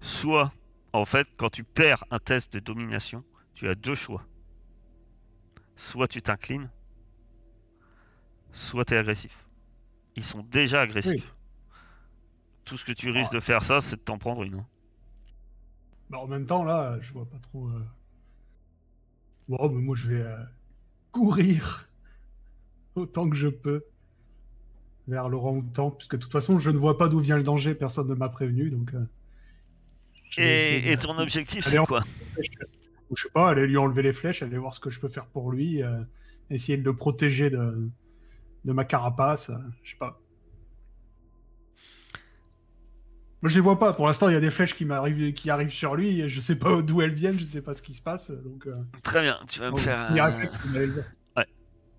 Soit 0.01 0.53
en 0.93 1.05
fait 1.05 1.27
quand 1.37 1.51
tu 1.51 1.65
perds 1.65 2.05
un 2.13 2.21
test 2.21 2.53
de 2.53 2.61
domination, 2.61 3.25
tu 3.53 3.67
as 3.67 3.75
deux 3.75 3.97
choix. 3.97 4.25
Soit 5.75 6.07
tu 6.07 6.23
t'inclines, 6.23 6.71
soit 8.53 8.85
tu 8.85 8.95
es 8.95 8.99
agressif. 8.99 9.45
Ils 10.15 10.23
sont 10.23 10.45
déjà 10.45 10.83
agressifs. 10.83 11.33
Tout 12.67 12.77
ce 12.77 12.85
que 12.85 12.93
tu 12.93 13.11
risques 13.11 13.33
de 13.33 13.41
faire 13.41 13.63
ça, 13.63 13.81
c'est 13.81 13.97
de 13.97 14.01
t'en 14.03 14.19
prendre 14.19 14.43
une. 14.43 14.55
hein. 14.57 14.67
Bah, 16.11 16.19
en 16.19 16.27
même 16.27 16.45
temps, 16.47 16.65
là, 16.65 16.99
je 17.01 17.13
vois 17.13 17.25
pas 17.25 17.39
trop. 17.39 17.69
euh. 17.69 17.85
Bon, 19.49 19.71
mais 19.71 19.81
moi, 19.81 19.95
je 19.97 20.09
vais 20.09 20.21
euh, 20.23 20.37
courir 21.13 21.89
autant 22.97 23.31
que 23.31 23.37
je 23.37 23.49
peux 23.49 23.85
vers 25.07 25.29
Laurent 25.29 25.55
Houtan, 25.57 25.93
puisque 25.93 26.17
de 26.17 26.21
toute 26.21 26.33
façon, 26.33 26.59
je 26.59 26.71
ne 26.71 26.77
vois 26.79 26.99
pas 26.99 27.09
d'où 27.09 27.21
vient 27.21 27.37
le 27.37 27.45
danger, 27.45 27.75
personne 27.77 28.09
ne 28.09 28.15
m'a 28.15 28.29
prévenu, 28.29 28.71
donc. 28.71 28.93
euh, 28.95 29.05
Et, 30.39 30.97
ton 30.97 31.17
objectif, 31.19 31.65
c'est 31.65 31.79
quoi 31.87 32.03
je 33.15 33.23
sais 33.23 33.31
pas, 33.33 33.51
aller 33.51 33.69
lui 33.69 33.77
enlever 33.77 34.03
les 34.03 34.13
flèches, 34.13 34.43
aller 34.43 34.59
voir 34.59 34.75
ce 34.75 34.81
que 34.81 34.91
je 34.91 34.99
peux 34.99 35.09
faire 35.09 35.27
pour 35.27 35.53
lui, 35.53 35.81
euh, 35.81 36.03
essayer 36.51 36.77
de 36.77 36.83
le 36.83 36.95
protéger 36.97 37.51
de, 37.51 37.89
de 38.65 38.73
ma 38.73 38.85
carapace, 38.85 39.51
euh, 39.51 39.55
je 39.85 39.93
sais 39.93 39.97
pas. 39.97 40.21
Moi, 43.43 43.51
je 43.51 43.55
les 43.55 43.61
vois 43.61 43.79
pas. 43.79 43.93
Pour 43.93 44.07
l'instant, 44.07 44.29
il 44.29 44.33
y 44.33 44.37
a 44.37 44.41
des 44.41 44.51
flèches 44.51 44.75
qui 44.75 44.85
m'arrivent, 44.85 45.33
qui 45.35 45.51
arrivent 45.51 45.73
sur 45.73 45.95
lui. 45.95 46.21
et 46.21 46.29
Je 46.29 46.41
sais 46.41 46.59
pas 46.59 46.83
d'où 46.83 47.03
elles 47.03 47.15
viennent, 47.15 47.39
je 47.39 47.45
sais 47.45 47.63
pas 47.63 47.75
ce 47.75 47.83
qui 47.83 47.95
se 47.95 48.03
passe. 48.03 48.31
Donc, 48.31 48.67
euh, 48.67 48.75
Très 49.03 49.23
bien, 49.23 49.39
tu 49.49 49.61
vas 49.61 49.71
me 49.71 49.77
faire 49.77 49.99
un... 49.99 50.15
voir. 50.15 50.31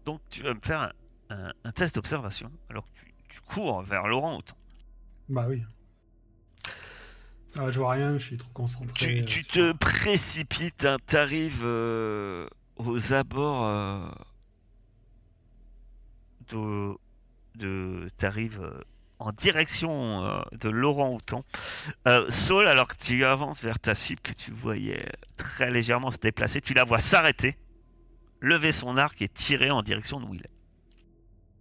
Donc 0.05 0.21
tu 0.29 0.41
vas 0.41 0.53
me 0.53 0.59
faire 0.63 0.81
un, 0.81 0.91
un- 1.35 1.51
un 1.65 1.71
test 1.71 1.95
d'observation 1.95 2.49
alors 2.69 2.85
que 2.85 2.91
tu, 2.99 3.13
tu 3.27 3.41
cours 3.41 3.81
vers 3.83 4.07
Laurent 4.07 4.37
autant. 4.37 4.55
Bah 5.27 5.45
oui. 5.49 5.63
Ah, 7.59 7.71
je 7.71 7.79
vois 7.79 7.91
rien, 7.91 8.17
je 8.17 8.23
suis 8.23 8.37
trop 8.37 8.49
concentré. 8.53 8.93
Tu, 8.93 9.19
euh, 9.19 9.25
tu 9.25 9.43
te 9.43 9.73
précipites, 9.73 10.85
hein, 10.85 10.97
t'arrives 11.07 11.61
euh, 11.63 12.47
aux 12.77 13.13
abords 13.13 13.65
euh, 13.65 14.09
de, 16.49 16.95
de 17.55 18.09
t'arrives 18.17 18.61
en 19.19 19.31
direction 19.31 20.23
euh, 20.23 20.41
de 20.53 20.69
Laurent 20.69 21.11
Houtan. 21.13 21.43
Euh, 22.07 22.29
Saul, 22.29 22.67
alors 22.67 22.87
que 22.87 22.95
tu 22.97 23.23
avances 23.25 23.63
vers 23.63 23.79
ta 23.79 23.95
cible 23.95 24.21
que 24.21 24.33
tu 24.33 24.51
voyais 24.51 25.05
très 25.37 25.71
légèrement 25.71 26.11
se 26.11 26.17
déplacer, 26.19 26.61
tu 26.61 26.73
la 26.73 26.83
vois 26.83 26.99
s'arrêter, 26.99 27.57
lever 28.41 28.71
son 28.71 28.97
arc 28.97 29.21
et 29.21 29.27
tirer 29.27 29.71
en 29.71 29.81
direction 29.81 30.19
de 30.19 30.25
Will. 30.25 30.45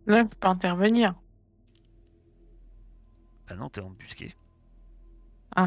Là, 0.07 0.19
je 0.19 0.23
peux 0.25 0.37
pas 0.37 0.49
intervenir. 0.51 1.15
Bah 3.49 3.57
non, 3.57 3.69
t'es 3.69 3.81
embusqué. 3.81 4.35
Je 5.57 5.63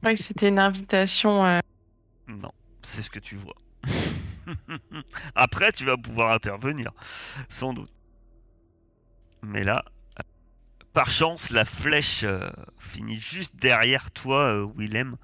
croyais 0.00 0.16
que 0.16 0.22
c'était 0.22 0.48
une 0.48 0.58
invitation. 0.58 1.44
euh, 1.44 1.60
Non, 2.28 2.52
c'est 2.82 3.02
ce 3.02 3.10
que 3.10 3.18
tu 3.18 3.36
vois. 3.36 3.56
Après, 5.34 5.72
tu 5.72 5.84
vas 5.84 5.96
pouvoir 5.96 6.30
intervenir, 6.32 6.92
sans 7.48 7.72
doute. 7.72 7.90
Mais 9.42 9.64
là, 9.64 9.84
par 10.94 11.10
chance, 11.10 11.50
la 11.50 11.64
flèche 11.64 12.22
euh, 12.22 12.48
finit 12.78 13.18
juste 13.18 13.56
derrière 13.56 14.12
toi, 14.12 14.46
euh, 14.46 14.68
Willem, 14.76 15.16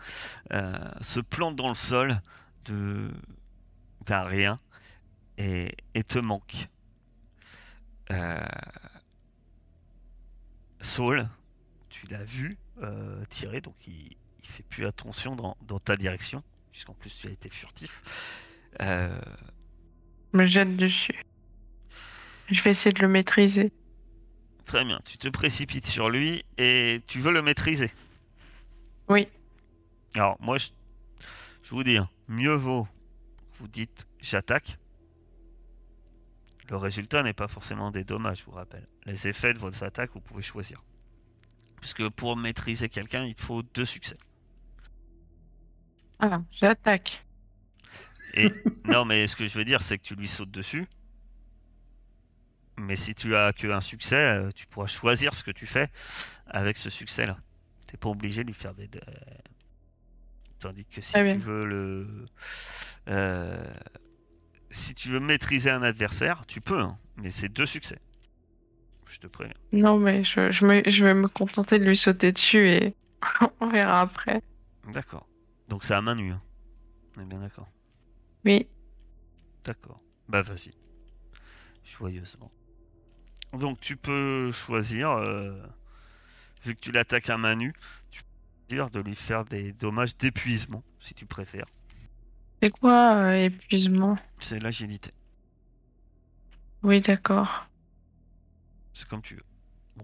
euh, 0.53 0.75
se 1.01 1.21
plante 1.21 1.57
dans 1.57 1.69
le 1.69 1.77
sol 1.77 2.21
de 2.67 3.11
d'un 4.05 4.25
rien 4.25 4.57
et, 5.39 5.73
te 6.09 6.19
manque. 6.19 6.69
Saul, 10.81 11.29
tu 11.89 12.07
l'as 12.09 12.25
vu 12.25 12.57
tirer, 13.29 13.61
donc 13.61 13.77
il, 13.87 14.17
il 14.43 14.49
fait 14.49 14.65
plus 14.65 14.87
attention 14.87 15.37
dans, 15.37 15.57
dans 15.63 15.79
ta 15.79 15.97
direction, 15.97 16.43
puisqu'en 16.73 16.95
plus 16.95 17.15
tu 17.15 17.29
as 17.29 17.31
été 17.31 17.49
furtif. 17.51 18.03
Me 18.81 20.47
jette 20.47 20.77
dessus. 20.77 21.23
Je 22.49 22.63
vais 22.63 22.71
essayer 22.71 22.93
de 22.93 23.01
le 23.01 23.09
maîtriser. 23.09 23.73
Très 24.71 24.85
bien, 24.85 25.01
tu 25.05 25.19
te 25.19 25.29
précipites 25.29 25.87
sur 25.87 26.11
lui 26.11 26.45
et 26.57 27.03
tu 27.07 27.19
veux 27.19 27.33
le 27.33 27.43
maîtriser. 27.43 27.91
Oui. 29.09 29.27
Alors 30.15 30.37
moi, 30.41 30.59
je, 30.59 30.69
je 31.65 31.71
vous 31.71 31.83
dis, 31.83 31.97
hein, 31.97 32.09
mieux 32.29 32.55
vaut 32.55 32.87
vous 33.61 33.69
dites 33.69 34.07
j'attaque. 34.21 34.79
Le 36.69 36.77
résultat 36.77 37.23
n'est 37.23 37.35
pas 37.35 37.49
forcément 37.49 37.91
des 37.91 38.05
dommages, 38.05 38.39
je 38.39 38.45
vous 38.45 38.53
rappelle. 38.53 38.87
Les 39.07 39.27
effets 39.29 39.53
de 39.53 39.59
votre 39.59 39.83
attaque, 39.83 40.11
vous 40.15 40.21
pouvez 40.21 40.43
choisir. 40.43 40.83
Puisque 41.81 42.09
pour 42.11 42.37
maîtriser 42.37 42.89
quelqu'un, 42.89 43.25
il 43.25 43.35
faut 43.37 43.63
deux 43.63 43.85
succès. 43.85 44.17
Voilà, 46.21 46.43
j'attaque. 46.53 47.27
Et 48.35 48.53
non, 48.85 49.05
mais 49.05 49.27
ce 49.27 49.35
que 49.35 49.49
je 49.49 49.59
veux 49.59 49.65
dire, 49.65 49.83
c'est 49.83 49.99
que 49.99 50.05
tu 50.05 50.15
lui 50.15 50.29
sautes 50.29 50.51
dessus. 50.51 50.87
Mais 52.81 52.97
si 52.97 53.15
tu 53.15 53.35
as 53.37 53.53
qu'un 53.53 53.81
succès, 53.81 54.17
euh, 54.39 54.51
tu 54.55 54.67
pourras 54.67 54.87
choisir 54.87 55.35
ce 55.35 55.43
que 55.43 55.51
tu 55.51 55.67
fais 55.67 55.89
avec 56.47 56.77
ce 56.77 56.91
succès-là. 56.91 57.37
T'es 57.87 57.97
pas 57.97 58.09
obligé 58.09 58.43
de 58.43 58.49
lui 58.49 58.55
faire 58.55 58.75
des. 58.75 58.89
de- 58.89 59.01
Tandis 60.59 60.85
que 60.87 61.01
si 61.01 61.13
Très 61.13 61.33
tu 61.33 61.39
veux 61.39 61.65
le. 61.65 62.27
euh, 63.09 63.65
Si 64.71 64.95
tu 64.95 65.09
veux 65.09 65.21
maîtriser 65.21 65.71
un 65.71 65.83
adversaire, 65.83 66.47
tu 66.47 66.61
peux, 66.61 66.79
hein, 66.81 66.99
mais 67.17 67.31
c'est 67.31 67.49
deux 67.49 67.67
succès. 67.67 67.99
Je 69.07 69.19
te 69.19 69.27
préviens. 69.27 69.55
Non, 69.73 69.99
mais 69.99 70.23
je, 70.23 70.53
je, 70.53 70.65
me- 70.65 70.83
je 70.89 71.05
vais 71.05 71.15
me 71.15 71.27
contenter 71.29 71.79
de 71.81 71.85
lui 71.85 71.97
sauter 71.97 72.31
dessus 72.31 72.69
et 72.69 72.95
on 73.61 73.69
verra 73.69 74.03
après. 74.03 74.41
D'accord. 74.93 75.27
Donc 75.69 75.83
c'est 75.83 75.95
à 75.95 76.01
main 76.01 76.15
nue. 76.15 76.31
hein. 76.33 76.43
On 77.17 77.23
est 77.23 77.27
bien 77.27 77.41
d'accord. 77.41 77.69
Oui. 78.45 78.69
D'accord. 79.65 80.01
Bah 80.29 80.43
vas-y. 80.43 80.73
Joyeusement. 81.85 82.53
Donc 83.53 83.81
tu 83.81 83.97
peux 83.97 84.53
choisir, 84.53 85.11
euh, 85.11 85.61
vu 86.65 86.75
que 86.75 86.81
tu 86.81 86.93
l'attaques 86.93 87.31
à 87.31 87.37
main 87.37 87.57
nue, 87.57 87.73
tu 88.11 88.23
peux 88.23 88.75
dire 88.77 88.91
de 88.91 89.01
lui 89.01 89.15
faire 89.17 89.45
des 89.45 89.73
dommages 89.73 90.17
d'épuisement, 90.17 90.83
si 91.01 91.15
tu 91.15 91.27
préfères. 91.27 91.67
C'est 92.63 92.71
quoi 92.71 93.15
euh, 93.15 93.33
épuisement? 93.45 94.17
C'est 94.41 94.61
l'agilité. 94.61 95.11
Oui, 96.83 97.01
d'accord. 97.01 97.67
C'est 98.93 99.07
comme 99.09 99.23
tu 99.23 99.35
veux. 99.35 99.45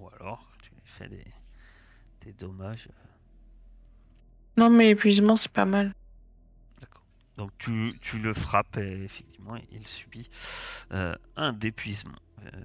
Ou 0.01 0.09
alors, 0.19 0.51
tu 0.63 0.71
lui 0.71 0.83
fais 0.85 1.09
des, 1.09 1.25
des 2.25 2.33
dommages. 2.33 2.89
euh, 2.91 3.07
Non, 4.57 4.71
mais 4.71 4.91
épuisement, 4.91 5.37
c'est 5.37 5.53
pas 5.53 5.65
mal. 5.67 5.95
D'accord. 6.81 7.05
Donc 7.37 7.53
tu, 7.59 7.93
tu 8.01 8.19
le 8.19 8.35
frappes 8.35 8.77
et 8.79 9.05
effectivement, 9.05 9.57
il 9.71 9.87
subit 9.87 10.29
euh, 10.93 11.15
un 11.37 11.53
d'épuisement. 11.53 12.19
Euh, 12.45 12.61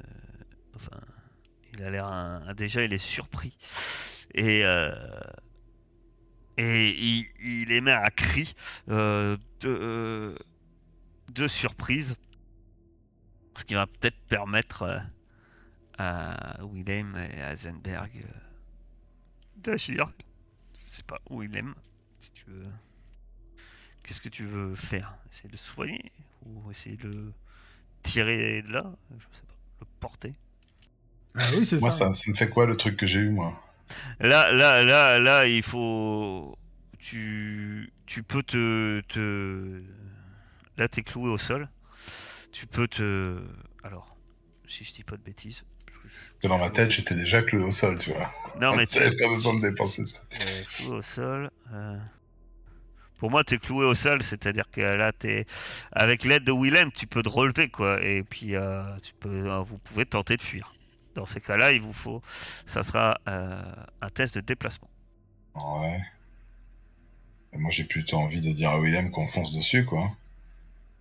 enfin, 0.82 1.02
il 1.74 1.84
a 1.84 1.89
l'air 1.89 2.56
déjà, 2.56 2.84
il 2.84 2.94
est 2.94 2.98
surpris 2.98 3.58
et 4.34 4.65
euh, 4.65 4.91
et 6.58 7.26
il, 7.39 7.72
émet 7.72 7.91
un 7.91 8.10
cri 8.10 8.54
euh, 8.89 9.38
de 9.62 9.70
euh, 9.70 10.36
de 11.30 11.48
surprise, 11.48 12.17
ce 13.56 13.63
qui 13.63 13.74
va 13.74 13.88
peut-être 13.88 14.20
permettre 14.28 14.84
euh, 14.84 15.00
à 15.98 16.58
Willem 16.63 17.15
et 17.15 17.41
à 17.41 17.56
Zenberg 17.56 18.26
d'agir. 19.56 20.12
Je 20.86 20.96
sais 20.96 21.04
pas 21.04 21.20
Willem, 21.30 21.74
si 22.20 22.32
tu 22.32 22.46
veux. 22.48 22.67
Qu'est-ce 24.04 24.22
que 24.22 24.30
tu 24.30 24.46
veux 24.46 24.76
faire? 24.76 25.15
Essayer 25.32 25.50
de 25.50 25.58
soigner 25.58 26.12
Ou 26.46 26.72
essayer 26.72 26.98
de 26.98 27.32
tirer 28.02 28.62
de 28.63 28.72
là? 28.72 28.94
Je 29.12 29.24
sais 29.38 29.46
pas. 29.48 29.56
Le 29.80 29.86
porter? 30.00 30.36
Ah 31.38 31.50
oui, 31.56 31.65
c'est 31.65 31.80
Moi, 31.80 31.89
ça. 31.91 32.08
ça, 32.08 32.13
ça 32.13 32.32
me 32.32 32.36
fait 32.36 32.50
quoi 32.50 32.65
le 32.65 32.76
truc 32.78 32.98
que 32.98 33.06
j'ai 33.06 33.20
eu, 33.20 33.30
moi? 33.32 33.62
Là, 34.20 34.52
là, 34.52 34.84
là, 34.84 35.20
là, 35.20 35.48
il 35.48 35.63
faut. 35.63 36.58
Tu, 37.00 37.91
tu 38.06 38.24
peux 38.24 38.44
te, 38.44 39.02
te. 39.02 39.82
Là, 40.78 40.88
t'es 40.88 41.04
cloué 41.04 41.30
au 41.30 41.38
sol. 41.38 41.70
Tu 42.52 42.67
peux 42.67 42.88
te. 42.88 43.39
Alors, 43.84 44.15
si 44.67 44.84
je 44.84 44.94
dis 44.94 45.04
pas 45.04 45.17
de 45.17 45.24
bêtises. 45.24 45.63
que 46.41 46.48
dans 46.48 46.58
ma 46.58 46.70
tête, 46.70 46.91
j'étais 46.91 47.15
déjà 47.15 47.41
cloué 47.41 47.63
au 47.63 47.72
sol, 47.72 47.98
tu 48.00 48.12
vois. 48.12 48.34
Non, 48.60 48.76
mais 48.76 48.86
tu 48.88 49.00
J'avais 49.00 49.15
pas 49.15 49.28
besoin 49.30 49.56
de 49.56 49.62
dépenser 49.62 50.06
ça. 50.06 50.20
Euh, 50.41 50.63
cloué 50.76 50.98
au 50.98 51.02
sol. 51.02 51.52
euh. 51.74 51.98
Pour 53.17 53.30
moi, 53.30 53.44
t'es 53.44 53.58
cloué 53.60 53.86
au 53.86 53.94
sol, 53.94 54.24
c'est-à-dire 54.24 54.65
que 54.72 54.82
là, 54.82 55.12
t'es 55.12 55.46
avec 55.91 56.24
l'aide 56.24 56.44
de 56.44 56.52
Willem, 56.52 56.91
tu 56.91 57.06
peux 57.08 57.22
te 57.22 57.30
relever, 57.30 57.70
quoi. 57.70 58.02
Et 58.04 58.24
puis, 58.24 58.56
euh, 58.56 58.82
tu 59.04 59.13
peux, 59.20 59.48
vous 59.63 59.78
pouvez 59.78 60.06
tenter 60.06 60.38
de 60.38 60.41
fuir. 60.41 60.74
Dans 61.15 61.26
ces 61.26 61.41
cas-là, 61.41 61.71
il 61.74 61.82
vous 61.82 61.93
faut, 61.93 62.21
ça 62.65 62.84
sera 62.84 63.19
euh, 63.28 63.62
un 64.02 64.10
test 64.10 64.36
de 64.36 64.41
déplacement. 64.41 64.89
Ouais. 65.56 66.00
Et 67.54 67.58
moi, 67.58 67.69
j'ai 67.69 67.84
plutôt 67.84 68.17
envie 68.17 68.41
de 68.41 68.52
dire 68.52 68.69
à 68.69 68.80
William 68.80 69.12
qu'on 69.12 69.28
fonce 69.28 69.52
dessus, 69.52 69.86
quoi. 69.86 70.12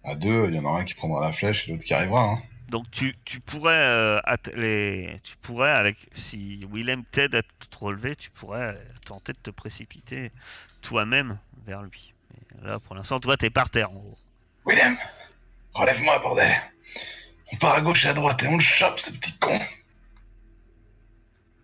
À 0.02 0.14
deux, 0.14 0.48
il 0.48 0.56
y 0.56 0.58
en 0.58 0.64
aura 0.64 0.80
un 0.80 0.84
qui 0.84 0.94
prendra 0.94 1.20
la 1.20 1.32
flèche 1.32 1.68
et 1.68 1.72
l'autre 1.72 1.84
qui 1.84 1.94
arrivera. 1.94 2.32
Hein. 2.32 2.42
Donc, 2.68 2.90
tu, 2.90 3.16
tu 3.24 3.40
pourrais, 3.40 3.78
euh, 3.78 4.20
les, 4.54 5.16
tu 5.22 5.36
pourrais, 5.36 5.70
avec, 5.70 6.08
si 6.12 6.60
Willem 6.72 7.04
t'aide 7.04 7.34
à 7.34 7.42
te 7.42 7.78
relever, 7.78 8.16
tu 8.16 8.30
pourrais 8.30 8.74
euh, 8.74 8.84
tenter 9.04 9.32
de 9.32 9.38
te 9.38 9.50
précipiter 9.50 10.32
toi-même 10.80 11.38
vers 11.66 11.82
lui. 11.82 12.14
Mais 12.32 12.68
là, 12.68 12.78
pour 12.78 12.96
l'instant, 12.96 13.20
toi, 13.20 13.36
t'es 13.36 13.50
par 13.50 13.70
terre, 13.70 13.90
en 13.90 13.94
gros. 13.94 14.18
William, 14.64 14.96
relève-moi, 15.74 16.18
bordel. 16.20 16.50
On 17.52 17.56
part 17.56 17.74
à 17.74 17.80
gauche 17.80 18.04
et 18.04 18.08
à 18.08 18.14
droite 18.14 18.42
et 18.42 18.48
on 18.48 18.54
le 18.54 18.60
chope, 18.60 18.98
ce 18.98 19.10
petit 19.12 19.36
con. 19.38 19.58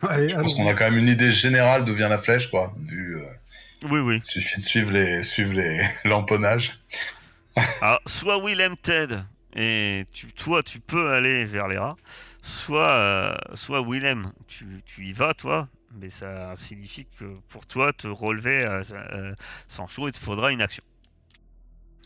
Allez, 0.03 0.29
Je 0.29 0.37
pense 0.37 0.55
qu'on 0.55 0.69
a 0.69 0.75
quand 0.75 0.85
même 0.91 0.99
une 0.99 1.09
idée 1.09 1.33
générale 1.33 1.85
d'où 1.85 1.95
vient 1.95 2.09
la 2.09 2.19
flèche, 2.19 2.51
quoi. 2.51 2.75
Vu, 2.79 3.17
euh, 3.19 3.25
Oui, 3.91 4.01
oui. 4.01 4.17
il 4.19 4.25
suffit 4.25 4.59
de 4.59 4.63
suivre 4.63 4.93
les, 4.93 5.23
suivre 5.23 5.53
les 5.55 5.81
l'emponnage. 6.05 6.79
Alors, 7.81 8.01
soit 8.07 8.39
Willem 8.45 8.77
t'aide 8.77 9.25
et 9.55 10.05
tu, 10.13 10.27
toi, 10.33 10.63
tu 10.63 10.81
peux 10.81 11.11
aller 11.13 11.47
vers 11.47 11.67
les 11.69 11.79
rats, 11.79 11.97
soit, 12.43 12.91
euh, 12.91 13.35
soit 13.55 13.81
Willem, 13.83 14.33
tu, 14.47 14.83
tu 14.85 15.07
y 15.07 15.13
vas, 15.15 15.33
toi, 15.33 15.69
mais 15.99 16.11
ça 16.11 16.53
signifie 16.57 17.07
que 17.19 17.25
pour 17.49 17.65
toi, 17.67 17.93
te 17.95 18.07
relever 18.07 18.65
euh, 18.67 18.83
euh, 18.93 19.35
sans 19.69 19.87
chaud, 19.87 20.09
il 20.09 20.13
te 20.13 20.19
faudra 20.19 20.53
une 20.53 20.61
action. 20.61 20.85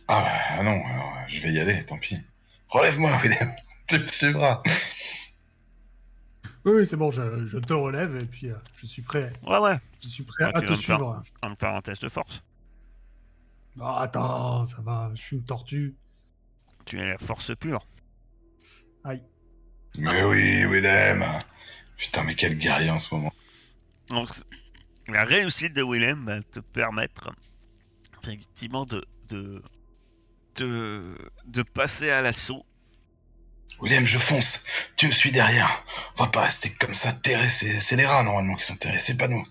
Ah, 0.06 0.22
bah, 0.22 0.40
ah 0.58 0.62
non, 0.62 0.80
alors, 0.86 1.12
je 1.28 1.40
vais 1.40 1.50
y 1.52 1.58
aller, 1.60 1.84
tant 1.84 1.98
pis. 1.98 2.20
Relève-moi, 2.68 3.10
William. 3.22 3.50
Tu 3.88 3.98
me 3.98 4.06
suivras. 4.06 4.62
Oui, 6.64 6.72
oui, 6.76 6.86
c'est 6.86 6.96
bon, 6.96 7.10
je, 7.10 7.46
je 7.46 7.58
te 7.58 7.72
relève 7.72 8.16
et 8.16 8.26
puis 8.26 8.50
euh, 8.50 8.54
je 8.76 8.86
suis 8.86 9.02
prêt. 9.02 9.32
Ouais, 9.46 9.58
ouais, 9.58 9.78
Je 10.02 10.08
suis 10.08 10.24
prêt 10.24 10.44
Ouais, 10.44 10.50
à 10.54 10.60
te 10.60 10.70
me 10.72 10.76
faire. 10.76 10.96
suivre. 10.96 11.22
on 11.42 11.46
va 11.46 11.50
me 11.50 11.56
faire 11.56 11.74
un 11.74 11.80
test 11.80 12.02
de 12.02 12.08
force. 12.08 12.42
Ah, 13.80 14.00
attends, 14.02 14.64
ça 14.66 14.82
va, 14.82 15.10
je 15.14 15.22
suis 15.22 15.36
une 15.36 15.44
tortue. 15.44 15.96
Tu 16.84 16.98
es 16.98 17.06
la 17.06 17.18
force 17.18 17.52
pure. 17.56 17.86
Mais 19.98 20.22
oui, 20.24 20.64
Willem. 20.66 21.24
Putain, 21.96 22.24
mais 22.24 22.34
quel 22.34 22.56
guerrier 22.56 22.90
en 22.90 22.98
ce 22.98 23.12
moment. 23.14 23.32
Donc, 24.08 24.28
la 25.08 25.24
réussite 25.24 25.72
de 25.74 25.82
Willem 25.82 26.24
va 26.24 26.42
te 26.42 26.60
permettre 26.60 27.32
effectivement 28.22 28.86
de, 28.86 29.04
de, 29.28 29.62
de, 30.56 31.16
de 31.46 31.62
passer 31.62 32.10
à 32.10 32.22
l'assaut 32.22 32.64
William, 33.80 34.06
je 34.06 34.18
fonce. 34.18 34.64
Tu 34.96 35.06
me 35.06 35.12
suis 35.12 35.32
derrière. 35.32 35.84
On 36.18 36.24
va 36.24 36.30
pas 36.30 36.42
rester 36.42 36.70
comme 36.70 36.94
ça 36.94 37.12
terré. 37.12 37.48
C'est 37.48 37.80
c'est 37.80 37.96
les 37.96 38.06
rats, 38.06 38.22
normalement, 38.22 38.56
qui 38.56 38.64
sont 38.64 38.76
terrés. 38.76 38.98
C'est 38.98 39.16
pas 39.16 39.28
nous. 39.28 39.46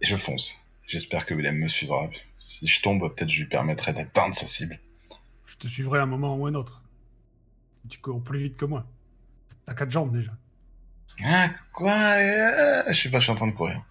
Et 0.00 0.06
je 0.06 0.16
fonce. 0.16 0.56
J'espère 0.86 1.26
que 1.26 1.34
William 1.34 1.56
me 1.56 1.68
suivra. 1.68 2.08
Si 2.44 2.66
je 2.66 2.80
tombe, 2.82 3.00
peut-être 3.14 3.30
je 3.30 3.38
lui 3.38 3.48
permettrai 3.48 3.92
d'atteindre 3.92 4.34
sa 4.34 4.46
cible. 4.46 4.78
Je 5.46 5.56
te 5.56 5.66
suivrai 5.66 6.00
à 6.00 6.02
un 6.02 6.06
moment 6.06 6.36
ou 6.36 6.46
un 6.46 6.54
autre. 6.54 6.82
Tu 7.88 7.98
cours 7.98 8.22
plus 8.22 8.42
vite 8.42 8.56
que 8.56 8.64
moi. 8.64 8.86
T'as 9.64 9.74
quatre 9.74 9.90
jambes 9.90 10.16
déjà. 10.16 10.32
Ah, 11.24 11.48
quoi 11.72 11.92
euh, 11.92 12.82
Je 12.88 12.92
sais 12.92 13.10
pas, 13.10 13.18
je 13.18 13.24
suis 13.24 13.32
en 13.32 13.36
train 13.36 13.46
de 13.46 13.52
courir. 13.52 13.82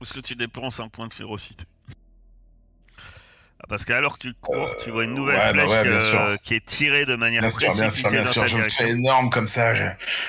Est-ce 0.00 0.12
que 0.12 0.20
tu 0.20 0.36
dépenses 0.36 0.80
un 0.80 0.88
point 0.88 1.08
de 1.08 1.14
férocité 1.14 1.64
Parce 3.68 3.84
qu'alors 3.84 4.18
que 4.18 4.28
tu 4.28 4.34
cours, 4.34 4.74
tu 4.82 4.90
vois 4.90 5.04
une 5.04 5.14
nouvelle 5.14 5.36
ouais, 5.38 5.52
bah 5.52 5.66
flèche 5.66 5.86
ouais, 5.86 6.00
sûr. 6.00 6.36
qui 6.42 6.54
est 6.54 6.64
tirée 6.64 7.04
de 7.04 7.16
manière 7.16 7.42
Bien 7.42 7.50
sûr, 7.50 7.60
bien 7.60 7.70
sûr, 7.74 7.82
précipitée 7.82 8.10
bien 8.16 8.22
dans 8.22 8.32
sûr. 8.32 8.42
ta 8.42 8.46
Je 8.48 8.54
direction. 8.56 8.84
fais 8.86 8.90
énorme 8.92 9.28
comme 9.30 9.46
ça. 9.48 9.74
Je, 9.74 9.84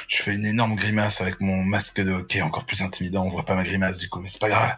je 0.09 0.23
fais 0.23 0.35
une 0.35 0.45
énorme 0.45 0.75
grimace 0.75 1.21
avec 1.21 1.39
mon 1.39 1.63
masque 1.63 2.01
de 2.01 2.11
hockey, 2.11 2.41
encore 2.41 2.65
plus 2.65 2.81
intimidant. 2.81 3.23
On 3.25 3.29
voit 3.29 3.45
pas 3.45 3.55
ma 3.55 3.63
grimace 3.63 3.97
du 3.97 4.09
coup, 4.09 4.19
mais 4.19 4.27
c'est 4.27 4.41
pas 4.41 4.49
grave. 4.49 4.75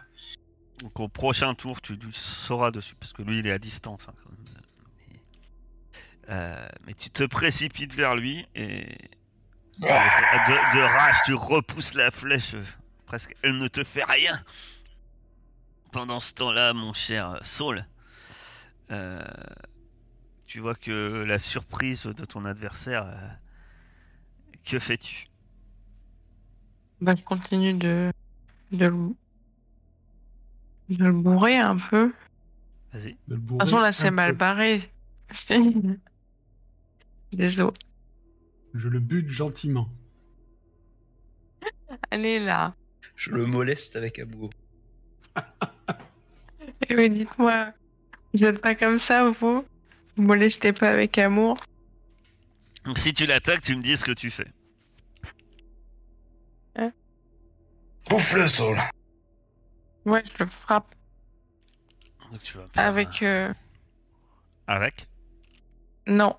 Donc 0.80 0.98
au 1.00 1.08
prochain 1.08 1.54
tour, 1.54 1.80
tu 1.80 1.98
sauras 2.12 2.70
dessus, 2.70 2.94
parce 2.94 3.12
que 3.12 3.22
lui, 3.22 3.40
il 3.40 3.46
est 3.48 3.52
à 3.52 3.58
distance. 3.58 4.06
hein, 4.08 4.14
euh, 6.28 6.68
mais 6.86 6.94
tu 6.94 7.10
te 7.10 7.24
précipites 7.24 7.94
vers 7.94 8.14
lui 8.14 8.46
et 8.54 8.86
de, 9.80 9.86
de 9.86 10.82
rage, 10.82 11.16
tu 11.24 11.34
repousses 11.34 11.94
la 11.94 12.10
flèche. 12.12 12.54
euh, 12.54 12.62
Presque, 13.06 13.34
elle 13.42 13.58
ne 13.58 13.66
te 13.68 13.82
fait 13.84 14.04
rien. 14.04 14.40
Pendant 15.90 16.20
ce 16.20 16.32
temps-là, 16.34 16.72
mon 16.72 16.94
cher 16.94 17.38
Saul, 17.42 17.84
euh, 18.90 19.22
tu 20.46 20.60
vois 20.60 20.74
que 20.74 21.24
la 21.24 21.38
surprise 21.38 22.04
de 22.04 22.24
ton 22.24 22.44
adversaire. 22.44 23.06
euh, 23.06 23.28
que 24.64 24.78
fais-tu? 24.78 25.26
Bah, 27.00 27.14
je 27.16 27.22
continue 27.22 27.74
de, 27.74 28.12
de, 28.70 28.86
le, 28.86 29.14
de 30.96 31.04
le 31.04 31.12
bourrer 31.12 31.56
un 31.58 31.76
peu. 31.76 32.12
Vas-y. 32.92 33.16
De 33.26 33.34
le 33.34 33.36
De 33.36 33.36
bourrer 33.40 33.58
toute 33.64 33.70
façon, 33.70 33.80
là, 33.82 33.92
c'est 33.92 34.10
mal 34.10 34.32
peu. 34.32 34.36
barré. 34.38 34.80
C'est- 35.32 35.58
Désolé. 37.32 37.72
Je 38.74 38.88
le 38.88 39.00
bute 39.00 39.28
gentiment. 39.28 39.88
Allez, 42.10 42.38
là. 42.38 42.74
Je 43.16 43.30
le 43.30 43.46
moleste 43.46 43.96
avec 43.96 44.18
amour. 44.18 44.50
Eh 46.88 46.94
oui, 46.96 47.08
dites-moi, 47.10 47.72
vous 48.34 48.44
êtes 48.44 48.58
pas 48.60 48.74
comme 48.74 48.98
ça, 48.98 49.24
vous 49.24 49.64
Vous 50.16 50.22
molestez 50.22 50.72
pas 50.72 50.90
avec 50.90 51.18
amour 51.18 51.56
Donc 52.84 52.98
si 52.98 53.12
tu 53.14 53.26
l'attaques, 53.26 53.62
tu 53.62 53.76
me 53.76 53.82
dis 53.82 53.96
ce 53.96 54.04
que 54.04 54.12
tu 54.12 54.30
fais. 54.30 54.48
Bouffe-le, 58.10 58.48
Saul 58.48 58.78
Ouais, 60.04 60.22
je 60.38 60.44
le 60.44 60.50
frappe 60.50 60.92
Donc 62.30 62.42
tu 62.42 62.56
vas 62.58 62.66
faire 62.74 62.86
avec... 62.88 63.22
euh, 63.22 63.52
Avec 64.66 65.06
Non. 66.06 66.36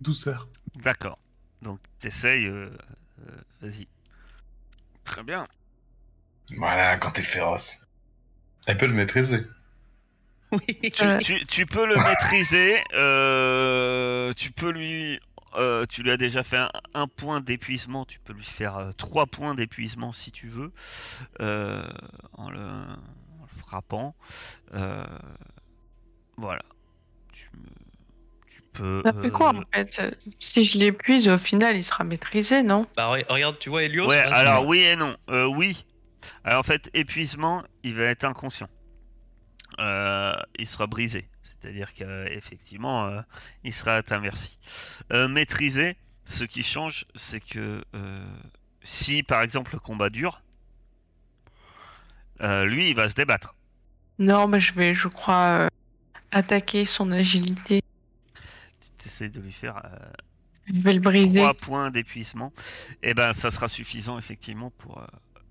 Douceur. 0.00 0.48
D'accord. 0.76 1.18
Donc 1.62 1.80
t'essayes. 1.98 2.44
euh, 2.46 2.70
euh, 3.26 3.40
Vas-y. 3.62 3.88
Très 5.04 5.22
bien. 5.24 5.48
Voilà, 6.56 6.98
quand 6.98 7.10
t'es 7.12 7.22
féroce. 7.22 7.86
Elle 8.66 8.76
peut 8.76 8.86
le 8.86 8.92
maîtriser. 8.94 9.46
Oui. 10.52 10.90
Tu, 10.90 11.04
Ouais. 11.04 11.18
tu- 11.18 11.44
tu 11.46 11.66
peux 11.66 11.86
le 11.86 11.96
maîtriser. 11.96 12.78
euh, 12.94 14.32
tu 14.34 14.50
peux 14.50 14.70
lui. 14.70 15.20
euh, 15.56 15.84
tu 15.86 16.02
lui 16.02 16.10
as 16.10 16.16
déjà 16.16 16.42
fait 16.44 16.56
un, 16.58 16.70
un 16.94 17.06
point 17.06 17.40
d'épuisement. 17.40 18.04
Tu 18.04 18.18
peux 18.20 18.32
lui 18.32 18.44
faire 18.44 18.76
euh, 18.76 18.92
trois 18.92 19.26
points 19.26 19.54
d'épuisement 19.54 20.12
si 20.12 20.30
tu 20.32 20.48
veux. 20.48 20.72
euh, 21.40 21.82
en, 22.34 22.50
le, 22.50 22.60
en 22.60 23.42
le 23.42 23.60
frappant. 23.66 24.14
Euh, 24.74 25.04
voilà. 26.36 26.62
Tu, 27.32 27.48
me- 27.54 28.48
tu 28.50 28.62
peux. 28.72 29.02
Ça 29.04 29.12
fait 29.12 29.30
quoi, 29.30 29.52
euh, 29.54 29.58
en 29.58 29.62
fait? 29.74 30.16
Si 30.38 30.64
je 30.64 30.78
l'épuise, 30.78 31.28
au 31.28 31.38
final, 31.38 31.76
il 31.76 31.82
sera 31.84 32.04
maîtrisé, 32.04 32.62
non? 32.62 32.86
Bah 32.96 33.14
re- 33.14 33.26
regarde, 33.28 33.58
tu 33.58 33.68
vois 33.70 33.82
Helios 33.82 34.08
Ouais, 34.08 34.18
alors 34.18 34.66
oui 34.66 34.80
et 34.80 34.96
non. 34.96 35.16
Euh, 35.30 35.46
oui. 35.46 35.84
Alors 36.44 36.60
en 36.60 36.62
fait, 36.62 36.90
épuisement, 36.94 37.62
il 37.82 37.94
va 37.94 38.04
être 38.04 38.24
inconscient. 38.24 38.68
Euh, 39.78 40.34
il 40.58 40.66
sera 40.66 40.86
brisé. 40.86 41.28
C'est-à-dire 41.42 41.92
qu'effectivement, 41.92 43.06
euh, 43.06 43.20
il 43.64 43.72
sera 43.72 43.96
à 43.96 44.02
ta 44.02 44.18
merci. 44.18 44.58
Euh, 45.12 45.28
maîtriser, 45.28 45.96
ce 46.24 46.44
qui 46.44 46.62
change, 46.62 47.04
c'est 47.14 47.40
que 47.40 47.82
euh, 47.94 48.26
si 48.82 49.22
par 49.22 49.42
exemple 49.42 49.72
le 49.74 49.80
combat 49.80 50.10
dure, 50.10 50.42
euh, 52.40 52.64
lui, 52.64 52.90
il 52.90 52.94
va 52.96 53.08
se 53.08 53.14
débattre. 53.14 53.54
Non, 54.18 54.46
mais 54.48 54.60
je 54.60 54.74
vais, 54.74 54.94
je 54.94 55.08
crois, 55.08 55.48
euh, 55.48 55.68
attaquer 56.30 56.84
son 56.84 57.10
agilité. 57.12 57.82
Tu 58.98 59.08
essaies 59.08 59.28
de 59.28 59.40
lui 59.40 59.52
faire 59.52 59.76
euh, 59.84 59.98
Je 60.72 60.80
vais 60.80 60.92
le 60.92 61.00
briser. 61.00 61.38
3 61.38 61.54
points 61.54 61.90
d'épuisement. 61.90 62.52
Et 63.02 63.14
ben, 63.14 63.32
ça 63.32 63.50
sera 63.50 63.68
suffisant 63.68 64.18
effectivement 64.18 64.70
pour. 64.70 64.98
euh, 64.98 65.06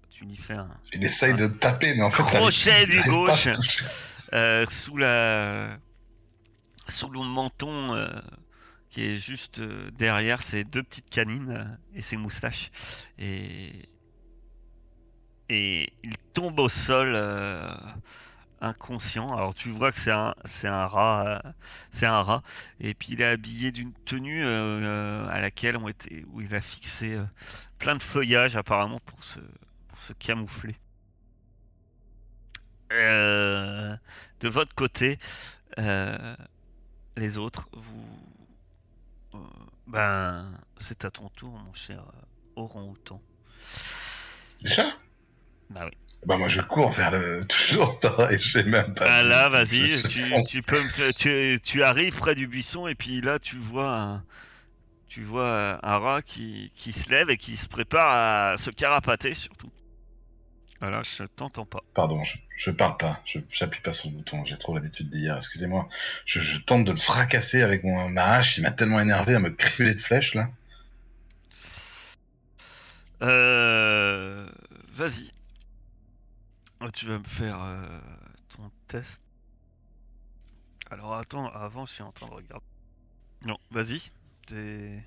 tu 0.10 0.26
lui 0.26 0.36
fais 0.36 0.54
un, 0.56 0.70
Il 0.94 1.04
essaye 1.04 1.36
de 1.36 1.48
taper, 1.48 1.94
mais 1.96 2.02
en 2.04 2.10
fait, 2.10 2.24
ça 2.24 2.40
Crochet 2.40 2.84
il 2.86 2.90
du 2.90 3.04
gauche. 3.10 3.48
Euh, 4.34 4.66
sous 4.68 4.98
la 4.98 5.78
sous 6.88 7.10
le 7.10 7.20
menton 7.20 7.96
euh, 7.96 8.08
qui 8.90 9.06
est 9.06 9.16
juste 9.16 9.60
euh, 9.60 9.90
derrière 9.92 10.42
ses 10.42 10.64
deux 10.64 10.84
petites 10.84 11.10
canines 11.10 11.80
et 11.94 12.02
ses 12.02 12.18
moustaches. 12.18 12.72
Et 13.18 13.90
et 15.50 15.94
il 16.04 16.18
tombe 16.34 16.60
au 16.60 16.70
sol 16.70 17.18
inconscient. 18.60 19.34
Alors 19.34 19.56
tu 19.56 19.70
vois 19.70 19.92
que 19.92 19.98
c'est 19.98 20.12
un 20.12 20.36
c'est 20.46 20.68
un 20.68 20.88
rat 20.88 21.42
c'est 21.92 22.06
un 22.06 22.22
rat. 22.22 22.44
Et 22.80 22.94
puis 22.94 23.14
il 23.14 23.22
est 23.22 23.26
habillé 23.26 23.72
d'une 23.72 23.94
tenue 24.06 24.46
à 24.46 25.40
laquelle 25.40 25.78
ont 25.78 25.88
été 25.88 26.26
où 26.34 26.42
il 26.42 26.54
a 26.54 26.62
fixé 26.62 27.18
plein 27.80 27.96
de 27.96 28.04
feuillages 28.04 28.58
apparemment 28.58 29.00
pour 29.06 29.24
se 29.24 29.40
camoufler 30.20 30.76
euh, 32.92 33.96
de 34.40 34.50
votre 34.50 34.74
côté, 34.76 35.18
euh, 35.80 36.36
les 37.16 37.38
autres, 37.38 37.70
vous. 37.74 38.06
euh, 39.36 39.38
ben, 39.88 40.52
c'est 40.78 41.06
à 41.06 41.12
ton 41.12 41.30
tour, 41.30 41.52
mon 41.52 41.74
cher 41.74 42.04
orang-outan. 42.56 43.22
Déjà 44.62 44.86
Bah 45.70 45.82
oui. 45.86 45.92
Bah 46.26 46.36
moi 46.38 46.48
je 46.48 46.62
cours 46.62 46.92
vers 46.92 47.12
le... 47.12 47.46
Toujours 47.48 48.00
pareil, 48.00 48.40
je 48.40 48.52
sais 48.54 48.64
même 48.64 48.94
pas. 48.96 49.06
Ah 49.08 49.24
là, 49.24 49.50
vas-y, 49.50 49.84
tu, 50.44 50.62
peux 50.64 50.82
me 50.82 50.88
faire- 50.88 51.14
tu, 51.14 51.60
tu 51.64 51.84
arrives 51.84 52.16
près 52.16 52.34
du 52.36 52.48
buisson 52.48 52.88
et 52.88 52.96
puis 52.96 53.22
là, 53.22 53.38
tu 53.40 53.58
vois 53.58 53.96
un, 53.96 54.24
tu 55.08 55.24
vois 55.24 55.80
un 55.86 55.98
rat 56.00 56.22
qui, 56.24 56.72
qui 56.76 56.92
se 56.92 57.10
lève 57.10 57.30
et 57.30 57.38
qui 57.38 57.56
se 57.56 57.68
prépare 57.68 58.54
à 58.54 58.58
se 58.58 58.72
carapater 58.72 59.34
surtout. 59.36 59.72
Voilà, 60.80 61.02
je 61.04 61.24
t'entends 61.24 61.66
pas. 61.66 61.82
Pardon, 61.96 62.22
je, 62.24 62.38
je 62.56 62.70
parle 62.72 62.98
pas, 62.98 63.20
je 63.26 63.40
j'appuie 63.50 63.82
pas 63.82 63.94
sur 63.94 64.10
le 64.10 64.16
bouton, 64.18 64.46
j'ai 64.46 64.58
trop 64.58 64.76
l'habitude 64.76 65.10
d'y 65.10 65.22
dire, 65.22 65.36
excusez-moi. 65.36 65.88
Je, 66.26 66.40
je 66.40 66.60
tente 66.62 66.86
de 66.86 66.92
le 66.92 66.98
fracasser 66.98 67.64
avec 67.64 67.84
mon, 67.84 68.10
ma 68.10 68.24
hache, 68.36 68.58
il 68.58 68.62
m'a 68.62 68.72
tellement 68.72 69.00
énervé 69.00 69.34
à 69.36 69.40
me 69.40 69.50
crier 69.50 69.94
de 69.94 70.00
flèches 70.00 70.36
là. 70.36 70.48
Euh, 73.24 74.48
vas-y. 74.94 75.32
Ah, 76.80 76.92
Tu 76.92 77.08
vas 77.08 77.18
me 77.18 77.24
faire 77.24 77.58
euh, 77.60 78.00
ton 78.56 78.70
test. 78.88 79.22
Alors 80.92 81.16
attends, 81.16 81.48
avant 81.52 81.86
je 81.86 81.94
suis 81.94 82.04
en 82.04 82.12
train 82.12 82.28
de 82.28 82.34
regarder. 82.34 82.66
Non, 83.46 83.58
vas-y. 83.72 84.02
T'es- 84.46 85.04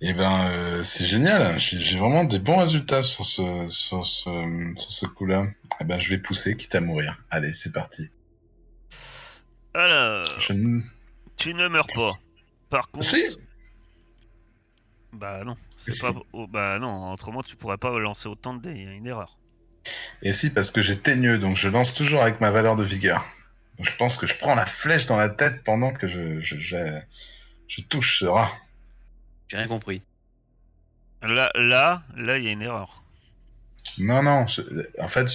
Et 0.00 0.12
ben 0.12 0.46
euh, 0.50 0.82
c'est 0.84 1.04
génial, 1.04 1.58
j'ai 1.58 1.98
vraiment 1.98 2.22
des 2.22 2.38
bons 2.38 2.58
résultats 2.58 3.02
sur 3.02 3.24
ce, 3.26 3.66
sur 3.68 4.06
ce, 4.06 4.72
sur 4.76 4.90
ce 4.92 5.06
coup-là. 5.06 5.46
Et 5.80 5.84
ben 5.84 5.98
je 5.98 6.10
vais 6.10 6.18
pousser, 6.18 6.56
quitte 6.56 6.74
à 6.76 6.80
mourir. 6.80 7.18
Allez, 7.30 7.52
c'est 7.52 7.72
parti. 7.72 8.08
Alors, 9.74 10.24
Je 10.40 10.52
tu 11.36 11.54
ne 11.54 11.68
meurs 11.68 11.86
pas. 11.94 12.18
Par 12.70 12.90
contre, 12.90 13.06
Si. 13.06 13.24
bah 15.12 15.42
non, 15.44 15.56
c'est 15.78 15.92
Si. 15.92 16.00
pas. 16.00 16.12
oh, 16.32 16.46
bah 16.46 16.78
non, 16.78 17.12
autrement 17.12 17.42
tu 17.42 17.56
pourrais 17.56 17.78
pas 17.78 17.98
lancer 17.98 18.28
autant 18.28 18.54
de 18.54 18.62
dés. 18.62 18.74
Il 18.78 18.84
y 18.84 18.88
a 18.88 18.92
une 18.92 19.06
erreur. 19.06 19.36
Et 20.22 20.32
si, 20.32 20.50
parce 20.50 20.70
que 20.70 20.80
j'ai 20.80 20.98
teigneux, 20.98 21.38
donc 21.38 21.56
je 21.56 21.68
lance 21.68 21.94
toujours 21.94 22.22
avec 22.22 22.40
ma 22.40 22.50
valeur 22.50 22.76
de 22.76 22.84
vigueur. 22.84 23.24
Donc, 23.78 23.88
je 23.88 23.96
pense 23.96 24.16
que 24.16 24.26
je 24.26 24.36
prends 24.36 24.54
la 24.54 24.66
flèche 24.66 25.06
dans 25.06 25.16
la 25.16 25.28
tête 25.28 25.62
pendant 25.64 25.92
que 25.92 26.06
je, 26.06 26.40
je, 26.40 26.56
je, 26.58 26.76
je 27.68 27.80
touche 27.82 28.18
ce 28.20 28.26
rat. 28.26 28.52
J'ai 29.48 29.56
rien 29.56 29.68
compris. 29.68 30.02
Là, 31.22 31.50
là, 31.54 32.02
là, 32.16 32.38
il 32.38 32.44
y 32.44 32.48
a 32.48 32.52
une 32.52 32.62
erreur. 32.62 33.02
Non, 33.98 34.22
non, 34.22 34.46
je- 34.46 34.62
en 35.00 35.08
fait, 35.08 35.26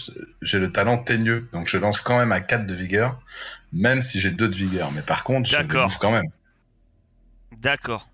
j'ai 0.41 0.59
le 0.59 0.71
talent 0.71 0.97
teigneux, 0.97 1.49
donc 1.51 1.67
je 1.67 1.77
lance 1.77 2.01
quand 2.01 2.17
même 2.17 2.31
à 2.31 2.39
4 2.39 2.65
de 2.65 2.73
vigueur, 2.73 3.21
même 3.73 4.01
si 4.01 4.19
j'ai 4.19 4.31
2 4.31 4.47
de 4.47 4.55
vigueur. 4.55 4.91
Mais 4.91 5.01
par 5.01 5.23
contre, 5.23 5.49
je 5.49 5.55
le 5.57 5.63
bouffe 5.85 5.97
quand 5.97 6.11
même. 6.11 6.29
D'accord. 7.57 8.09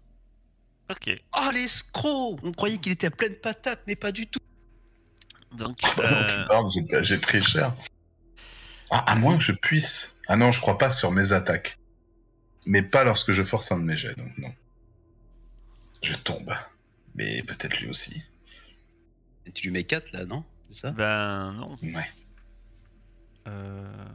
Ok. 0.89 1.11
Oh 1.37 1.49
l'escroc 1.53 2.39
On 2.43 2.51
croyait 2.51 2.77
qu'il 2.77 2.91
était 2.91 3.07
à 3.07 3.11
pleine 3.11 3.35
patate, 3.35 3.81
mais 3.85 3.95
pas 3.95 4.11
du 4.11 4.25
tout. 4.25 4.39
Donc, 5.55 5.77
euh, 5.99 6.45
j'ai 7.01 7.17
pris 7.17 7.41
cher. 7.41 7.75
Ah, 8.91 8.99
à 9.11 9.15
moins 9.15 9.37
que 9.37 9.43
je 9.43 9.51
puisse. 9.51 10.17
Ah 10.27 10.35
non, 10.35 10.51
je 10.51 10.61
crois 10.61 10.77
pas 10.77 10.89
sur 10.89 11.11
mes 11.11 11.31
attaques. 11.31 11.77
Mais 12.65 12.81
pas 12.81 13.03
lorsque 13.03 13.31
je 13.31 13.43
force 13.43 13.71
un 13.71 13.77
de 13.77 13.83
mes 13.83 13.97
jets, 13.97 14.15
donc 14.15 14.35
non. 14.37 14.53
Je 16.01 16.13
tombe. 16.15 16.53
Mais 17.15 17.43
peut-être 17.43 17.79
lui 17.81 17.89
aussi. 17.89 18.23
Et 19.45 19.51
tu 19.51 19.67
lui 19.67 19.71
mets 19.71 19.83
4 19.83 20.11
là, 20.11 20.25
non? 20.25 20.43
C'est 20.69 20.75
ça? 20.77 20.91
Ben 20.91 21.51
non. 21.53 21.77
Ouais. 21.81 22.05
Euh, 23.47 24.05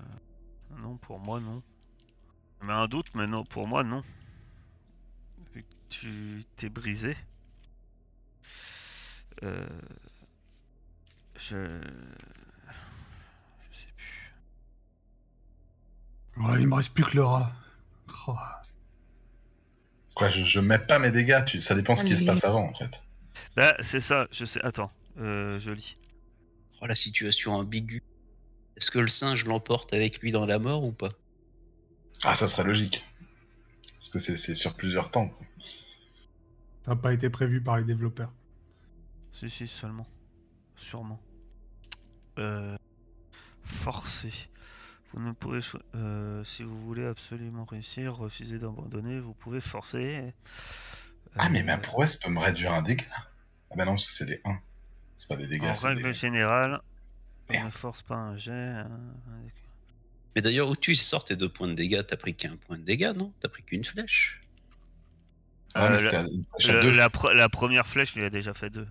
Non, 0.79 0.97
pour 0.97 1.19
moi, 1.19 1.41
non. 1.41 1.63
Mais 2.63 2.73
un 2.73 2.87
doute, 2.89 3.15
mais 3.15 3.27
non, 3.27 3.45
pour 3.45 3.67
moi, 3.67 3.85
non. 3.85 4.03
Vu 5.53 5.63
que 5.63 5.69
Tu 5.89 6.45
t'es 6.57 6.69
brisé. 6.69 7.17
Euh... 9.43 9.67
Je... 11.37 11.57
Je 13.73 13.79
sais 13.79 13.93
plus. 13.97 14.35
Ouais, 16.37 16.61
il 16.61 16.69
me 16.69 16.75
reste 16.77 16.95
plus 16.95 17.05
que 17.05 17.17
le 17.17 17.25
rat. 17.25 17.53
Oh. 18.27 18.37
Quoi, 20.15 20.29
je, 20.29 20.43
je 20.43 20.61
mets 20.61 20.79
pas 20.79 20.99
mes 20.99 21.11
dégâts, 21.11 21.45
tu... 21.45 21.61
ça 21.61 21.75
dépend 21.75 21.97
ce 21.97 22.05
qui 22.05 22.17
se 22.17 22.25
passe 22.25 22.45
avant 22.45 22.69
en 22.69 22.75
fait. 22.75 23.03
Bah, 23.57 23.75
c'est 23.81 24.01
ça, 24.01 24.29
je 24.31 24.45
sais. 24.45 24.61
Attends, 24.63 24.93
euh, 25.19 25.59
je 25.61 25.71
lis. 25.73 25.97
Oh, 26.81 26.87
la 26.87 26.95
situation 26.95 27.55
ambiguë. 27.55 28.03
Est-ce 28.77 28.91
que 28.91 28.99
le 28.99 29.09
singe 29.09 29.45
l'emporte 29.45 29.93
avec 29.93 30.21
lui 30.21 30.31
dans 30.33 30.47
la 30.47 30.59
mort 30.59 30.85
ou 30.85 30.93
pas? 30.93 31.09
Ah, 32.23 32.35
ça 32.35 32.49
serait 32.49 32.65
logique. 32.65 33.05
Parce 33.99 34.09
que 34.11 34.19
c'est- 34.19 34.37
c'est 34.37 34.55
sur 34.55 34.75
plusieurs 34.75 35.11
temps. 35.11 35.29
quoi. 35.29 35.47
Ça 36.85 36.91
n'a 36.93 36.97
pas 36.97 37.13
été 37.13 37.31
prévu 37.31 37.61
par 37.63 37.79
les 37.79 37.85
développeurs. 37.85 38.33
Si, 39.33 39.49
si, 39.51 39.67
seulement. 39.67 40.07
Sûrement. 40.77 41.21
Euh, 42.39 42.77
forcé. 43.63 44.31
Vous 45.17 45.23
ne 45.23 45.33
pourrez, 45.33 45.63
cho- 45.63 45.79
euh, 45.95 46.43
si 46.45 46.65
vous 46.65 46.77
voulez 46.77 47.05
absolument 47.07 47.65
réussir, 47.65 48.17
refuser 48.17 48.59
d'abandonner, 48.59 49.21
vous 49.21 49.33
pouvez 49.35 49.61
forcer. 49.61 50.35
Ah, 51.37 51.49
mais 51.51 51.63
ma 51.63 51.75
Euh, 51.75 51.79
prouesse 51.79 52.17
peut 52.17 52.31
me 52.31 52.41
réduire 52.41 52.73
un 52.73 52.83
dégât. 52.83 53.05
Ah 53.71 53.75
bah 53.77 53.85
non, 53.85 53.93
parce 53.93 54.07
que 54.07 54.13
c'est 54.13 54.27
des 54.27 54.41
1. 54.45 54.59
C'est 55.17 55.29
pas 55.29 55.37
des 55.37 55.47
dégâts, 55.47 55.65
En 55.67 55.73
règle 55.73 56.03
des... 56.03 56.15
générale, 56.15 56.81
on 57.49 57.65
ne 57.65 57.71
force 57.71 58.03
pas 58.03 58.17
un 58.17 58.37
jet. 58.37 58.51
hein, 58.53 58.91
avec- 59.41 59.55
Mais 60.35 60.43
d'ailleurs, 60.43 60.69
où 60.69 60.75
tu 60.75 60.97
sors 60.97 61.25
tes 61.25 61.37
deux 61.37 61.49
points 61.49 61.69
de 61.69 61.75
dégâts 61.75 62.03
T'as 62.07 62.17
pris 62.17 62.35
qu'un 62.35 62.57
point 62.57 62.77
de 62.79 62.83
dégâts, 62.83 63.13
non? 63.17 63.33
T'as 63.41 63.49
pris 63.49 63.63
qu'une 63.63 63.85
flèche 63.85 64.41
Ah, 65.77 65.87
Euh, 65.93 66.27
Le- 66.83 66.91
la, 66.91 67.09
la 67.35 67.49
première 67.49 67.87
flèche 67.87 68.15
lui 68.17 68.25
a 68.25 68.31
déjà 68.31 68.53
fait 68.55 68.71
deux. 68.71 68.89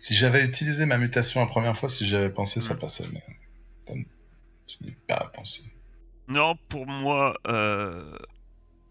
Si 0.00 0.14
j'avais 0.14 0.44
utilisé 0.44 0.86
ma 0.86 0.98
mutation 0.98 1.40
la 1.40 1.46
première 1.46 1.76
fois, 1.76 1.88
si 1.88 2.06
j'avais 2.06 2.30
pensé, 2.30 2.60
ça 2.60 2.74
Mm. 2.74 2.78
passait. 2.78 3.04
Mais 3.12 4.06
pas 5.06 5.30
pensé. 5.34 5.62
Non, 6.28 6.56
pour 6.68 6.86
moi, 6.86 7.36
euh, 7.46 8.16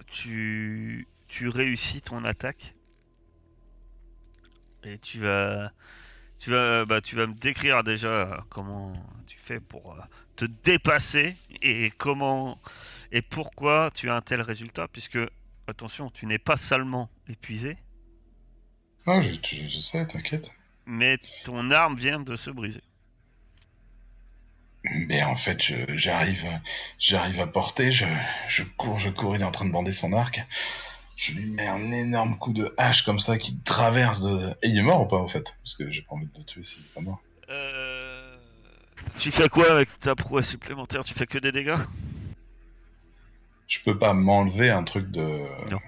tu, 0.08 1.08
tu 1.28 1.50
réussis 1.50 2.02
ton 2.02 2.24
attaque. 2.26 2.76
Et 4.84 4.98
tu 5.00 5.20
vas, 5.20 5.72
tu 6.40 6.52
vas, 6.52 6.86
bah, 6.86 7.02
tu 7.02 7.16
vas 7.16 7.28
me 7.28 7.34
décrire 7.34 7.84
déjà 7.84 8.46
comment 8.50 8.94
tu 9.28 9.38
fais 9.40 9.60
pour 9.60 9.94
euh, 9.94 10.02
te 10.36 10.46
dépasser 10.46 11.38
et 11.62 11.92
comment 11.98 12.60
et 13.12 13.22
pourquoi 13.22 13.92
tu 13.94 14.10
as 14.10 14.16
un 14.16 14.22
tel 14.22 14.42
résultat, 14.42 14.88
puisque 14.90 15.20
attention, 15.68 16.12
tu 16.12 16.26
n'es 16.28 16.40
pas 16.40 16.58
salement 16.58 17.10
épuisé, 17.30 17.78
Ah, 19.06 19.20
je, 19.22 19.32
je- 19.44 19.68
je 19.68 19.80
sais, 19.82 20.08
t'inquiète. 20.08 20.50
mais 20.86 21.18
ton 21.44 21.72
arme 21.72 21.96
vient 21.96 22.20
de 22.20 22.36
se 22.36 22.50
briser. 22.50 22.82
Mais 24.84 25.22
en 25.24 25.36
fait, 25.36 25.62
j'arrive, 25.90 26.46
j'arrive 26.98 27.40
à 27.42 27.48
porter, 27.48 27.92
je, 27.92 28.06
je 28.48 28.64
cours, 28.64 28.98
je 28.98 29.10
cours, 29.10 29.36
il 29.36 29.42
est 29.42 29.46
en 29.46 29.52
train 29.52 29.66
de 29.66 29.72
bander 29.72 29.92
son 29.92 30.14
arc. 30.14 30.42
Je 31.18 31.34
lui 31.34 31.48
mets 31.48 31.68
un 31.68 31.92
énorme 31.92 32.38
coup 32.38 32.54
de 32.54 32.74
hache 32.78 33.04
comme 33.04 33.20
ça 33.20 33.38
qui 33.38 33.58
traverse 33.60 34.22
de. 34.22 34.52
Et 34.64 34.70
il 34.70 34.78
est 34.78 34.82
mort 34.82 35.02
ou 35.02 35.06
pas 35.06 35.18
en 35.18 35.28
fait? 35.28 35.54
Parce 35.64 35.76
que 35.76 35.90
j'ai 35.90 36.02
pas 36.04 36.16
envie 36.16 36.28
de 36.28 36.38
le 36.38 36.46
tuer 36.46 36.64
s'il 36.64 36.82
est 36.84 36.94
pas 36.96 37.02
mort. 37.02 37.22
Euh, 37.50 38.38
Tu 39.18 39.30
fais 39.32 39.50
quoi 39.50 39.70
avec 39.70 40.00
ta 40.00 40.16
prouesse 40.16 40.48
supplémentaire? 40.48 41.04
Tu 41.04 41.14
fais 41.14 41.28
que 41.28 41.38
des 41.40 41.52
dégâts? 41.52 41.76
Je 43.68 43.80
peux 43.82 43.98
pas 43.98 44.14
m'enlever 44.14 44.70
un 44.70 44.84
truc 44.84 45.12
de. 45.12 45.22
Non. 45.70 45.80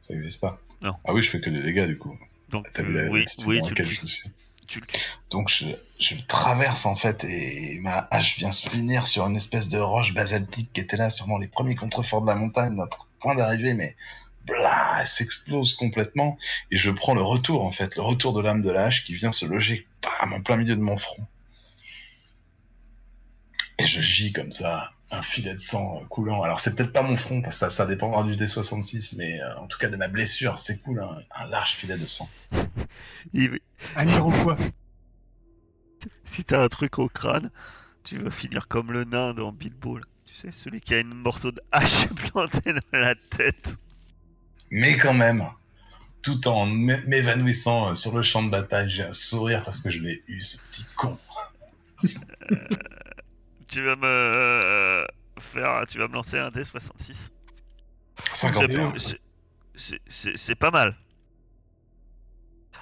Ça 0.00 0.14
existe 0.14 0.40
pas. 0.40 0.60
Non. 0.82 0.94
Ah 1.04 1.12
oui, 1.14 1.22
je 1.22 1.30
fais 1.30 1.40
que 1.40 1.50
des 1.50 1.62
dégâts 1.62 1.86
du 1.86 1.98
coup. 1.98 2.16
Donc 2.50 2.66
T'as 2.72 2.82
vu 2.84 2.92
la 2.92 3.02
euh, 3.04 3.10
oui, 3.10 3.24
oui, 3.46 3.60
tu, 3.62 3.68
laquelle 3.70 3.88
tu- 3.88 3.94
je 3.96 4.06
suis. 4.06 4.30
Donc 5.30 5.48
je, 5.48 5.66
je 5.98 6.14
le 6.14 6.22
traverse 6.22 6.86
en 6.86 6.96
fait 6.96 7.24
et 7.24 7.78
ma 7.80 8.08
hache 8.10 8.38
vient 8.38 8.52
se 8.52 8.68
finir 8.68 9.06
sur 9.06 9.26
une 9.26 9.36
espèce 9.36 9.68
de 9.68 9.78
roche 9.78 10.14
basaltique 10.14 10.72
qui 10.72 10.80
était 10.80 10.96
là, 10.96 11.10
sûrement 11.10 11.38
les 11.38 11.48
premiers 11.48 11.74
contreforts 11.74 12.22
de 12.22 12.26
la 12.26 12.34
montagne, 12.34 12.74
notre 12.74 13.08
point 13.20 13.34
d'arrivée, 13.34 13.74
mais 13.74 13.94
blah, 14.46 14.98
elle 15.00 15.06
s'explose 15.06 15.74
complètement 15.74 16.36
et 16.70 16.76
je 16.76 16.90
prends 16.90 17.14
le 17.14 17.22
retour 17.22 17.64
en 17.64 17.70
fait, 17.70 17.96
le 17.96 18.02
retour 18.02 18.32
de 18.32 18.40
l'âme 18.40 18.62
de 18.62 18.70
la 18.70 18.84
hache 18.84 19.04
qui 19.04 19.14
vient 19.14 19.32
se 19.32 19.46
loger 19.46 19.86
bam, 20.02 20.32
en 20.32 20.42
plein 20.42 20.56
milieu 20.56 20.76
de 20.76 20.82
mon 20.82 20.96
front. 20.96 21.26
Et 23.78 23.86
je 23.86 24.00
gis 24.00 24.32
comme 24.32 24.52
ça, 24.52 24.92
un 25.14 25.22
filet 25.22 25.54
de 25.54 25.58
sang 25.58 26.00
euh, 26.00 26.04
coulant. 26.06 26.42
Alors 26.42 26.60
c'est 26.60 26.74
peut-être 26.74 26.92
pas 26.92 27.02
mon 27.02 27.16
front, 27.16 27.40
parce 27.42 27.56
que 27.56 27.60
ça, 27.60 27.70
ça 27.70 27.86
dépendra 27.86 28.24
du 28.24 28.36
D66, 28.36 29.14
mais 29.16 29.40
euh, 29.40 29.56
en 29.58 29.66
tout 29.66 29.78
cas 29.78 29.88
de 29.88 29.96
ma 29.96 30.08
blessure, 30.08 30.58
c'est 30.58 30.78
cool, 30.82 31.00
un, 31.00 31.18
un 31.34 31.46
large 31.48 31.72
filet 31.74 31.96
de 31.98 32.06
sang. 32.06 32.28
Il- 33.32 33.58
Un 33.96 34.06
Iroquois. 34.08 34.56
Si 36.24 36.44
t'as 36.44 36.62
un 36.62 36.68
truc 36.68 36.98
au 36.98 37.08
crâne, 37.08 37.50
tu 38.02 38.18
vas 38.18 38.30
finir 38.30 38.68
comme 38.68 38.92
le 38.92 39.04
nain 39.04 39.32
dans 39.34 39.52
Bilbo. 39.52 39.96
là. 39.98 40.04
Tu 40.26 40.34
sais, 40.34 40.50
celui 40.52 40.80
qui 40.80 40.94
a 40.94 40.98
une 41.00 41.14
morceau 41.14 41.52
de 41.52 41.60
hache 41.72 42.06
plantée 42.32 42.72
dans 42.72 42.98
la 42.98 43.14
tête. 43.14 43.76
Mais 44.70 44.96
quand 44.96 45.14
même, 45.14 45.44
tout 46.22 46.46
en 46.48 46.66
m'é- 46.66 47.02
m'évanouissant 47.06 47.90
euh, 47.90 47.94
sur 47.94 48.14
le 48.16 48.22
champ 48.22 48.42
de 48.42 48.50
bataille, 48.50 48.90
j'ai 48.90 49.04
un 49.04 49.12
sourire 49.12 49.62
parce 49.62 49.80
que 49.80 49.88
je 49.90 50.00
l'ai 50.00 50.22
eu, 50.28 50.42
ce 50.42 50.58
petit 50.70 50.84
con. 50.96 51.16
Tu 53.74 53.82
vas 53.82 53.96
me 53.96 54.06
euh, 54.06 55.04
faire, 55.40 55.84
tu 55.88 55.98
vas 55.98 56.06
me 56.06 56.12
lancer 56.12 56.38
un 56.38 56.50
D66. 56.50 57.30
51. 58.32 58.92
C'est- 59.74 60.54
pas 60.54 60.70
mal. 60.70 60.94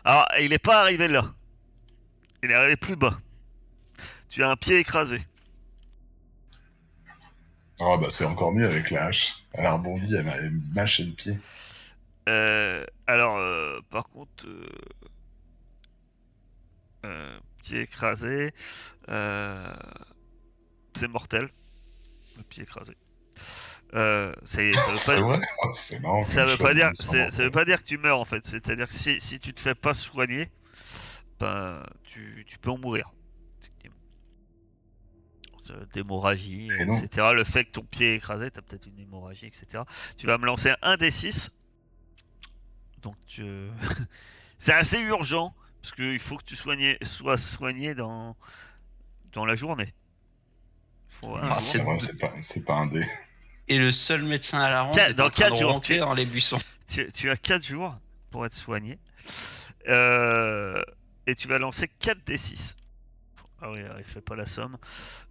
Alors, 0.04 0.28
il 0.38 0.52
est 0.52 0.58
pas 0.58 0.82
arrivé 0.82 1.08
là. 1.08 1.32
Il 2.42 2.50
est 2.50 2.54
arrivé 2.54 2.76
plus 2.76 2.96
bas. 2.96 3.18
Tu 4.28 4.42
as 4.44 4.50
un 4.50 4.56
pied 4.56 4.80
écrasé. 4.80 5.22
Oh 7.80 7.96
bah 7.96 8.08
c'est 8.10 8.26
encore 8.26 8.52
mieux 8.52 8.66
avec 8.66 8.90
la 8.90 9.06
hache. 9.06 9.46
Elle 9.54 9.64
a 9.64 9.72
rebondi, 9.72 10.14
elle 10.14 10.26
m'a 10.26 10.34
mâché 10.74 11.04
le 11.04 11.12
pied. 11.12 11.38
Euh, 12.28 12.84
alors, 13.06 13.38
euh, 13.38 13.80
par 13.88 14.10
contre, 14.10 14.46
euh, 17.06 17.38
pied 17.62 17.80
écrasé, 17.80 18.52
euh, 19.08 19.72
c'est 20.94 21.08
mortel. 21.08 21.48
Le 22.36 22.42
pied 22.44 22.62
écrasé. 22.64 22.96
Euh, 23.94 24.32
c'est- 24.44 24.72
ça 24.72 25.16
veut 25.16 25.20
pas, 25.20 26.00
marrant. 26.00 26.22
ça 26.22 26.44
veut 26.46 26.74
dire, 26.74 26.90
ça 26.94 27.44
veut 27.44 27.50
pas 27.50 27.64
que 27.64 27.82
tu 27.82 27.98
meurs 27.98 28.18
en 28.18 28.24
fait. 28.24 28.44
C'est-à-dire 28.46 28.86
que 28.86 28.92
si, 28.94 29.20
si 29.20 29.38
tu 29.38 29.52
te 29.52 29.60
fais 29.60 29.74
pas 29.74 29.92
soigner, 29.94 30.50
ben 31.38 31.82
tu, 32.04 32.44
tu 32.46 32.58
peux 32.58 32.70
en 32.70 32.78
mourir. 32.78 33.10
D'hémorragie, 35.94 36.68
Et 36.80 36.84
non. 36.84 36.94
etc. 36.98 37.28
Le 37.34 37.44
fait 37.44 37.64
que 37.64 37.70
ton 37.70 37.82
pied 37.82 38.12
est 38.12 38.16
écrasé, 38.16 38.50
t'as 38.50 38.60
peut-être 38.62 38.86
une 38.86 38.98
hémorragie, 38.98 39.46
etc. 39.46 39.84
Tu 40.18 40.26
vas 40.26 40.36
me 40.36 40.44
lancer 40.44 40.72
un 40.82 40.96
des 40.96 41.10
6 41.10 41.50
Donc 43.00 43.14
tu... 43.26 43.44
c'est 44.58 44.72
assez 44.74 44.98
urgent 45.00 45.54
parce 45.80 45.94
qu'il 45.94 46.18
faut 46.18 46.36
que 46.36 46.44
tu 46.44 46.56
soignes, 46.56 46.96
sois 47.02 47.38
soigné 47.38 47.94
dans 47.94 48.36
dans 49.32 49.46
la 49.46 49.54
journée. 49.54 49.94
Ah, 51.42 51.56
c'est 51.56 51.78
vrai, 51.78 51.98
c'est 51.98 52.18
pas, 52.18 52.32
c'est 52.40 52.64
pas 52.64 52.74
un 52.74 52.86
dé. 52.86 53.04
Et 53.68 53.78
le 53.78 53.90
seul 53.90 54.22
médecin 54.22 54.60
à 54.60 54.70
la 54.70 54.82
ronde 54.82 54.98
est 54.98 55.14
dans 55.14 55.26
en 55.26 55.30
train 55.30 55.42
quatre 55.44 55.54
de 55.54 55.60
jours, 55.60 55.72
ronquer 55.72 55.94
tu- 55.94 56.00
dans 56.00 56.14
les 56.14 56.26
buissons. 56.26 56.58
tu, 56.88 57.06
tu 57.14 57.30
as 57.30 57.36
4 57.36 57.64
jours 57.64 57.96
pour 58.30 58.44
être 58.44 58.54
soigné. 58.54 58.98
Euh, 59.88 60.80
et 61.26 61.34
tu 61.34 61.48
vas 61.48 61.58
lancer 61.58 61.88
4 61.88 62.18
D6. 62.26 62.74
Ah 63.60 63.70
oui, 63.70 63.78
il 63.98 64.04
fait 64.04 64.20
pas 64.20 64.34
la 64.34 64.46
somme. 64.46 64.76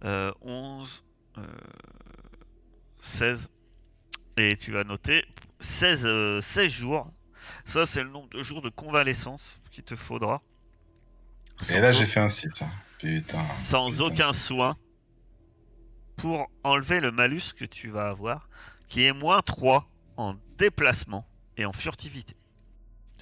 Euh, 0.04 0.32
11, 0.40 1.04
euh, 1.38 1.42
16. 3.00 3.48
Et 4.38 4.56
tu 4.56 4.72
vas 4.72 4.84
noter 4.84 5.24
16, 5.60 6.06
euh, 6.06 6.40
16 6.40 6.70
jours. 6.70 7.10
Ça, 7.64 7.84
c'est 7.86 8.02
le 8.02 8.08
nombre 8.08 8.28
de 8.30 8.42
jours 8.42 8.62
de 8.62 8.70
convalescence 8.70 9.60
qu'il 9.70 9.84
te 9.84 9.96
faudra. 9.96 10.40
Et 11.70 11.78
là 11.80 11.92
j'ai 11.92 12.06
fait 12.06 12.20
un 12.20 12.28
6. 12.28 12.64
Putain. 12.98 13.38
sans 13.38 13.90
putain, 13.90 14.04
aucun 14.04 14.32
soin 14.32 14.76
pour 16.22 16.48
enlever 16.62 17.00
le 17.00 17.10
malus 17.10 17.52
que 17.58 17.64
tu 17.64 17.88
vas 17.90 18.08
avoir, 18.10 18.48
qui 18.86 19.02
est 19.06 19.12
moins 19.12 19.42
3 19.42 19.88
en 20.16 20.36
déplacement 20.56 21.26
et 21.56 21.64
en 21.64 21.72
furtivité. 21.72 22.36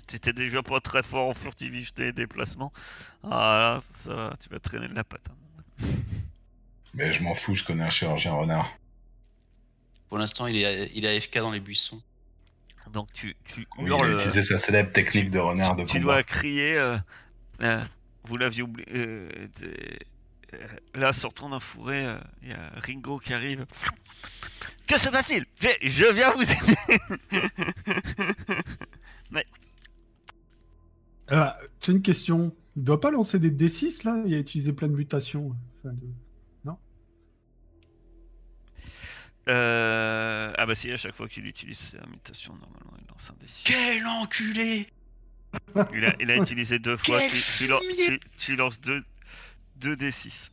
T'étais 0.06 0.34
déjà 0.34 0.62
pas 0.62 0.80
très 0.80 1.02
fort 1.02 1.30
en 1.30 1.32
furtivité 1.32 2.08
et 2.08 2.12
déplacement. 2.12 2.74
Ah 3.24 3.78
là, 3.78 3.78
ça, 3.80 4.14
va, 4.14 4.34
tu 4.38 4.50
vas 4.50 4.58
traîner 4.58 4.86
de 4.88 4.94
la 4.94 5.04
patte. 5.04 5.26
hein. 5.30 5.86
Mais 6.94 7.10
je 7.10 7.22
m'en 7.22 7.32
fous, 7.32 7.54
je 7.54 7.64
connais 7.64 7.84
un 7.84 7.88
chirurgien 7.90 8.34
renard. 8.34 8.68
Pour 10.10 10.18
l'instant, 10.18 10.46
il 10.46 10.58
est, 10.58 10.90
il 10.94 11.06
est 11.06 11.16
AFK 11.16 11.38
dans 11.38 11.52
les 11.52 11.60
buissons. 11.60 12.02
Donc 12.92 13.10
tu, 13.14 13.34
tu 13.44 13.66
Oui, 13.78 13.84
il 13.86 13.88
hurles, 13.88 14.10
a 14.10 14.12
utilisé 14.12 14.42
sa 14.42 14.58
célèbre 14.58 14.92
technique 14.92 15.30
de 15.30 15.38
renard 15.38 15.74
de 15.74 15.84
tu 15.84 16.00
combat. 16.00 16.02
dois 16.02 16.22
crier. 16.22 16.76
euh, 16.76 16.98
euh, 17.62 17.82
vous 18.24 18.36
l'aviez 18.36 18.62
oublié. 18.62 18.86
euh, 18.94 19.28
là, 20.94 21.12
sortant 21.12 21.48
d'un 21.50 21.60
fourré, 21.60 22.04
euh, 22.06 22.18
il 22.42 22.48
y 22.48 22.52
a 22.52 22.70
Ringo 22.76 23.18
qui 23.18 23.32
arrive. 23.34 23.66
Que 24.86 24.98
se 24.98 25.08
passe-t-il? 25.08 25.44
Je, 25.82 26.12
viens 26.12 26.32
vous 26.32 26.50
aider. 26.50 27.00
Ah, 31.32 31.56
J'ai 31.80 31.92
une 31.92 32.02
question. 32.02 32.52
Il 32.76 32.82
doit 32.82 33.00
pas 33.00 33.12
lancer 33.12 33.38
des 33.38 33.50
D6 33.52 34.04
là? 34.04 34.20
Il 34.26 34.34
a 34.34 34.38
utilisé 34.38 34.72
plein 34.72 34.88
de 34.88 34.94
mutations. 34.94 35.54
Enfin, 35.78 35.94
de- 35.94 36.08
Euh... 39.48 40.52
Ah 40.58 40.66
bah 40.66 40.74
si, 40.74 40.92
à 40.92 40.96
chaque 40.96 41.14
fois 41.14 41.26
qu'il 41.26 41.46
utilise 41.46 41.78
sa 41.78 42.06
mutation, 42.06 42.52
normalement, 42.52 42.92
il 43.00 43.06
lance 43.10 43.30
un 43.30 43.36
des 43.40 43.48
six. 43.48 43.64
Quel 43.64 44.06
enculé 44.06 44.86
Il 45.94 46.04
a, 46.04 46.14
il 46.20 46.30
a 46.30 46.36
utilisé 46.42 46.78
deux 46.78 46.96
fois, 46.96 47.18
Quel 47.18 47.30
tu, 47.32 47.42
tu, 47.58 47.66
lan- 47.66 47.80
fumier 47.80 48.06
tu- 48.06 48.20
tu 48.36 48.56
lances 48.56 48.80
deux, 48.80 49.02
deux 49.80 49.96
des 49.96 50.12
6. 50.12 50.52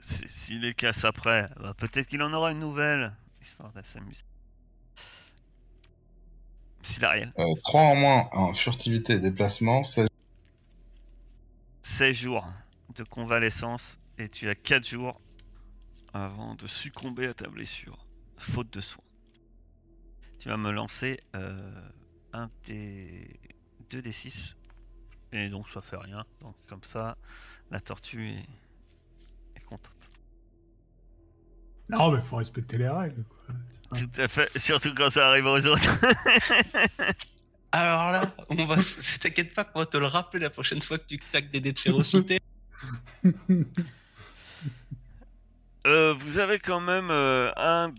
S'il 0.00 0.60
les 0.62 0.74
casse 0.74 1.04
après, 1.04 1.48
bah, 1.60 1.74
peut-être 1.76 2.06
qu'il 2.08 2.22
en 2.22 2.32
aura 2.32 2.52
une 2.52 2.58
nouvelle, 2.58 3.14
histoire 3.40 3.72
de 3.72 3.82
s'amuser. 3.82 4.24
Silariel, 6.82 7.32
Euh, 7.38 7.44
3 7.62 7.80
en 7.82 7.94
moins 7.94 8.28
en 8.32 8.54
furtivité 8.54 9.14
et 9.14 9.18
déplacement, 9.18 9.84
c'est 9.84 10.08
16 11.82 12.16
jours 12.16 12.46
de 12.94 13.04
convalescence 13.04 13.98
et 14.18 14.28
tu 14.28 14.48
as 14.48 14.54
4 14.54 14.86
jours 14.86 15.20
avant 16.12 16.54
de 16.54 16.66
succomber 16.66 17.26
à 17.28 17.34
ta 17.34 17.48
blessure, 17.48 18.06
faute 18.38 18.72
de 18.72 18.80
soins. 18.80 19.04
Tu 20.38 20.48
vas 20.48 20.56
me 20.56 20.70
lancer 20.70 21.20
euh, 21.36 21.90
un 22.32 22.50
des 22.66 23.38
2 23.90 24.00
des 24.02 24.12
6 24.12 24.56
et 25.32 25.48
donc 25.50 25.68
ça 25.68 25.82
fait 25.82 25.98
rien. 25.98 26.24
Donc 26.40 26.56
comme 26.66 26.82
ça, 26.82 27.16
la 27.70 27.80
tortue 27.80 28.30
est, 28.30 28.46
est 29.56 29.64
contente. 29.64 30.10
Non, 31.88 32.12
mais 32.12 32.20
faut 32.20 32.36
respecter 32.36 32.78
les 32.78 32.88
règles. 32.88 33.24
quoi. 33.24 33.54
Tout 33.98 34.20
à 34.20 34.28
fait, 34.28 34.58
surtout 34.58 34.94
quand 34.94 35.10
ça 35.10 35.28
arrive 35.28 35.46
aux 35.46 35.66
autres. 35.66 36.00
Alors 37.72 38.12
là, 38.12 38.34
on 38.48 38.64
va. 38.64 38.76
T'inquiète 39.20 39.54
pas 39.54 39.64
qu'on 39.64 39.80
va 39.80 39.86
te 39.86 39.96
le 39.96 40.06
rappeler 40.06 40.40
la 40.40 40.50
prochaine 40.50 40.82
fois 40.82 40.98
que 40.98 41.06
tu 41.06 41.16
claques 41.18 41.50
des 41.50 41.60
dés 41.60 41.72
de 41.72 41.78
férocité. 41.78 42.38
Euh, 45.86 46.12
vous 46.12 46.36
avez 46.36 46.58
quand 46.58 46.80
même 46.80 47.08
euh, 47.10 47.50
un 47.56 47.94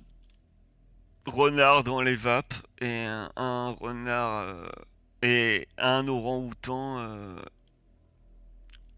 renard 1.25 1.83
dans 1.83 1.99
les 1.99 2.15
vapes 2.15 2.53
et 2.79 3.05
un, 3.05 3.31
un 3.35 3.71
renard 3.71 4.43
euh, 4.47 4.67
et 5.23 5.67
un 5.79 6.07
orang-outan 6.07 6.99
euh, 6.99 7.35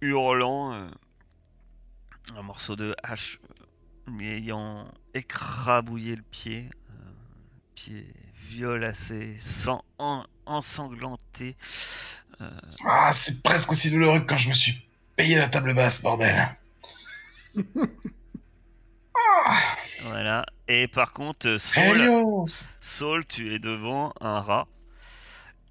hurlant, 0.10 0.74
euh, 0.74 0.90
un 2.36 2.42
morceau 2.42 2.76
de 2.76 2.96
hache 3.04 3.40
lui 4.08 4.30
ayant 4.32 4.88
écrabouillé 5.14 6.16
le 6.16 6.22
pied, 6.24 6.70
euh, 6.90 6.94
pied 7.76 8.06
violacé, 8.36 9.38
sang 9.40 9.84
en- 9.98 10.26
ensanglanté. 10.46 11.56
euh, 12.42 12.50
Ah, 12.86 13.12
c'est 13.14 13.42
presque 13.44 13.72
aussi 13.72 13.90
douloureux 13.92 14.20
que 14.20 14.26
quand 14.26 14.38
je 14.38 14.50
me 14.50 14.54
suis 14.54 14.88
payé 15.16 15.38
la 15.38 15.48
table 15.48 15.74
basse, 15.74 16.02
bordel. 16.02 16.36
voilà. 20.04 20.46
Et 20.68 20.88
par 20.88 21.14
contre, 21.14 21.58
Saul, 21.58 22.46
Saul, 22.82 23.26
tu 23.26 23.54
es 23.54 23.60
devant 23.60 24.14
un 24.22 24.40
rat. 24.42 24.68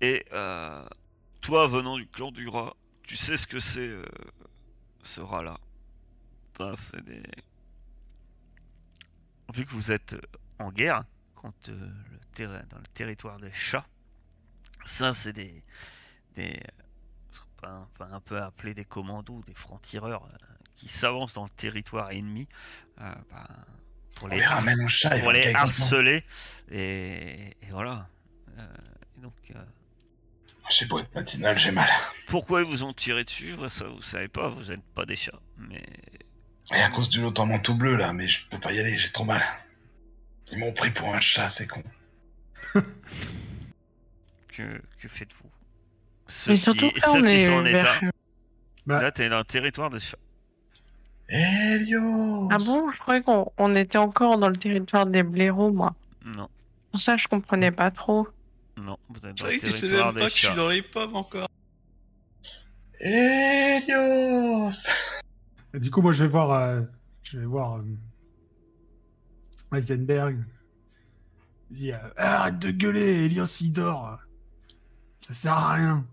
Et 0.00 0.24
euh, 0.32 0.84
toi, 1.40 1.66
venant 1.68 1.96
du 1.96 2.06
clan 2.08 2.30
du 2.32 2.48
rat, 2.48 2.74
tu 3.12 3.18
sais 3.18 3.36
ce 3.36 3.46
que 3.46 3.60
c'est 3.60 3.80
euh, 3.80 4.06
ce 5.02 5.20
rat-là. 5.20 5.58
C'est 6.74 7.04
des. 7.04 7.22
Vu 9.52 9.66
que 9.66 9.70
vous 9.70 9.92
êtes 9.92 10.14
euh, 10.14 10.20
en 10.58 10.72
guerre 10.72 11.04
contre 11.34 11.72
euh, 11.72 11.92
le 12.10 12.18
terrain, 12.32 12.62
dans 12.70 12.78
le 12.78 12.86
territoire 12.94 13.38
des 13.38 13.52
chats, 13.52 13.84
ça, 14.86 15.12
c'est 15.12 15.34
des. 15.34 15.62
des 16.36 16.58
ce 17.32 17.40
qu'on 17.40 17.86
peut 17.92 18.04
un, 18.04 18.20
peu 18.20 18.40
appeler 18.40 18.72
des 18.72 18.86
commandos, 18.86 19.42
des 19.42 19.52
francs-tireurs 19.52 20.24
euh, 20.24 20.54
qui 20.74 20.88
s'avancent 20.88 21.34
dans 21.34 21.44
le 21.44 21.50
territoire 21.50 22.12
ennemi 22.12 22.48
euh, 22.98 23.14
ben, 23.30 23.46
pour 24.16 24.28
les 24.28 24.42
chat, 24.88 25.20
pour 25.20 25.32
les 25.32 25.54
harceler 25.54 26.24
et, 26.70 27.58
et 27.60 27.70
voilà. 27.72 28.08
Donc, 29.18 29.52
J'ai 30.70 30.86
beau 30.86 30.98
être 31.00 31.14
matinal, 31.14 31.58
j'ai 31.58 31.70
mal. 31.70 31.88
pourquoi 32.28 32.60
ils 32.62 32.66
vous 32.66 32.82
ont 32.84 32.92
tiré 32.94 33.24
dessus? 33.24 33.54
Ça, 33.68 33.86
vous 33.88 34.00
savez 34.02 34.28
pas, 34.28 34.48
vous 34.48 34.70
n'êtes 34.70 34.82
pas 34.94 35.04
des 35.04 35.16
chats. 35.16 35.40
Mais 35.58 35.84
Et 36.74 36.80
à 36.80 36.88
cause 36.90 37.08
du 37.10 37.20
lot 37.20 37.38
en 37.38 37.46
manteau 37.46 37.74
bleu, 37.74 37.96
là, 37.96 38.12
mais 38.12 38.26
je 38.28 38.48
peux 38.48 38.58
pas 38.58 38.72
y 38.72 38.78
aller, 38.80 38.96
j'ai 38.96 39.10
trop 39.10 39.24
mal. 39.24 39.42
Ils 40.50 40.58
m'ont 40.58 40.72
pris 40.72 40.90
pour 40.90 41.14
un 41.14 41.20
chat, 41.20 41.50
c'est 41.50 41.66
con. 41.66 41.82
que, 44.48 44.80
que 44.98 45.08
faites-vous? 45.08 45.50
Ceux 46.28 46.52
Mais 46.52 46.58
qui, 46.58 46.64
surtout 46.64 46.86
là, 46.94 47.00
ceux 47.12 47.18
on 47.18 47.22
qui 47.22 47.32
est 47.32 47.46
sont 47.46 47.52
en 47.52 47.64
état. 47.64 48.00
Bah, 48.86 49.02
Là, 49.02 49.12
t'es 49.12 49.28
dans 49.28 49.38
le 49.38 49.44
territoire 49.44 49.90
des 49.90 50.00
chats. 50.00 50.16
Helios 51.28 52.48
Ah 52.50 52.58
bon? 52.58 52.90
Je 52.90 52.98
croyais 52.98 53.22
qu'on 53.22 53.50
on 53.58 53.76
était 53.76 53.98
encore 53.98 54.38
dans 54.38 54.48
le 54.48 54.56
territoire 54.56 55.06
des 55.06 55.22
blaireaux, 55.22 55.72
moi. 55.72 55.94
Non, 56.24 56.48
Pour 56.90 57.00
ça, 57.00 57.16
je 57.16 57.26
comprenais 57.28 57.70
pas 57.72 57.90
trop. 57.90 58.28
Non, 58.76 58.96
vous 59.08 59.26
êtes 59.26 59.38
C'est 59.38 59.44
dans 59.44 59.46
le 59.46 59.50
vrai 59.50 59.58
que 59.58 59.64
tu 59.66 59.72
sais 59.72 59.80
territoire 59.82 60.12
même 60.12 60.22
pas 60.24 60.30
que 60.30 60.36
je 60.36 60.46
suis 60.46 60.56
dans 60.56 60.68
les 60.68 60.82
pommes 60.82 61.16
encore. 61.16 61.48
Helios 63.00 64.88
du 65.74 65.90
coup, 65.90 66.02
moi, 66.02 66.12
je 66.12 66.22
vais 66.24 66.28
voir, 66.28 66.50
euh, 66.52 66.82
je 67.22 67.38
vais 67.38 67.46
voir 67.46 67.78
euh, 67.78 67.82
Heisenberg. 69.76 70.44
Il 71.70 71.76
dit, 71.78 71.92
euh, 71.92 71.96
arrête 72.18 72.58
de 72.58 72.70
gueuler, 72.70 73.24
Elios 73.24 73.46
il 73.62 73.72
dort. 73.72 74.18
Ça 75.18 75.32
sert 75.32 75.52
à 75.54 75.72
rien. 75.74 76.06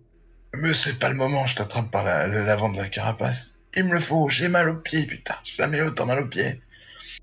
Mais 0.56 0.74
c'est 0.74 0.98
pas 0.98 1.10
le 1.10 1.16
moment, 1.16 1.46
je 1.46 1.58
t'attrape 1.58 1.92
par 1.92 2.04
la- 2.06 2.28
le- 2.28 2.46
l'avant 2.46 2.70
de 2.70 2.78
la 2.78 2.88
carapace. 2.88 3.60
Il 3.76 3.84
me 3.84 3.94
le 3.94 4.00
faut, 4.00 4.30
j'ai 4.30 4.48
mal 4.48 4.70
au 4.70 4.78
pied, 4.78 5.06
putain, 5.06 5.36
j'ai 5.44 5.56
jamais 5.56 5.82
autant 5.82 6.06
mal 6.06 6.24
au 6.24 6.28
pied. 6.28 6.62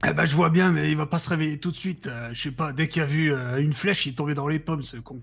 Eh 0.04 0.12
ben, 0.12 0.24
je 0.26 0.36
vois 0.36 0.50
bien, 0.50 0.72
mais 0.72 0.90
il 0.90 0.96
va 0.96 1.06
pas 1.06 1.18
se 1.18 1.28
réveiller 1.30 1.58
tout 1.58 1.70
de 1.70 1.76
suite. 1.76 2.06
euh, 2.06 2.32
je 2.34 2.42
sais 2.42 2.50
pas, 2.50 2.72
dès 2.72 2.88
qu'il 2.88 3.02
a 3.02 3.06
vu 3.06 3.32
euh, 3.32 3.60
une 3.60 3.72
flèche, 3.72 4.06
il 4.06 4.10
est 4.10 4.14
tombé 4.14 4.34
dans 4.34 4.46
les 4.48 4.58
pommes, 4.58 4.82
ce 4.82 4.96
con. 4.98 5.22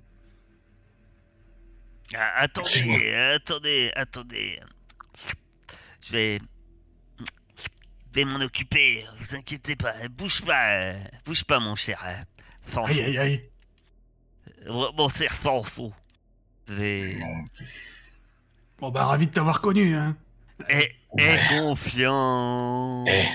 Ah, 2.15 2.41
attendez, 2.41 3.13
attendez, 3.36 3.91
attendez. 3.95 4.59
Je 6.01 6.11
vais. 6.11 6.39
Je 7.17 8.19
vais 8.19 8.26
m'en 8.26 8.39
occuper, 8.41 9.05
vous 9.19 9.36
inquiétez 9.36 9.76
pas. 9.76 9.93
Bouge 10.09 10.41
pas, 10.41 10.74
euh, 10.74 10.93
bouge 11.26 11.43
pas, 11.45 11.59
mon 11.59 11.74
cher. 11.76 11.99
euh, 12.05 12.13
Fanfou. 12.61 12.91
Aïe, 12.91 13.01
aïe, 13.01 13.17
aïe. 13.17 13.49
Mon 14.67 15.09
cher 15.09 15.32
Fanfou. 15.32 15.93
Je 16.67 16.74
vais. 16.74 17.17
Bon, 18.80 18.89
bah, 18.91 19.05
ravi 19.05 19.28
de 19.28 19.32
t'avoir 19.32 19.61
connu, 19.61 19.95
hein. 19.95 20.15
Aie, 20.69 20.91
aie 21.17 21.34
Ouais. 21.34 21.39
confiance. 21.49 23.09
Eh. 23.09 23.26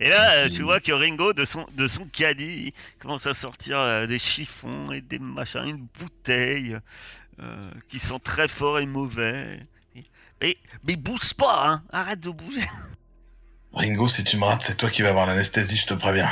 Et 0.00 0.08
là, 0.08 0.32
euh, 0.38 0.44
Petit- 0.46 0.56
tu 0.56 0.62
vois 0.62 0.80
que 0.80 0.92
Ringo, 0.92 1.32
de 1.32 1.44
son, 1.44 1.66
de 1.76 1.88
son 1.88 2.04
caddie, 2.06 2.72
commence 3.00 3.26
à 3.26 3.34
sortir 3.34 3.78
euh, 3.78 4.06
des 4.06 4.18
chiffons 4.18 4.92
et 4.92 5.00
des 5.00 5.18
machins, 5.18 5.66
une 5.66 5.86
bouteille 5.98 6.78
euh, 7.40 7.70
qui 7.88 7.98
sont 7.98 8.18
très 8.20 8.46
forts 8.48 8.78
et 8.78 8.86
mauvais. 8.86 9.66
Mais, 10.40 10.56
mais 10.84 10.94
bouge 10.96 11.34
pas, 11.34 11.68
hein 11.68 11.82
Arrête 11.90 12.20
de 12.20 12.30
bouger. 12.30 12.66
Ringo, 13.72 14.06
si 14.08 14.22
tu 14.24 14.36
me 14.36 14.44
rates, 14.44 14.62
c'est 14.62 14.76
toi 14.76 14.88
qui 14.90 15.02
vas 15.02 15.10
avoir 15.10 15.26
l'anesthésie, 15.26 15.76
je 15.76 15.86
te 15.86 15.94
préviens. 15.94 16.30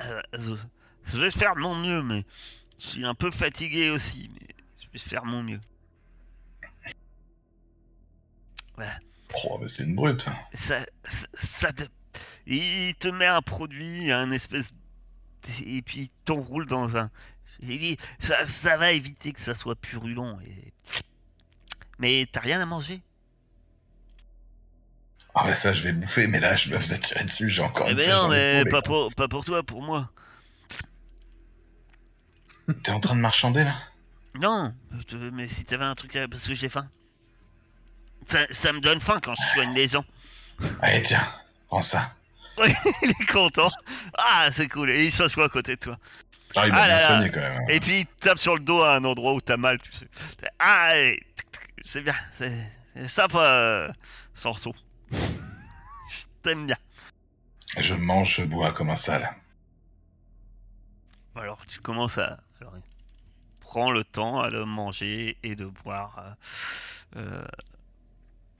Euh, 0.00 0.22
je, 0.32 0.52
je 1.12 1.18
vais 1.18 1.30
faire 1.30 1.54
mon 1.56 1.74
mieux, 1.76 2.02
mais 2.02 2.24
je 2.78 2.86
suis 2.86 3.04
un 3.04 3.14
peu 3.14 3.30
fatigué 3.30 3.90
aussi. 3.90 4.30
Mais 4.34 4.48
je 4.82 4.86
vais 4.92 4.98
faire 4.98 5.24
mon 5.24 5.42
mieux. 5.42 5.60
Oh, 9.44 9.58
mais 9.60 9.68
c'est 9.68 9.84
une 9.84 9.94
brute. 9.94 10.26
ça, 10.54 10.80
ça, 11.04 11.26
ça 11.34 11.72
te- 11.72 11.84
il 12.46 12.94
te 12.98 13.08
met 13.08 13.26
un 13.26 13.42
produit, 13.42 14.10
un 14.12 14.30
espèce, 14.30 14.72
et 15.64 15.82
puis 15.82 15.98
il 16.02 16.08
t'enroule 16.24 16.66
dans 16.66 16.96
un. 16.96 17.10
Il 17.60 17.78
dit, 17.78 17.96
ça, 18.20 18.46
ça 18.46 18.76
va 18.76 18.92
éviter 18.92 19.32
que 19.32 19.40
ça 19.40 19.54
soit 19.54 19.76
purulent. 19.76 20.38
Et... 20.46 20.72
Mais 21.98 22.26
t'as 22.30 22.40
rien 22.40 22.60
à 22.60 22.66
manger? 22.66 23.02
Ah 25.34 25.44
bah 25.44 25.54
ça, 25.54 25.72
je 25.72 25.82
vais 25.82 25.92
bouffer, 25.92 26.26
mais 26.26 26.40
là, 26.40 26.56
je 26.56 26.70
me 26.70 26.78
faisais 26.78 26.98
tirer 26.98 27.24
dessus, 27.24 27.50
j'ai 27.50 27.62
encore 27.62 27.86
Eh 27.90 27.94
ben 27.94 28.08
non, 28.08 28.28
mais 28.28 28.64
pas 28.70 28.80
pour, 28.80 29.14
pas 29.14 29.28
pour 29.28 29.44
toi, 29.44 29.62
pour 29.62 29.82
moi. 29.82 30.10
T'es 32.82 32.90
en 32.90 33.00
train 33.00 33.14
de 33.14 33.20
marchander, 33.20 33.64
là? 33.64 33.74
Non, 34.40 34.74
mais 35.32 35.46
si 35.48 35.64
t'avais 35.64 35.84
un 35.84 35.94
truc 35.94 36.16
à... 36.16 36.26
parce 36.28 36.46
que 36.46 36.54
j'ai 36.54 36.68
faim. 36.68 36.88
Ça, 38.28 38.46
ça 38.50 38.72
me 38.72 38.80
donne 38.80 39.00
faim 39.00 39.20
quand 39.22 39.34
je 39.34 39.42
soigne 39.54 39.74
les 39.74 39.88
gens. 39.88 40.04
Allez, 40.82 41.02
tiens, 41.02 41.26
prends 41.68 41.82
ça. 41.82 42.12
Il 43.02 43.10
est 43.10 43.26
content. 43.30 43.70
Ah, 44.16 44.48
c'est 44.50 44.68
cool. 44.68 44.88
Et 44.90 45.04
il 45.04 45.12
s'assoit 45.12 45.44
à 45.44 45.48
côté 45.50 45.76
de 45.76 45.80
toi. 45.80 45.98
Ah, 46.54 46.66
il 46.66 46.72
Ah 46.74 46.76
là 46.76 46.86
bien 46.86 46.96
là. 46.96 47.06
soigné, 47.08 47.30
quand 47.30 47.40
même. 47.40 47.68
Et 47.70 47.80
puis 47.80 47.98
il 48.00 48.06
tape 48.06 48.38
sur 48.38 48.54
le 48.54 48.60
dos 48.60 48.80
à 48.82 48.94
un 48.96 49.04
endroit 49.04 49.34
où 49.34 49.40
t'as 49.42 49.58
mal, 49.58 49.78
tu 49.82 49.92
sais. 49.92 50.06
Ah, 50.58 50.92
c'est 51.84 52.00
bien, 52.00 52.14
c'est 52.38 53.08
sympa, 53.08 53.38
euh, 53.38 53.92
Sorso. 54.32 54.74
Je 55.12 56.22
t'aime 56.42 56.64
bien. 56.66 56.78
Je 57.76 57.92
mange, 57.92 58.36
je 58.36 58.44
bois 58.44 58.72
comme 58.72 58.88
un 58.88 58.96
sale. 58.96 59.30
Alors 61.34 61.64
tu 61.66 61.80
commences 61.80 62.16
à. 62.16 62.38
Alors, 62.62 62.72
prends 63.60 63.90
le 63.90 64.02
temps 64.04 64.40
à 64.40 64.50
de 64.50 64.62
manger 64.62 65.36
et 65.42 65.56
de 65.56 65.66
boire. 65.66 66.36
euh, 67.16 67.20
euh, 67.20 67.44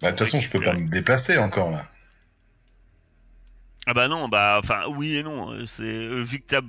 Bah, 0.02 0.08
de 0.08 0.16
toute 0.16 0.26
façon, 0.26 0.40
je 0.40 0.50
peux 0.50 0.60
pas 0.60 0.74
me 0.74 0.88
déplacer 0.88 1.38
encore, 1.38 1.70
là. 1.70 1.86
Ah 3.86 3.94
bah 3.94 4.08
non, 4.08 4.28
bah 4.28 4.58
enfin 4.58 4.84
oui 4.88 5.16
et 5.16 5.22
non. 5.22 5.64
C'est 5.64 5.84
euh, 5.84 6.20
vu 6.22 6.40
que 6.40 6.46
t'as 6.48 6.60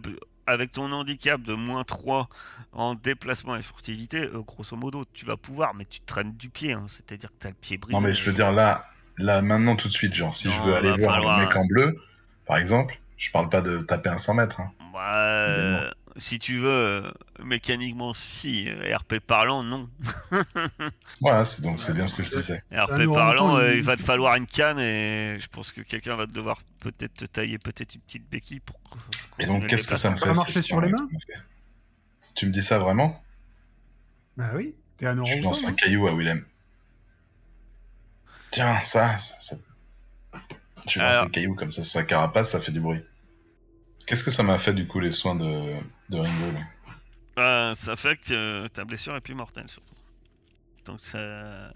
avec 0.46 0.72
ton 0.72 0.92
handicap 0.92 1.42
de 1.42 1.54
moins 1.56 1.84
3 1.84 2.30
en 2.74 2.94
déplacement 2.96 3.56
et 3.56 3.64
furtivité, 3.64 4.20
euh, 4.22 4.42
grosso 4.42 4.78
modo, 4.78 5.04
tu 5.14 5.26
vas 5.26 5.36
pouvoir, 5.36 5.74
mais 5.74 5.86
tu 5.86 6.00
traînes 6.02 6.34
du 6.34 6.50
pied, 6.50 6.74
hein, 6.74 6.86
c'est-à-dire 6.88 7.30
que 7.30 7.36
t'as 7.40 7.50
le 7.50 7.56
pied 7.56 7.78
brisé. 7.78 8.00
Non, 8.00 8.06
mais 8.06 8.14
je 8.14 8.24
veux 8.24 8.34
dire 8.34 8.52
là, 8.52 8.86
là 9.18 9.42
maintenant 9.42 9.76
tout 9.76 9.88
de 9.88 9.94
suite, 9.94 10.14
genre 10.14 10.34
si 10.34 10.50
je 10.50 10.62
veux 10.62 10.76
aller 10.76 10.92
voir 10.92 11.16
falloir- 11.16 11.40
le 11.40 11.46
mec 11.46 11.56
en 11.56 11.66
bleu, 11.66 11.98
par 12.46 12.58
exemple, 12.58 13.00
je 13.18 13.32
parle 13.32 13.50
pas 13.50 13.62
de 13.62 13.80
taper 13.82 14.10
un 14.10 14.20
100 14.20 14.36
mètres. 14.36 14.62
Hein. 14.62 14.72
Bah, 14.94 15.16
euh, 15.18 15.92
si 16.18 16.40
tu 16.40 16.58
veux, 16.60 16.70
euh, 16.70 17.12
mécaniquement 17.44 18.14
si, 18.14 18.68
euh, 18.70 18.96
RP 18.98 19.20
parlant, 19.20 19.64
non. 19.64 19.90
Voilà, 21.22 21.46
c'est 21.46 21.62
donc 21.62 21.80
c'est 21.80 21.94
bien 21.94 22.06
ce 22.06 22.14
que 22.16 22.24
je 22.24 22.32
disais. 22.32 22.64
RP 22.72 23.06
parlant, 23.14 23.58
euh, 23.58 23.76
il- 23.76 23.84
va 23.84 23.98
te 23.98 24.02
falloir 24.04 24.36
une 24.36 24.46
canne 24.48 24.80
et 24.80 25.38
je 25.40 25.48
pense 25.48 25.72
que 25.72 25.82
quelqu'un 25.82 26.16
va 26.16 26.26
devoir 26.26 26.60
peut-être 26.80 27.14
te 27.14 27.26
tailler 27.26 27.58
peut-être 27.58 27.96
une 27.96 28.02
petite 28.02 28.30
béquille 28.30 28.60
pour. 28.60 28.80
Et 29.40 29.46
donc 29.46 29.68
qu'est-ce 29.68 29.88
que 29.88 29.96
ça 29.96 30.12
me 30.12 30.16
Ça 30.16 30.22
fait 30.22 30.28
va 30.30 30.34
ces 30.34 30.38
marcher 30.40 30.62
sur 30.62 30.82
les 30.82 30.90
mains? 30.92 31.10
Tu 32.36 32.46
me 32.46 32.52
dis 32.52 32.62
ça 32.62 32.78
vraiment? 32.80 33.24
Bah 34.38 34.52
oui, 34.56 34.76
t'es 34.98 35.08
un 35.08 35.24
Je 35.26 35.40
lance 35.42 35.64
un 35.66 35.74
caillou 35.74 36.08
à 36.08 36.14
Willem. 36.14 36.46
Tiens, 38.52 38.80
ça, 38.84 39.18
ça, 39.18 39.36
ça- 39.40 39.56
Je 40.88 41.00
lance 41.00 41.26
des 41.26 41.32
cailloux 41.32 41.56
comme 41.56 41.72
ça, 41.72 41.84
sa 41.84 42.04
carapace, 42.04 42.52
ça 42.52 42.60
fait 42.60 42.72
du 42.72 42.80
bruit. 42.80 43.04
Qu'est-ce 44.08 44.24
que 44.24 44.32
ça 44.32 44.42
m'a 44.42 44.58
fait 44.58 44.74
du 44.74 44.88
coup 44.88 45.00
les 45.00 45.12
soins 45.12 45.36
de, 45.36 45.80
de 46.10 46.18
Ringo 46.18 46.52
là 46.52 46.62
Euh, 47.40 47.74
ça 47.76 47.96
fait 47.96 48.16
que 48.18 48.34
euh, 48.34 48.68
ta 48.70 48.86
blessure 48.86 49.16
est 49.16 49.22
plus 49.22 49.36
mortelle 49.36 49.70
surtout. 49.70 49.94
Donc 50.86 51.02
ça 51.02 51.72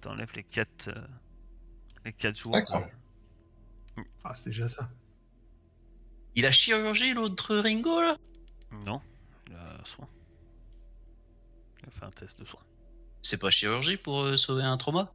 t'enlève 0.00 0.30
les 0.34 0.44
4 0.44 0.90
les 2.04 2.12
quatre 2.12 2.38
jours. 2.38 2.52
D'accord. 2.52 2.86
Ah, 4.24 4.34
c'est 4.34 4.50
déjà 4.50 4.68
ça. 4.68 4.88
Il 6.34 6.46
a 6.46 6.50
chirurgie 6.50 7.14
l'autre 7.14 7.56
Ringo 7.56 8.00
là? 8.00 8.16
Non, 8.84 9.00
il 9.48 9.54
a 9.54 9.84
soin. 9.84 10.08
Il 11.82 11.88
a 11.88 11.90
fait 11.90 12.04
un 12.04 12.10
test 12.10 12.38
de 12.38 12.44
soin. 12.44 12.60
C'est 13.22 13.40
pas 13.40 13.50
chirurgie 13.50 13.96
pour 13.96 14.22
euh, 14.22 14.36
sauver 14.36 14.64
un 14.64 14.76
trauma? 14.76 15.12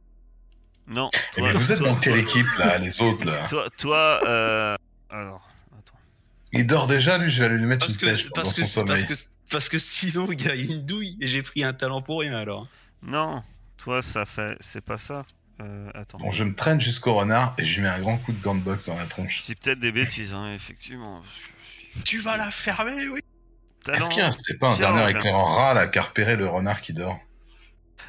Non. 0.86 1.10
Eh 1.36 1.42
Mais 1.42 1.52
vous 1.52 1.72
êtes 1.72 1.80
dans 1.80 1.96
quelle 1.96 2.18
équipe 2.18 2.46
là, 2.58 2.78
les 2.78 3.00
autres 3.00 3.26
là? 3.26 3.46
Toi, 3.48 3.68
toi 3.76 4.20
euh... 4.24 4.76
alors. 5.10 5.49
Il 6.52 6.66
dort 6.66 6.86
déjà 6.88 7.16
lui, 7.18 7.28
je 7.30 7.40
vais 7.40 7.46
aller 7.46 7.58
lui 7.58 7.66
mettre 7.66 7.86
Parce 7.86 7.94
une 7.94 8.00
que, 8.00 8.06
pêche 8.06 8.26
dans 8.30 8.42
parce, 8.42 8.54
son 8.56 8.62
que, 8.62 8.66
sommeil. 8.68 9.04
parce, 9.06 9.22
que, 9.22 9.28
parce 9.50 9.68
que 9.68 9.78
sinon 9.78 10.26
il 10.32 10.42
y 10.44 10.48
a 10.48 10.54
une 10.54 10.84
douille 10.84 11.16
et 11.20 11.26
j'ai 11.26 11.42
pris 11.42 11.62
un 11.64 11.72
talent 11.72 12.02
pour 12.02 12.20
rien 12.20 12.36
alors. 12.36 12.66
Non, 13.02 13.42
toi 13.76 14.02
ça 14.02 14.26
fait, 14.26 14.56
c'est 14.60 14.80
pas 14.84 14.98
ça. 14.98 15.24
Euh, 15.62 15.90
attends. 15.94 16.18
Bon, 16.18 16.30
je 16.30 16.42
me 16.44 16.54
traîne 16.54 16.80
jusqu'au 16.80 17.14
renard 17.14 17.54
et 17.58 17.64
je 17.64 17.76
lui 17.76 17.82
mets 17.82 17.88
un 17.88 18.00
grand 18.00 18.16
coup 18.16 18.32
de 18.32 18.42
gant 18.42 18.54
de 18.54 18.60
boxe 18.60 18.86
dans 18.86 18.96
la 18.96 19.04
tronche. 19.04 19.42
C'est 19.46 19.58
peut-être 19.58 19.78
des 19.78 19.92
bêtises, 19.92 20.32
hein, 20.32 20.54
effectivement. 20.54 21.22
Tu 22.04 22.18
vas 22.20 22.36
la 22.38 22.50
fermer, 22.50 23.08
oui 23.08 23.20
Talent- 23.84 23.98
Est-ce 23.98 24.08
qu'il 24.10 24.18
y 24.18 24.22
a 24.22 24.32
c'est 24.32 24.58
pas 24.58 24.70
un 24.70 24.76
chirurgien. 24.76 24.96
dernier 25.04 25.18
éclairant 25.18 25.44
rat 25.44 25.74
là 25.74 25.86
qui 25.86 25.98
a 25.98 26.02
repéré 26.02 26.36
le 26.36 26.46
renard 26.46 26.80
qui 26.80 26.92
dort 26.94 27.18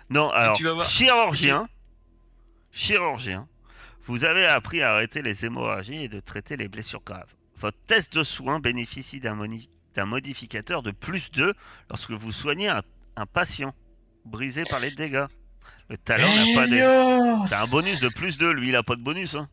Non, 0.10 0.30
alors, 0.32 0.56
tu 0.56 0.64
vas 0.64 0.74
voir. 0.74 0.88
chirurgien, 0.90 1.68
chirurgien, 2.72 3.48
vous 4.04 4.24
avez 4.24 4.46
appris 4.46 4.82
à 4.82 4.94
arrêter 4.94 5.22
les 5.22 5.46
hémorragies 5.46 6.04
et 6.04 6.08
de 6.08 6.20
traiter 6.20 6.58
les 6.58 6.68
blessures 6.68 7.04
graves. 7.06 7.34
Votre 7.62 7.78
test 7.88 8.14
de 8.14 8.24
soins 8.24 8.60
bénéficie 8.60 9.20
d'un 9.20 9.36
moni- 9.36 9.70
d'un 9.94 10.06
modificateur 10.06 10.82
de 10.84 10.92
plus 10.92 11.32
2 11.32 11.54
lorsque 11.90 12.12
vous 12.12 12.32
soignez 12.32 12.70
un, 12.70 12.82
un 13.16 13.26
patient 13.26 13.74
brisé 14.26 14.64
par 14.70 14.80
les 14.80 14.92
dégâts. 14.92 15.26
Le 15.90 15.98
talent 15.98 16.28
n'a 16.28 16.54
pas. 16.56 16.66
Helios 16.68 17.46
T'as 17.50 17.64
un 17.64 17.68
bonus 17.68 18.00
de 18.00 18.10
plus 18.10 18.38
2, 18.38 18.52
lui 18.54 18.70
il 18.70 18.76
a 18.76 18.84
pas 18.84 18.96
de 18.96 19.02
bonus. 19.02 19.36
Hein. 19.36 19.48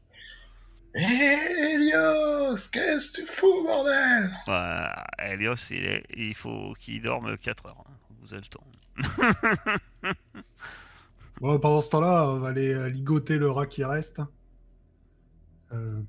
Helios 0.94 2.56
Qu'est-ce 2.72 3.10
que 3.12 3.16
tu 3.20 3.26
fous, 3.26 3.62
bordel? 3.64 4.30
Helios, 5.18 5.54
il, 5.70 5.84
est- 5.84 6.04
il 6.16 6.34
faut 6.34 6.74
qu'il 6.80 7.02
dorme 7.02 7.36
4 7.36 7.66
heures. 7.66 7.84
hein. 7.86 7.92
Vous 8.22 8.32
avez 8.34 8.42
le 8.42 8.48
temps. 8.48 8.64
Bon, 11.40 11.56
pendant 11.60 11.80
ce 11.80 11.90
temps-là, 11.90 12.26
on 12.30 12.40
va 12.40 12.48
aller 12.48 12.74
euh, 12.74 12.88
ligoter 12.88 13.36
le 13.38 13.48
rat 13.48 13.66
qui 13.68 13.84
reste. 13.84 14.20
Euh, 15.72 16.00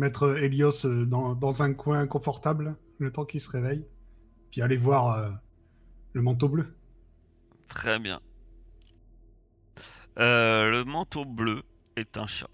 mettre 0.00 0.36
Helios 0.38 0.86
euh, 0.86 1.04
dans, 1.04 1.34
dans 1.34 1.62
un 1.62 1.74
coin 1.74 2.06
confortable, 2.06 2.76
le 2.98 3.12
temps 3.12 3.26
qu'il 3.26 3.40
se 3.40 3.50
réveille. 3.50 3.86
Puis 4.50 4.62
aller 4.62 4.78
voir 4.78 5.12
euh, 5.12 5.30
le 6.14 6.22
manteau 6.22 6.48
bleu. 6.48 6.74
Très 7.68 7.98
bien. 7.98 8.20
Euh, 10.18 10.70
le 10.70 10.84
manteau 10.84 11.24
bleu 11.24 11.62
est 11.96 12.16
un 12.18 12.26
chat 12.26 12.50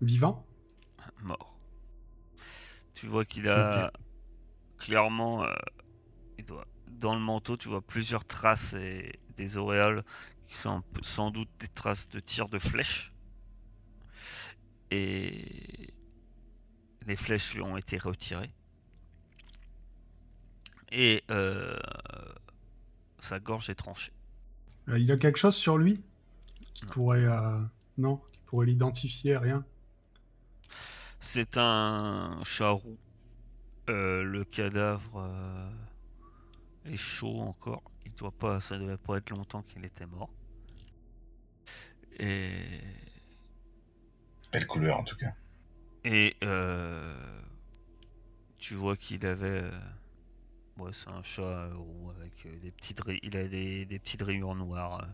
Vivant 0.00 0.44
mort. 1.22 1.58
Tu 2.94 3.06
vois 3.06 3.24
qu'il 3.24 3.48
a 3.48 3.92
clairement, 4.78 5.44
euh, 5.44 5.54
il 6.38 6.44
doit, 6.44 6.66
dans 6.88 7.14
le 7.14 7.20
manteau, 7.20 7.56
tu 7.56 7.68
vois 7.68 7.82
plusieurs 7.82 8.24
traces 8.24 8.74
et 8.74 9.12
des 9.36 9.56
auréoles 9.56 10.04
qui 10.46 10.56
sont 10.56 10.82
sans 11.02 11.30
doute 11.30 11.48
des 11.58 11.68
traces 11.68 12.08
de 12.08 12.20
tir 12.20 12.48
de 12.48 12.58
flèches. 12.58 13.12
Et 14.90 15.92
les 17.08 17.16
flèches 17.16 17.54
lui 17.54 17.62
ont 17.62 17.76
été 17.76 17.98
retirées. 17.98 18.52
Et 20.90 21.24
euh, 21.30 21.76
sa 23.20 23.40
gorge 23.40 23.68
est 23.70 23.74
tranchée. 23.74 24.12
Euh, 24.88 24.98
Il 24.98 25.10
a 25.12 25.16
quelque 25.16 25.38
chose 25.38 25.56
sur 25.56 25.78
lui 25.78 26.02
qui 26.74 26.86
Non. 26.86 26.90
pourrait... 26.90 27.24
euh, 27.26 27.60
Non 27.98 28.16
Qui 28.32 28.40
pourrait 28.46 28.66
l'identifier, 28.66 29.36
rien? 29.36 29.64
C'est 31.20 31.56
un 31.56 32.40
chat 32.44 32.70
roux. 32.70 32.98
Euh, 33.90 34.22
le 34.22 34.44
cadavre 34.44 35.16
euh, 35.20 35.70
est 36.84 36.96
chaud 36.96 37.40
encore. 37.40 37.82
Il 38.06 38.12
doit 38.14 38.32
pas, 38.32 38.60
ça 38.60 38.78
devait 38.78 38.98
pas 38.98 39.16
être 39.18 39.30
longtemps 39.30 39.62
qu'il 39.62 39.84
était 39.84 40.06
mort. 40.06 40.30
Et, 42.18 42.80
Belle 44.52 44.66
couleur 44.66 44.98
en 44.98 45.04
tout 45.04 45.16
cas. 45.16 45.32
Et 46.04 46.36
euh, 46.42 47.40
tu 48.58 48.74
vois 48.74 48.96
qu'il 48.96 49.24
avait, 49.26 49.62
euh, 49.64 49.70
ouais, 50.78 50.92
c'est 50.92 51.08
un 51.10 51.22
chat 51.22 51.42
euh, 51.42 51.74
roux 51.74 52.10
avec 52.18 52.46
euh, 52.46 52.58
des 52.60 52.70
petites, 52.72 53.00
il 53.22 53.36
a 53.36 53.46
des, 53.48 53.84
des 53.86 53.98
petites 53.98 54.22
rayures 54.22 54.54
noires. 54.54 55.00
euh, 55.02 55.06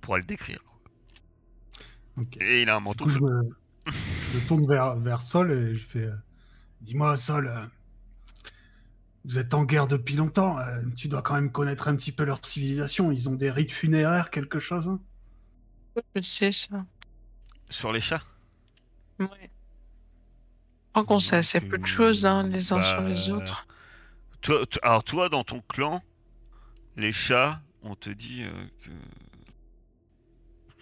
pour 0.00 0.16
le 0.16 0.22
décrire. 0.22 0.62
quoi. 0.64 0.80
Ok. 2.16 2.38
Et 2.40 2.62
il 2.62 2.70
a 2.70 2.76
un 2.76 2.80
Du 2.90 2.96
manteau 2.96 3.00
coup, 3.00 3.08
je 3.10 3.20
me, 3.20 3.42
je 4.32 4.36
me 4.38 4.40
tourne 4.46 4.66
vers, 4.66 4.96
vers 4.96 5.22
Sol 5.22 5.52
et 5.52 5.74
je 5.74 5.84
fais... 5.84 6.04
euh, 6.06 6.16
Dis-moi, 6.82 7.16
Sol, 7.16 7.48
euh, 7.48 7.66
vous 9.24 9.38
êtes 9.38 9.52
en 9.54 9.64
guerre 9.64 9.86
depuis 9.88 10.16
longtemps. 10.16 10.58
euh, 10.60 10.82
tu 10.96 11.08
dois 11.08 11.20
quand 11.22 11.34
même 11.34 11.50
connaître 11.52 11.88
un 11.88 11.96
petit 11.96 12.12
peu 12.12 12.24
leur 12.24 12.44
civilisation. 12.44 13.10
Ils 13.12 13.28
ont 13.28 13.34
des 13.34 13.50
rites 13.50 13.72
funéraires, 13.72 14.30
quelque 14.30 14.58
chose 14.58 14.88
hein? 14.88 15.00
Je 16.14 16.20
sais 16.20 16.52
ça. 16.52 16.86
sur 17.70 17.92
les 17.92 18.00
chats? 18.00 18.22
Ouais. 19.18 19.28
Je 20.86 20.90
crois 21.00 21.04
qu'on 21.04 21.20
sait 21.20 21.36
assez 21.36 21.60
peu 21.60 21.78
de 21.78 21.86
choses, 21.86 22.24
hein, 22.24 22.44
euh, 22.44 22.48
les 22.48 22.72
uns 22.72 22.80
sur 22.80 23.00
les 23.00 23.28
bah, 23.28 23.36
autres. 23.36 23.66
Toi, 24.40 24.66
t- 24.66 24.78
alors 24.82 25.02
toi, 25.02 25.28
dans 25.28 25.42
ton 25.42 25.60
clan, 25.60 26.02
les 26.96 27.12
chats, 27.12 27.60
on 27.82 27.96
te 27.96 28.10
dit 28.10 28.44
euh, 28.44 28.52
que, 28.82 28.90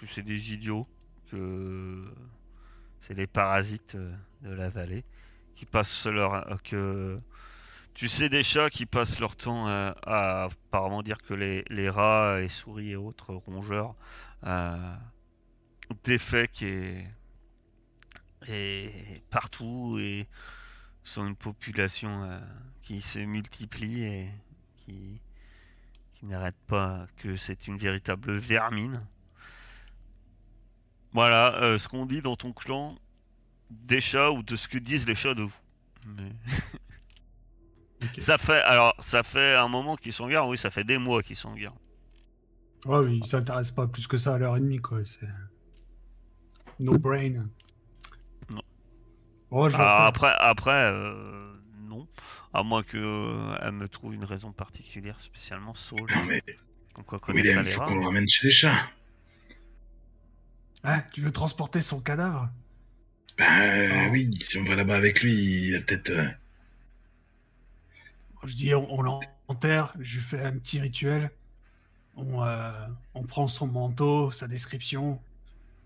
que 0.01 0.07
c'est 0.13 0.23
des 0.23 0.53
idiots, 0.53 0.87
que 1.31 2.05
c'est 3.01 3.15
des 3.15 3.27
parasites 3.27 3.95
euh, 3.95 4.15
de 4.43 4.51
la 4.51 4.69
vallée, 4.69 5.05
qui 5.55 5.65
passent 5.65 6.07
leur 6.07 6.35
euh, 6.35 6.57
que 6.65 7.19
tu 7.95 8.09
sais 8.09 8.29
des 8.29 8.43
chats 8.43 8.71
qui 8.71 8.87
passent 8.87 9.21
leur 9.21 9.37
temps 9.37 9.69
euh, 9.69 9.93
à 10.07 10.45
apparemment 10.45 11.03
dire 11.03 11.19
que 11.23 11.35
les, 11.35 11.65
les 11.69 11.89
rats 11.89 12.41
et 12.41 12.49
souris 12.49 12.91
et 12.91 12.97
autres 12.97 13.33
rongeurs 13.35 13.95
euh, 14.45 14.95
défèquent 16.05 16.63
et, 16.63 17.07
et 18.49 19.23
partout 19.31 19.99
et 19.99 20.29
sont 21.05 21.27
une 21.27 21.37
population 21.37 22.25
euh, 22.25 22.41
qui 22.83 23.03
se 23.03 23.19
multiplie 23.19 24.05
et 24.05 24.31
qui, 24.77 25.21
qui 26.15 26.27
n'arrête 26.27 26.57
pas, 26.67 27.07
que 27.17 27.37
c'est 27.37 27.67
une 27.67 27.77
véritable 27.77 28.33
vermine. 28.33 29.05
Voilà 31.13 31.55
euh, 31.63 31.79
ce 31.79 31.89
qu'on 31.89 32.07
dit 32.07 32.23
dans 32.23 32.37
ton 32.37 32.53
clan 32.53 32.97
des 33.71 34.01
chats 34.01 34.31
ou 34.31 34.43
de 34.43 34.57
ce 34.57 34.69
que 34.69 34.79
disent 34.79 35.07
les 35.07 35.15
chats 35.15 35.35
de 35.35 35.43
vous. 35.43 35.61
Mais-. 36.07 36.33
Ça 38.19 38.37
fait 38.37 38.61
alors 38.63 38.97
ça 38.99 39.23
fait 39.23 39.55
un 39.55 39.69
moment 39.69 39.95
qu'ils 39.95 40.13
sont 40.13 40.25
en 40.25 40.29
guerre, 40.29 40.49
oui 40.49 40.59
ça 40.59 40.73
fait 40.73 40.83
des 40.83 40.99
mois 40.99 41.23
qu'ils 41.23 41.37
sont 41.37 41.51
en 41.51 41.55
guerre. 41.55 41.73
Ouais, 42.87 43.05
mais 43.05 43.17
ils 43.17 43.27
s'intéressent 43.27 43.77
pas 43.77 43.87
plus 43.87 44.07
que 44.07 44.19
ça 44.19 44.35
à 44.35 44.39
leur 44.39 44.57
ennemi, 44.57 44.79
quoi. 44.79 45.05
C'est... 45.05 45.29
No 46.81 46.99
brain. 46.99 47.47
Je 49.69 49.77
pas. 49.77 50.07
après 50.07 50.33
après 50.39 50.71
euh, 50.93 51.55
non, 51.89 52.09
à 52.55 52.63
moins 52.63 52.83
que 52.83 52.97
euh, 52.97 53.71
me 53.73 53.87
trouve 53.89 54.15
une 54.15 54.25
raison 54.25 54.53
particulière 54.53 55.21
spécialement 55.21 55.75
Saul. 55.75 56.11
Non 56.15 56.25
mais 56.25 56.43
Comme 56.95 57.05
quoi 57.05 57.19
connaître 57.19 57.49
William, 57.49 57.65
les 57.65 57.71
faut 57.71 57.81
qu'on 57.83 57.97
le 57.99 58.05
ramène 58.07 58.29
chez 58.29 58.47
les 58.49 58.53
chats. 58.53 58.91
Hein, 60.85 61.03
tu 61.13 61.21
veux 61.23 61.33
transporter 61.33 61.83
son 61.83 62.01
cadavre? 62.01 62.49
Bah 63.39 63.45
Ah. 63.49 64.09
oui, 64.11 64.37
si 64.41 64.59
on 64.59 64.65
va 64.65 64.75
là-bas 64.77 64.97
avec 64.97 65.23
lui, 65.23 65.33
il 65.35 65.71
y 65.71 65.77
a 65.77 65.81
peut-être. 65.81 66.11
euh, 66.11 66.29
Je 68.45 68.55
dis, 68.55 68.75
on, 68.75 68.93
on 68.93 69.03
l'enterre, 69.03 69.95
je 70.01 70.17
lui 70.17 70.23
fais 70.23 70.43
un 70.43 70.53
petit 70.59 70.81
rituel. 70.81 71.31
On, 72.17 72.43
euh, 72.45 72.71
on 73.15 73.23
prend 73.25 73.47
son 73.47 73.67
manteau, 73.69 74.33
sa 74.33 74.49
description, 74.49 75.21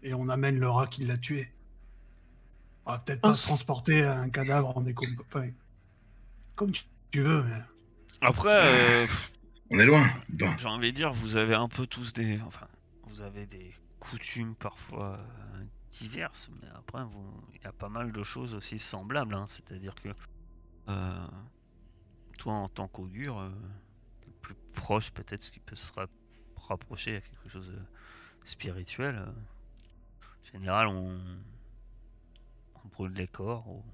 et 0.03 0.15
on 0.15 0.29
amène 0.29 0.59
le 0.59 0.69
rat 0.69 0.87
qui 0.89 1.05
l'a 1.05 1.17
tué. 1.19 1.53
On 2.87 2.93
va 2.93 2.99
peut-être 3.01 3.21
Oh. 3.25 3.29
pas 3.29 3.35
se 3.37 3.43
transporter 3.47 4.05
un 4.05 4.31
cadavre 4.31 4.77
en 4.77 4.81
déco... 4.81 5.05
Enfin, 5.27 5.49
comme 6.55 6.71
tu, 6.73 7.23
veux, 7.23 7.43
mais... 7.45 7.61
Après, 8.21 8.49
euh, 9.05 9.07
On 9.71 9.79
est 9.79 9.85
loin. 9.87 10.07
Bon. 10.29 10.57
j'ai 10.57 10.69
envie 10.69 10.93
de 10.93 10.97
dire, 10.97 11.13
vous 11.13 11.37
avez 11.37 11.55
un 11.57 11.69
peu 11.69 11.87
tous 11.89 12.13
des. 12.13 12.41
Enfin, 12.43 12.69
vous 13.09 13.21
avez 13.21 13.45
des 13.47 13.75
coutumes 13.99 14.55
parfois 14.55 15.19
euh, 15.19 15.65
diverses, 15.91 16.49
mais 16.63 16.69
après, 16.77 17.03
vous- 17.05 17.43
il 17.55 17.61
y 17.63 17.67
a 17.67 17.73
pas 17.73 17.89
mal 17.89 18.13
de 18.13 18.23
choses 18.23 18.55
aussi 18.55 18.79
semblables. 18.79 19.35
hein. 19.35 19.47
C'est-à-dire 19.49 19.95
que. 19.97 20.11
euh, 20.89 21.27
toi, 22.39 22.53
en 22.53 22.69
tant 22.69 22.87
qu'augure, 22.87 23.41
euh, 23.41 23.51
le 24.27 24.33
plus 24.41 24.55
proche, 24.75 25.11
peut-être, 25.11 25.43
ce 25.43 25.51
qui 25.51 25.59
peut 25.59 25.75
se 25.75 25.93
ra- 25.93 26.07
rapprocher 26.69 27.17
à 27.17 27.21
quelque 27.21 27.49
chose 27.49 27.67
de 27.67 27.79
spirituel, 28.45 29.17
euh, 29.17 29.27
en 29.27 30.53
général, 30.53 30.87
on. 30.87 31.19
Les 33.05 33.27
corps. 33.27 33.69
ou 33.69 33.85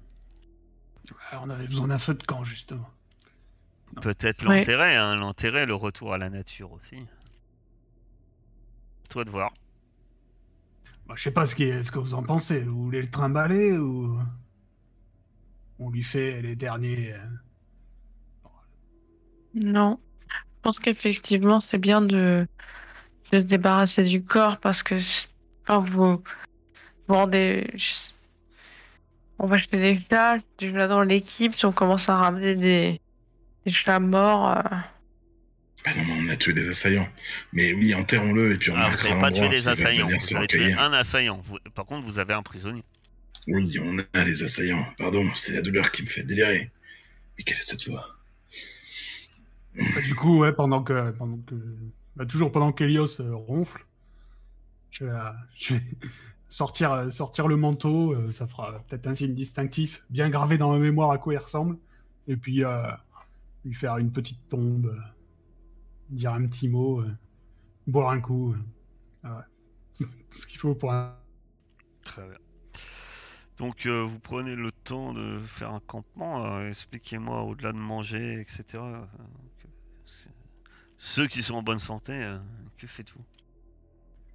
Ouais, 1.11 1.37
on 1.41 1.49
avait 1.49 1.67
besoin 1.67 1.87
d'un 1.89 1.99
feu 1.99 2.13
de 2.13 2.23
camp, 2.23 2.43
justement. 2.43 2.89
Peut-être 4.01 4.47
Ouais. 4.47 4.59
l'enterrer, 4.59 4.95
hein, 4.95 5.15
l'enterrer, 5.15 5.65
le 5.65 5.75
retour 5.75 6.13
à 6.13 6.17
la 6.17 6.29
nature 6.29 6.71
aussi. 6.71 6.97
Toi 9.09 9.25
de 9.25 9.29
voir. 9.29 9.51
Bah, 11.05 11.15
je 11.17 11.23
sais 11.23 11.33
pas 11.33 11.45
ce, 11.45 11.55
qui 11.55 11.63
est, 11.63 11.83
ce 11.83 11.91
que 11.91 11.99
vous 11.99 12.13
en 12.13 12.23
pensez. 12.23 12.63
Vous 12.63 12.81
voulez 12.85 13.01
le 13.01 13.09
trimballer 13.11 13.77
ou... 13.77 14.17
On 15.79 15.89
lui 15.89 16.03
fait 16.03 16.41
les 16.41 16.55
derniers... 16.55 17.13
euh, 17.13 17.17
Non. 19.53 19.99
Je 20.29 20.61
pense 20.61 20.79
qu'effectivement, 20.79 21.59
c'est 21.59 21.77
bien 21.77 22.01
de, 22.01 22.47
de 23.31 23.39
se 23.41 23.45
débarrasser 23.45 24.03
du 24.03 24.23
corps 24.23 24.59
parce 24.59 24.81
que 24.81 24.97
c'est- 24.99 25.27
enfin, 25.67 25.79
vous, 25.79 26.23
vous 27.07 27.13
rendez. 27.13 27.69
je- 27.75 28.11
On 29.43 29.47
va 29.47 29.57
jeter 29.57 29.77
des 29.77 29.99
chats, 29.99 30.37
des 30.57 30.71
chats 30.71 30.87
dans 30.87 31.01
l'équipe. 31.03 31.53
Si 31.53 31.65
on 31.65 31.73
commence 31.73 32.07
à 32.07 32.15
ramener 32.15 32.55
des, 32.55 33.01
des 33.65 33.71
chats 33.71 33.99
morts, 33.99 34.51
euh, 34.57 34.61
Bah 35.83 35.91
non, 35.97 36.05
non, 36.05 36.15
on 36.25 36.29
a 36.29 36.37
tué 36.37 36.53
des 36.53 36.69
assaillants. 36.69 37.09
Mais 37.51 37.73
oui, 37.73 37.93
enterrons-le 37.93 38.53
et 38.53 38.55
puis 38.55 38.71
on 38.71 38.75
Alors, 38.75 38.91
vous 38.91 38.93
marquera 38.95 39.09
n'avez 39.09 39.21
pas 39.21 39.31
tué 39.31 39.49
des 39.49 39.67
assaillants, 39.67 40.07
vous 40.07 40.35
avez 40.37 40.47
tué 40.47 40.73
un 40.73 40.93
assaillant. 40.93 41.41
Vous- 41.43 41.59
Par 41.75 41.85
contre, 41.85 42.07
vous 42.07 42.19
avez 42.19 42.33
un 42.33 42.41
prisonnier. 42.41 42.85
Oui, 43.47 43.77
on 43.81 43.97
a 44.17 44.23
les 44.23 44.43
assaillants. 44.43 44.85
Pardon, 44.97 45.29
c'est 45.35 45.51
la 45.53 45.61
douleur 45.61 45.91
qui 45.91 46.03
me 46.03 46.07
fait 46.07 46.23
délirer. 46.23 46.71
Mais 47.37 47.43
quelle 47.43 47.57
est 47.57 47.61
cette 47.61 47.85
voix 47.85 48.15
Bah, 49.75 50.01
du 50.05 50.15
coup, 50.15 50.39
ouais, 50.39 50.53
pendant 50.53 50.83
que, 50.83 51.11
pendant 51.11 51.37
que, 51.45 51.55
bah, 52.15 52.25
toujours 52.25 52.49
pendant 52.49 52.71
qu'Elios 52.71 53.19
euh, 53.19 53.35
ronfle, 53.35 53.85
je 54.89 55.03
vais, 55.03 55.11
euh, 55.11 55.29
je 55.57 55.73
vais 55.73 55.81
sortir, 56.53 56.91
euh, 56.93 57.09
sortir 57.09 57.47
le 57.47 57.57
manteau. 57.57 58.13
euh, 58.13 58.31
ça 58.31 58.45
fera 58.45 58.79
peut-être 58.87 59.07
un 59.07 59.15
signe 59.15 59.33
distinctif, 59.33 60.05
bien 60.09 60.29
gravé 60.29 60.57
dans 60.57 60.71
ma 60.71 60.77
mémoire 60.77 61.09
à 61.09 61.17
quoi 61.17 61.33
il 61.33 61.37
ressemble. 61.37 61.77
Et 62.27 62.37
puis 62.37 62.63
euh, 62.63 62.83
lui 63.65 63.73
faire 63.73 63.97
une 63.97 64.11
petite 64.11 64.47
tombe, 64.49 64.95
dire 66.09 66.33
un 66.33 66.45
petit 66.47 66.69
mot, 66.69 67.03
boire 67.87 68.11
un 68.11 68.21
coup. 68.21 68.55
ouais. 69.23 69.29
Ce 70.29 70.47
qu'il 70.47 70.59
faut 70.59 70.75
pour 70.75 70.93
un. 70.93 71.15
Très 72.03 72.27
bien. 72.27 72.37
Donc, 73.57 73.85
vous 73.85 74.19
prenez 74.19 74.55
le 74.55 74.71
temps 74.71 75.13
de 75.13 75.37
faire 75.39 75.71
un 75.71 75.79
campement. 75.79 76.59
Expliquez-moi, 76.61 77.43
au-delà 77.43 77.71
de 77.71 77.77
manger, 77.77 78.41
etc. 78.41 78.83
Ceux 80.97 81.27
qui 81.27 81.43
sont 81.43 81.55
en 81.55 81.63
bonne 81.63 81.79
santé, 81.79 82.35
que 82.77 82.87
faites-vous? 82.87 83.23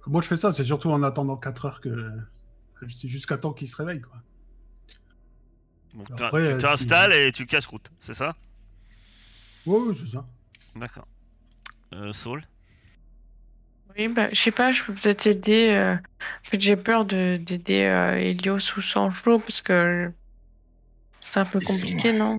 Moi, 0.07 0.21
je 0.21 0.27
fais 0.27 0.37
ça, 0.37 0.51
c'est 0.51 0.63
surtout 0.63 0.89
en 0.89 1.03
attendant 1.03 1.37
4 1.37 1.65
heures 1.65 1.81
que. 1.81 2.11
C'est 2.87 3.09
jusqu'à 3.09 3.37
temps 3.37 3.51
qu'il 3.51 3.67
se 3.67 3.75
réveille, 3.75 3.99
quoi. 4.01 4.15
Donc, 5.93 6.09
Après, 6.11 6.37
euh, 6.41 6.53
Tu 6.53 6.61
si- 6.61 6.65
t'installes 6.65 7.13
et 7.13 7.31
tu 7.31 7.45
casses 7.45 7.65
route, 7.65 7.91
c'est 7.99 8.13
ça? 8.13 8.35
Ouais, 9.65 9.79
ouais, 9.79 9.93
c'est 9.95 10.07
ça. 10.07 10.25
D'accord. 10.75 11.07
Euh, 11.93 12.13
Saul? 12.13 12.47
Oui, 13.97 14.07
bah, 14.07 14.29
je 14.31 14.39
sais 14.39 14.51
pas, 14.51 14.71
je 14.71 14.83
peux 14.83 14.93
peut-être 14.93 15.27
aider. 15.27 15.69
euh, 15.71 15.95
En 15.95 16.49
fait, 16.49 16.61
j'ai 16.61 16.77
peur 16.77 17.05
de 17.05 17.37
d'aider 17.37 17.83
euh, 17.83 18.13
Helios 18.17 18.77
ou 18.77 18.81
Sancho 18.81 19.39
parce 19.39 19.61
que 19.61 20.11
c'est 21.19 21.39
un 21.39 21.45
peu 21.45 21.59
Ils 21.61 21.67
sont- 21.67 21.73
compliqué, 21.73 22.13
non? 22.13 22.37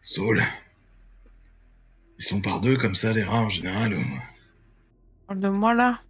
Saul. 0.00 0.42
Ils 2.18 2.24
sont 2.24 2.40
par 2.42 2.60
deux 2.60 2.76
comme 2.76 2.96
ça, 2.96 3.12
les 3.12 3.22
rats 3.24 3.40
en 3.40 3.48
général. 3.48 3.94
ou- 3.94 5.34
de 5.34 5.48
moi 5.48 5.74
là 5.74 6.00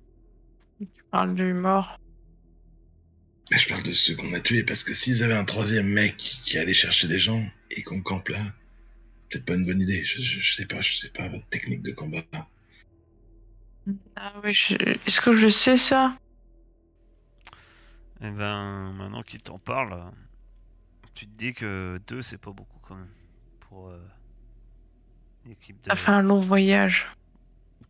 Tu 0.78 1.02
parles 1.10 1.34
du 1.34 1.52
mort. 1.52 1.98
Mais 3.50 3.58
je 3.58 3.68
parle 3.68 3.82
de 3.82 3.92
ceux 3.92 4.16
qu'on 4.16 4.32
a 4.32 4.40
tués 4.40 4.64
parce 4.64 4.82
que 4.82 4.92
s'ils 4.92 5.22
avaient 5.22 5.36
un 5.36 5.44
troisième 5.44 5.88
mec 5.88 6.16
qui 6.16 6.58
allait 6.58 6.74
chercher 6.74 7.08
des 7.08 7.18
gens 7.18 7.44
et 7.70 7.82
qu'on 7.82 8.02
campe 8.02 8.28
là, 8.28 8.42
peut-être 9.28 9.44
pas 9.46 9.54
une 9.54 9.64
bonne 9.64 9.80
idée. 9.80 10.04
Je, 10.04 10.20
je, 10.20 10.40
je 10.40 10.54
sais 10.54 10.66
pas, 10.66 10.80
je 10.80 10.96
sais 10.96 11.10
pas 11.10 11.28
votre 11.28 11.46
technique 11.46 11.82
de 11.82 11.92
combat. 11.92 12.24
Ah 14.16 14.32
oui, 14.42 14.52
je... 14.52 14.74
est-ce 15.06 15.20
que 15.20 15.32
je 15.32 15.48
sais 15.48 15.76
ça? 15.76 16.18
Eh 18.20 18.30
ben, 18.30 18.92
maintenant 18.94 19.22
qu'il 19.22 19.40
t'en 19.40 19.58
parle, 19.58 20.10
tu 21.14 21.26
te 21.26 21.36
dis 21.36 21.52
que 21.52 22.00
deux, 22.08 22.22
c'est 22.22 22.38
pas 22.38 22.52
beaucoup 22.52 22.80
quand 22.80 22.96
même. 22.96 23.14
Pour 23.60 23.88
euh, 23.88 24.00
une 25.44 25.52
équipe 25.52 25.80
de... 25.82 25.90
Ça 25.90 25.96
fait 25.96 26.10
un 26.10 26.22
long 26.22 26.40
voyage. 26.40 27.08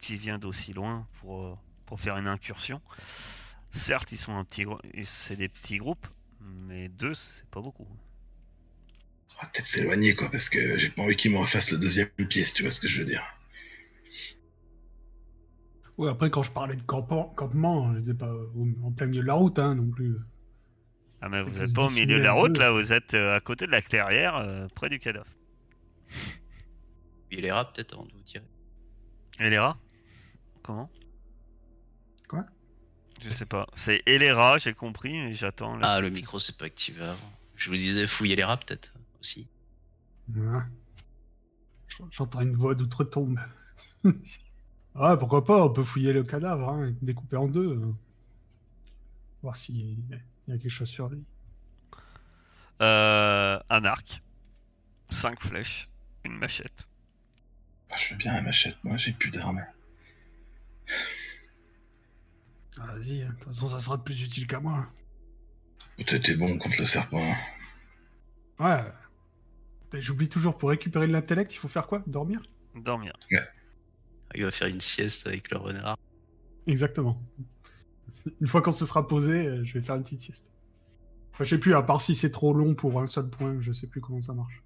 qui 0.01 0.17
vient 0.17 0.39
d'aussi 0.39 0.73
loin 0.73 1.07
pour, 1.21 1.45
euh, 1.45 1.55
pour 1.87 2.01
faire 2.01 2.17
une 2.17 2.27
incursion. 2.27 2.81
Certes, 3.71 4.13
ils 4.13 4.19
sont 4.19 4.37
un 4.37 4.45
petit 4.45 4.65
c'est 5.03 5.37
des 5.37 5.49
petits 5.49 5.79
groupes, 5.79 6.07
mais 6.41 6.89
deux, 6.89 7.15
c'est 7.15 7.47
pas 7.47 7.61
beaucoup. 7.61 7.87
On 9.39 9.43
va 9.43 9.49
peut-être 9.49 9.67
s'éloigner 9.67 10.15
quoi, 10.15 10.31
parce 10.31 10.49
que 10.49 10.79
j'ai 10.79 10.89
pas 10.89 11.03
envie 11.03 11.17
qu'ils 11.17 11.31
me 11.31 11.39
refassent 11.39 11.71
le 11.71 11.79
deuxième 11.79 12.09
pièce, 12.29 12.55
tu 12.55 12.63
vois 12.63 12.71
ce 12.71 12.81
que 12.81 12.89
je 12.89 13.01
veux 13.01 13.07
dire. 13.07 13.23
Ouais, 15.99 16.11
après, 16.11 16.31
quand 16.31 16.43
je 16.43 16.53
parlais 16.53 16.77
de 16.77 16.83
campement, 16.83 17.95
je 17.95 18.01
n'étais 18.01 18.15
pas 18.15 18.33
en 18.85 18.93
plein 18.93 19.07
milieu 19.07 19.23
de 19.23 19.27
la 19.27 19.35
route, 19.35 19.59
hein, 19.59 19.75
non 19.75 19.89
plus. 19.89 20.17
Ah, 21.23 21.29
mais 21.31 21.43
vous 21.43 21.51
que 21.51 21.63
êtes 21.63 21.71
se 21.71 21.75
pas 21.75 21.87
au 21.87 21.91
milieu 21.91 22.19
de 22.19 22.23
la 22.23 22.33
route, 22.33 22.59
là, 22.59 22.71
vous 22.71 22.93
êtes 22.93 23.15
euh, 23.15 23.35
à 23.35 23.41
côté 23.41 23.67
de 23.67 23.71
la 23.73 23.81
clairière, 23.81 24.37
euh, 24.37 24.67
près 24.75 24.91
du 24.91 24.99
cadavre. 24.99 25.27
Il 27.31 27.41
les 27.41 27.51
rats 27.51 27.71
peut-être 27.73 27.95
avant 27.95 28.05
de 28.05 28.13
vous 28.13 28.23
tirer. 28.23 28.45
Et 29.41 29.51
les 29.51 29.59
rats 29.59 29.77
Comment? 30.63 30.91
Quoi? 32.29 32.45
Je 33.23 33.29
sais 33.31 33.47
pas. 33.47 33.67
C'est 33.75 34.03
et 34.07 34.19
les 34.19 34.33
rats, 34.33 34.59
j'ai 34.59 34.75
compris, 34.75 35.19
mais 35.19 35.35
j'attends. 35.35 35.79
Ah, 35.83 36.01
le 36.01 36.11
micro 36.11 36.39
s'est 36.39 36.53
pas 36.55 36.67
activé 36.67 37.03
avant. 37.03 37.33
Je 37.55 37.71
vous 37.71 37.77
disais 37.77 38.07
fouiller 38.07 38.37
les 38.37 38.45
rats 38.45 38.59
peut-être 38.59 38.93
aussi. 39.21 39.49
Ouais. 40.35 40.61
J'entends 42.11 42.43
une 42.43 42.55
voix 42.55 42.75
d'outre-tombe. 42.75 43.39
ah, 44.95 45.17
pourquoi 45.17 45.45
pas, 45.45 45.65
on 45.65 45.71
peut 45.71 45.83
fouiller 45.83 46.13
le 46.13 46.25
cadavre, 46.25 46.69
hein, 46.69 46.93
découper 47.01 47.37
en 47.37 47.49
deux. 47.49 47.71
euh. 47.71 47.93
Voir 49.43 49.57
s'il 49.57 49.77
y 49.79 50.15
a 50.53 50.59
quelque 50.59 50.69
chose 50.69 50.89
sur 50.89 51.09
lui. 51.09 51.25
Euh, 52.83 53.59
un 53.71 53.85
arc, 53.87 54.23
cinq 55.09 55.41
flèches, 55.41 55.89
une 56.25 56.37
machette. 56.37 56.87
Ah, 57.91 57.97
je 57.99 58.11
veux 58.11 58.17
bien 58.17 58.35
la 58.35 58.43
machette, 58.43 58.77
moi 58.85 58.97
j'ai 58.99 59.13
plus 59.13 59.31
d'armes. 59.31 59.65
Ah, 62.81 62.95
Vas-y, 62.95 63.23
hein, 63.23 63.29
de 63.29 63.33
toute 63.35 63.45
façon, 63.45 63.67
ça 63.67 63.81
sera 63.81 63.97
de 63.97 64.03
plus 64.03 64.23
utile 64.23 64.47
qu'à 64.47 64.61
moi. 64.61 64.87
Peut-être 65.97 66.23
t'es 66.25 66.37
bon 66.37 66.59
contre 66.59 66.77
le 66.81 66.87
serpent. 66.87 67.35
Ouais. 68.59 68.83
Mais 69.93 70.03
J'oublie 70.03 70.29
toujours, 70.29 70.57
pour 70.57 70.71
récupérer 70.71 71.07
de 71.07 71.13
l'intellect, 71.13 71.55
il 71.55 71.59
faut 71.59 71.69
faire 71.69 71.87
quoi? 71.87 72.03
Dormir? 72.07 72.43
Dormir. 72.75 73.13
Il 74.35 74.45
va 74.45 74.51
faire 74.51 74.69
une 74.69 74.81
sieste 74.81 75.27
avec 75.27 75.51
le 75.51 75.57
renard. 75.57 75.97
Exactement. 76.67 77.23
Une 78.41 78.49
fois 78.49 78.61
qu'on 78.61 78.73
se 78.73 78.85
sera 78.85 79.07
posé, 79.07 79.47
euh, 79.47 79.65
je 79.65 79.75
vais 79.75 79.81
faire 79.81 79.95
une 79.95 80.03
petite 80.03 80.23
sieste. 80.23 80.51
Enfin, 81.33 81.45
je 81.45 81.51
sais 81.51 81.59
plus, 81.59 81.75
à 81.75 81.83
part 81.83 82.01
si 82.01 82.15
c'est 82.15 82.31
trop 82.31 82.53
long 82.53 82.75
pour 82.75 83.01
un 83.01 83.07
seul 83.07 83.29
point, 83.29 83.57
je 83.61 83.73
sais 83.73 83.87
plus 83.87 84.01
comment 84.01 84.21
ça 84.21 84.33
marche. 84.33 84.63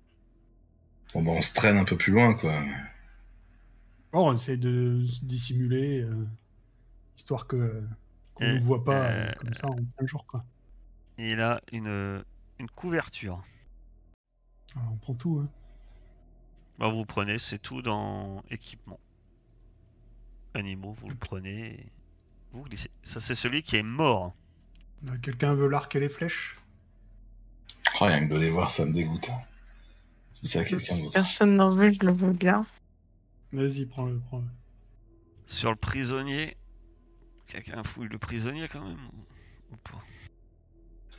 Bon 1.12 1.22
bah 1.22 1.32
on 1.32 1.40
se 1.40 1.52
traîne 1.52 1.76
un 1.76 1.84
peu 1.84 1.96
plus 1.96 2.12
loin 2.12 2.34
quoi. 2.34 2.62
Bon, 4.12 4.30
on 4.30 4.34
essaie 4.34 4.56
de 4.56 5.04
se 5.04 5.24
dissimuler, 5.24 6.02
euh, 6.02 6.24
histoire 7.20 7.46
que 7.46 7.82
qu'on 8.34 8.44
ne 8.54 8.60
voit 8.60 8.82
pas 8.84 9.04
euh, 9.10 9.26
euh, 9.26 9.32
comme 9.38 9.54
ça 9.54 9.66
en 9.68 9.74
plein 9.76 10.06
jour, 10.06 10.26
quoi. 10.26 10.42
Il 11.18 11.40
a 11.40 11.60
une, 11.72 12.24
une 12.58 12.70
couverture. 12.70 13.42
Alors, 14.74 14.92
on 14.92 14.96
prend 14.96 15.14
tout, 15.14 15.38
hein. 15.42 15.48
Bah, 16.78 16.88
vous 16.88 17.04
prenez, 17.04 17.38
c'est 17.38 17.58
tout 17.58 17.82
dans 17.82 18.42
équipement. 18.50 18.98
Animaux, 20.54 20.92
vous 20.92 21.08
le 21.10 21.14
prenez 21.14 21.74
et 21.80 21.92
vous 22.52 22.62
glissez. 22.62 22.90
Ça, 23.02 23.20
c'est 23.20 23.34
celui 23.34 23.62
qui 23.62 23.76
est 23.76 23.82
mort. 23.82 24.32
Euh, 25.08 25.18
Quelqu'un 25.22 25.54
veut 25.54 25.68
l'arc 25.68 25.94
et 25.94 26.00
les 26.00 26.08
flèches? 26.08 26.54
Oh, 28.00 28.06
rien 28.06 28.26
que 28.26 28.32
de 28.32 28.38
les 28.38 28.50
voir, 28.50 28.70
ça 28.70 28.86
me 28.86 28.92
dégoûte. 28.92 29.30
Ça, 30.42 30.64
Si 30.64 31.02
d'autre. 31.02 31.12
personne 31.12 31.56
n'en 31.56 31.74
veut, 31.74 31.92
je 31.92 32.00
le 32.00 32.12
veux 32.12 32.32
bien. 32.32 32.66
Vas-y, 33.52 33.84
prends-le, 33.84 34.18
prends-le. 34.20 34.46
Sur 35.46 35.70
le 35.70 35.76
prisonnier, 35.76 36.56
quelqu'un 37.50 37.82
fouille 37.82 38.08
le 38.08 38.18
prisonnier 38.18 38.68
quand 38.68 38.84
même 38.84 39.04
ou, 39.72 39.76
pas 39.76 40.02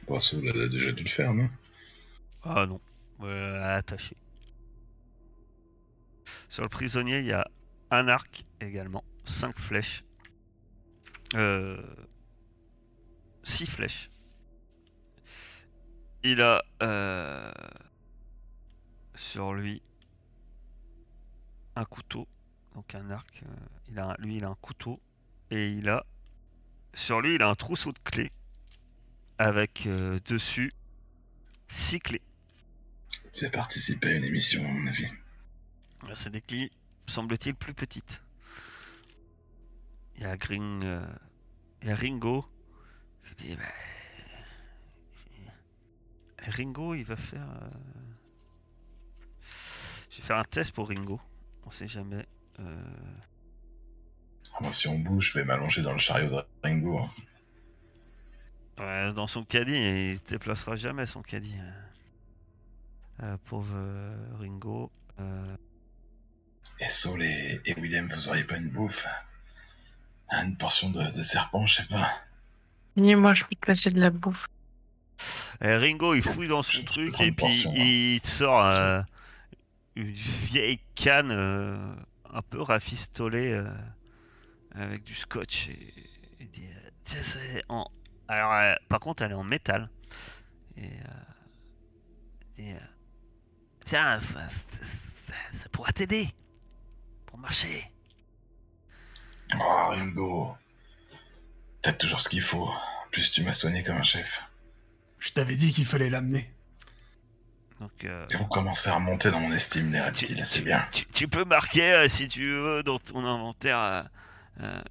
Bon, 0.07 0.19
ça, 0.19 0.37
vous 0.37 0.43
l'avez 0.43 0.69
déjà 0.69 0.91
dû 0.91 1.03
le 1.03 1.09
faire, 1.09 1.33
non? 1.33 1.49
Ah 2.43 2.65
non, 2.65 2.81
euh, 3.21 3.77
attaché. 3.77 4.15
Sur 6.47 6.63
le 6.63 6.69
prisonnier, 6.69 7.19
il 7.19 7.25
y 7.25 7.33
a 7.33 7.45
un 7.91 8.07
arc 8.07 8.45
également, 8.61 9.03
5 9.25 9.59
flèches, 9.59 10.03
euh, 11.35 11.77
6 13.43 13.65
flèches. 13.67 14.09
Il 16.23 16.41
a 16.41 16.63
euh, 16.81 17.51
sur 19.15 19.53
lui 19.53 19.81
un 21.75 21.85
couteau, 21.85 22.27
donc 22.75 22.95
un 22.95 23.09
arc. 23.11 23.43
euh, 23.43 23.55
il 23.89 23.99
a, 23.99 24.15
lui, 24.19 24.37
il 24.37 24.45
a 24.45 24.49
un 24.49 24.55
couteau 24.55 24.99
et 25.51 25.67
il 25.69 25.89
a 25.89 26.05
sur 26.93 27.21
lui, 27.21 27.35
il 27.35 27.41
a 27.41 27.49
un 27.49 27.55
trousseau 27.55 27.91
de 27.91 27.99
clés 27.99 28.31
avec 29.37 29.85
euh, 29.87 30.19
dessus 30.25 30.71
6 31.69 31.99
clés. 31.99 32.21
Tu 33.33 33.45
vas 33.45 33.51
participer 33.51 34.07
à 34.09 34.15
une 34.15 34.23
émission, 34.25 34.63
à 34.63 34.67
mon 34.67 34.87
avis. 34.87 35.07
Là, 36.07 36.15
C'est 36.15 36.29
des 36.31 36.41
clés, 36.41 36.69
semble-t-il, 37.07 37.55
plus 37.55 37.73
petites. 37.73 38.21
Il 40.17 40.23
y 40.23 40.25
a 40.25 40.35
Gring, 40.37 40.83
euh, 40.83 41.05
il 41.81 41.87
y 41.87 41.91
a 41.91 41.95
Ringo. 41.95 42.45
qui 43.37 43.45
dit, 43.47 43.55
bah, 43.55 43.63
Ringo, 46.47 46.93
il 46.95 47.03
va 47.03 47.15
faire. 47.15 47.47
euh, 47.49 47.69
Je 50.09 50.17
vais 50.17 50.23
faire 50.23 50.37
un 50.37 50.43
test 50.43 50.71
pour 50.73 50.89
Ringo. 50.89 51.19
On 51.65 51.71
sait 51.71 51.87
jamais. 51.87 52.27
Euh, 52.59 52.83
Moi, 54.61 54.71
si 54.71 54.87
on 54.87 54.99
bouge, 54.99 55.31
je 55.33 55.39
vais 55.39 55.45
m'allonger 55.45 55.81
dans 55.81 55.91
le 55.93 55.97
chariot 55.97 56.29
de 56.29 56.43
Ringo. 56.63 56.99
hein. 56.99 57.11
ouais, 58.79 59.13
dans 59.13 59.27
son 59.27 59.43
caddie, 59.43 59.73
il 59.75 60.17
se 60.17 60.23
déplacera 60.23 60.75
jamais 60.75 61.05
son 61.05 61.21
caddie. 61.21 61.55
hein. 61.59 63.23
Euh, 63.23 63.37
pauvre 63.45 63.73
euh, 63.75 64.15
Ringo. 64.39 64.91
Euh, 65.19 65.55
Et 66.79 66.89
Saul 66.89 67.21
et, 67.21 67.61
et 67.65 67.79
William, 67.79 68.07
vous 68.07 68.29
auriez 68.29 68.43
pas 68.43 68.57
une 68.57 68.69
bouffe? 68.69 69.05
Ah, 70.29 70.43
Une 70.43 70.55
portion 70.57 70.89
de, 70.89 71.03
de 71.11 71.21
serpent, 71.21 71.65
je 71.67 71.75
sais 71.81 71.85
pas. 71.87 72.09
Ni 72.97 73.15
moi, 73.15 73.33
je 73.33 73.43
peux 73.43 73.55
te 73.55 73.59
placer 73.61 73.89
de 73.89 73.99
la 73.99 74.09
bouffe. 74.09 74.47
Et 75.61 75.75
Ringo, 75.75 76.15
il 76.15 76.23
fouille 76.23 76.47
dans 76.47 76.63
son 76.63 76.83
truc 76.83 77.13
et 77.21 77.31
puis 77.31 77.31
portion, 77.33 77.71
hein. 77.71 77.75
il 77.77 78.21
te 78.21 78.27
sort 78.27 78.65
euh, 78.69 79.01
une 79.95 80.09
vieille 80.11 80.79
canne 80.95 81.29
euh, 81.31 81.93
un 82.33 82.41
peu 82.41 82.61
rafistolée 82.61 83.51
euh, 83.51 83.69
avec 84.75 85.03
du 85.03 85.15
scotch. 85.15 85.67
Et, 85.69 86.09
il 86.39 86.49
dit, 86.51 86.65
euh, 86.65 86.89
Tiens, 87.03 87.21
c'est 87.23 87.63
en... 87.69 87.85
Alors, 88.27 88.53
euh, 88.53 88.73
par 88.89 88.99
contre, 88.99 89.23
elle 89.23 89.31
est 89.31 89.35
en 89.35 89.43
métal. 89.43 89.89
Et 90.77 90.85
euh, 90.85 92.59
euh, 92.59 92.79
Tiens, 93.85 94.19
ça, 94.19 94.49
ça, 94.49 95.33
ça 95.51 95.69
pourra 95.69 95.91
t'aider 95.91 96.29
pour 97.25 97.37
marcher. 97.37 97.91
Oh, 99.59 99.87
Ringo. 99.89 100.55
T'as 101.81 101.93
toujours 101.93 102.21
ce 102.21 102.29
qu'il 102.29 102.41
faut. 102.41 102.67
En 102.67 103.09
plus, 103.11 103.31
tu 103.31 103.43
m'as 103.43 103.53
soigné 103.53 103.83
comme 103.83 103.97
un 103.97 104.03
chef. 104.03 104.43
Je 105.19 105.31
t'avais 105.31 105.55
dit 105.55 105.71
qu'il 105.73 105.85
fallait 105.85 106.09
l'amener. 106.09 106.51
Donc, 107.79 108.03
euh, 108.05 108.25
Et 108.31 108.35
vous 108.37 108.45
commencez 108.47 108.89
à 108.89 108.95
remonter 108.95 109.31
dans 109.31 109.39
mon 109.39 109.51
estime, 109.51 109.91
les 109.91 109.97
tu, 109.99 110.03
reptiles, 110.05 110.45
c'est 110.45 110.59
tu- 110.59 110.65
bien. 110.65 110.85
tu- 110.91 111.05
tu 111.07 111.27
peux 111.27 111.43
marquer, 111.43 111.93
euh, 111.93 112.07
si 112.07 112.27
tu 112.27 112.51
veux, 112.51 112.83
dans 112.83 112.99
ton 112.99 113.25
inventaire, 113.25 114.07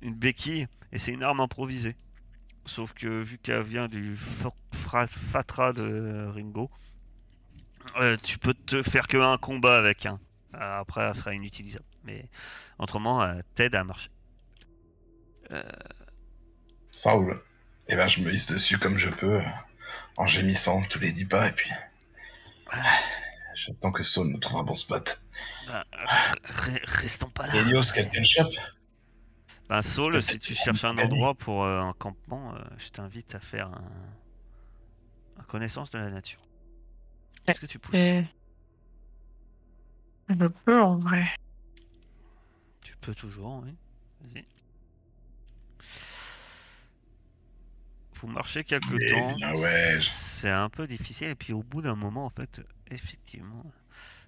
une 0.03 0.15
béquille, 0.15 0.67
et 0.93 0.99
c'est 0.99 1.13
une 1.13 1.23
arme 1.23 1.41
improvisée. 1.41 1.97
Sauf 2.67 2.93
que 2.93 3.07
vu 3.07 3.39
qu'elle 3.39 3.63
vient 3.63 3.89
du 3.89 4.17
Fatra 4.17 5.73
de 5.73 6.27
Ringo, 6.35 6.71
euh, 7.97 8.17
tu 8.23 8.39
peux 8.39 8.55
te 8.55 8.83
faire 8.83 9.07
que 9.09 9.17
un 9.17 9.39
combat 9.39 9.79
avec 9.79 10.07
un. 10.07 10.21
Euh, 10.55 10.81
Après, 10.81 11.03
elle 11.03 11.15
sera 11.15 11.35
inutilisable. 11.35 11.85
Mais 12.05 12.29
autrement, 12.79 13.25
elle 13.27 13.43
t'aide 13.55 13.75
à 13.75 13.85
marcher. 13.85 14.11
Ça 16.91 17.13
roule. 17.13 17.41
Et 17.89 17.97
ben, 17.97 18.07
je 18.07 18.21
me 18.21 18.33
hisse 18.33 18.47
dessus 18.47 18.79
comme 18.79 18.97
je 18.97 19.11
peux, 19.11 19.41
en 20.17 20.27
gémissant 20.27 20.83
tous 20.83 21.01
les 21.01 21.13
dix 21.13 21.25
pas, 21.25 21.49
et 21.49 21.53
puis. 21.53 21.71
J'attends 23.55 23.91
que 23.91 24.03
Saul 24.03 24.29
nous 24.29 24.39
trouve 24.39 24.61
un 24.61 24.65
bon 24.65 24.75
spot. 24.75 25.21
Re- 25.67 26.81
restons 26.85 27.31
pas 27.31 27.47
là. 27.49 27.57
Helios, 27.57 27.93
quelqu'un 27.95 28.23
chope 28.23 28.55
Ben, 29.71 29.83
Saul, 29.83 30.21
si 30.21 30.41
tu 30.41 30.53
cherches 30.53 30.83
un 30.83 30.99
endroit 30.99 31.33
pour 31.35 31.63
euh, 31.63 31.79
un 31.81 31.93
campement, 31.93 32.53
euh, 32.57 32.59
je 32.77 32.89
t'invite 32.89 33.37
à 33.37 33.41
faire 33.41 33.69
un... 33.69 33.85
un 35.39 35.43
connaissance 35.45 35.91
de 35.93 35.99
la 35.99 36.11
nature. 36.11 36.41
Qu'est-ce 37.47 37.61
que 37.61 37.67
tu 37.67 37.79
pousses. 37.79 37.97
Je 40.29 40.47
peux, 40.65 40.83
en 40.83 40.99
vrai. 40.99 41.25
Tu 42.85 42.97
peux 42.97 43.15
toujours, 43.15 43.63
oui. 43.65 43.77
Vas-y. 44.23 44.45
Vous 48.15 48.27
marchez 48.27 48.65
quelques 48.65 49.01
Eh 49.01 49.11
temps. 49.13 49.55
ouais, 49.57 49.99
C'est 50.01 50.51
un 50.51 50.69
peu 50.69 50.89
difficile. 50.89 51.29
Et 51.29 51.35
puis 51.37 51.53
au 51.53 51.63
bout 51.63 51.81
d'un 51.81 51.95
moment, 51.95 52.27
en 52.27 52.31
fait, 52.31 52.61
effectivement, 52.91 53.65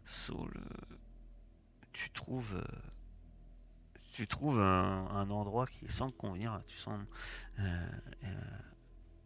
Saul, 0.06 0.52
euh, 0.56 0.94
tu 1.92 2.10
trouves, 2.10 2.54
euh, 2.54 2.78
tu 4.12 4.26
trouves 4.26 4.60
un, 4.60 5.30
endroit 5.30 5.66
qui 5.66 5.90
semble 5.90 6.12
convenir. 6.12 6.60
Tu 6.68 6.78
sens 6.78 7.00
euh, 7.58 7.86
euh, 8.24 8.28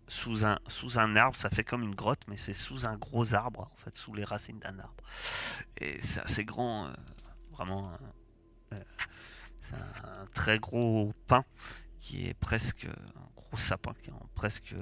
sous 0.07 0.45
un 0.45 0.59
sous 0.69 0.99
un 0.99 1.17
arbre, 1.17 1.37
ça 1.37 1.51
fait 1.51 1.65
comme 1.65 1.83
une 1.83 1.95
grotte, 1.95 2.23
mais 2.29 2.37
c'est 2.37 2.55
sous 2.55 2.87
un 2.87 2.97
gros 2.97 3.35
arbre, 3.35 3.69
en 3.73 3.77
fait, 3.77 3.97
sous 3.97 4.15
les 4.15 4.25
racines 4.25 4.61
d'un 4.61 4.79
arbre. 4.79 5.05
Et 5.79 6.01
c'est 6.01 6.21
assez 6.21 6.45
grand, 6.45 6.87
euh, 6.87 6.93
vraiment. 7.51 7.99
c'est 8.71 9.75
un, 9.75 10.27
très 10.35 10.59
gros 10.59 11.13
pin 11.27 11.45
qui 11.99 12.29
est 12.29 12.35
presque 12.35 12.87
un 12.87 13.35
gros 13.35 13.57
sapin 13.57 13.93
qui 13.95 14.11
est 14.11 14.15
presque 14.35 14.75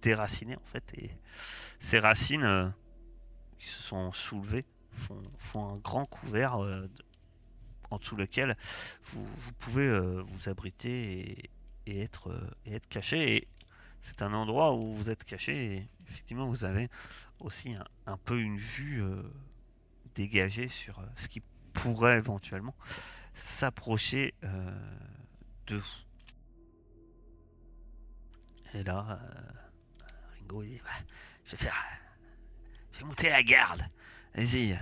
déraciné 0.00 0.54
en 0.54 0.64
fait 0.64 0.84
et 0.94 1.10
ces 1.80 1.98
racines 1.98 2.72
qui 3.58 3.66
se 3.66 3.82
sont 3.82 4.12
soulevées 4.12 4.64
font, 4.92 5.20
font 5.38 5.68
un 5.72 5.76
grand 5.78 6.06
couvert 6.06 6.58
de- 6.58 6.88
en 7.90 7.98
dessous 7.98 8.16
lequel 8.16 8.56
vous, 9.02 9.26
pouvez 9.58 9.86
euh, 9.86 10.22
vous 10.22 10.48
abriter 10.48 11.50
et, 11.86 12.08
euh, 12.26 12.50
être 12.66 12.88
caché 12.88 13.48
c'est 14.00 14.22
un 14.22 14.32
endroit 14.32 14.74
où 14.74 14.92
vous 14.92 15.10
êtes 15.10 15.24
caché 15.24 15.74
et 15.74 15.88
effectivement 16.08 16.48
vous 16.48 16.64
avez 16.64 16.88
aussi 17.40 17.74
un, 18.06 18.16
peu 18.18 18.38
une 18.40 18.58
vue 18.58 19.02
euh, 19.02 19.22
dégagée 20.14 20.68
sur 20.68 21.02
ce 21.16 21.28
qui 21.28 21.42
pourrait 21.72 22.18
éventuellement 22.18 22.74
s'approcher 23.34 24.34
de 25.66 25.76
vous. 25.76 25.84
Et 28.74 28.82
là, 28.82 29.20
Ringo 30.40 30.62
il 30.62 30.70
dit 30.70 30.80
bah, 30.84 30.90
Je 31.44 31.52
vais 31.52 31.56
faire. 31.56 31.74
Je 32.92 32.98
vais 32.98 33.04
monter 33.04 33.30
la 33.30 33.42
garde. 33.42 33.82
Euh, 34.36 34.74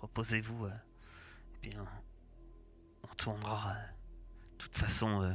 reposez-vous. 0.00 0.68
puis 1.60 1.70
euh, 3.28 3.74
De 4.52 4.56
toute 4.58 4.76
façon, 4.76 5.22
euh, 5.22 5.32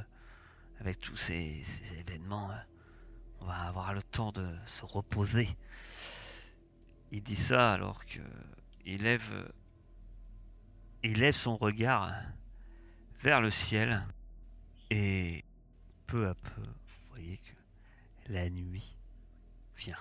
avec 0.79 0.99
tous 0.99 1.15
ces, 1.15 1.63
événements, 1.99 2.49
euh, 2.49 2.55
on 3.41 3.45
va 3.45 3.67
avoir 3.67 3.93
le 3.93 4.01
temps 4.01 4.31
de 4.31 4.55
se 4.65 4.85
reposer. 4.85 5.49
Il 7.11 7.23
dit 7.23 7.35
ça 7.35 7.73
alors 7.73 8.05
que 8.05 8.19
il 8.85 9.03
lève, 9.03 9.51
il 11.03 11.19
lève 11.19 11.33
son 11.33 11.57
regard 11.57 12.11
vers 13.21 13.41
le 13.41 13.51
ciel 13.51 14.05
et 14.89 15.43
peu 16.07 16.27
à 16.27 16.35
peu, 16.35 16.61
vous 16.61 17.09
voyez 17.09 17.37
que 17.37 18.33
la 18.33 18.49
nuit 18.49 18.95
vient. 19.75 19.97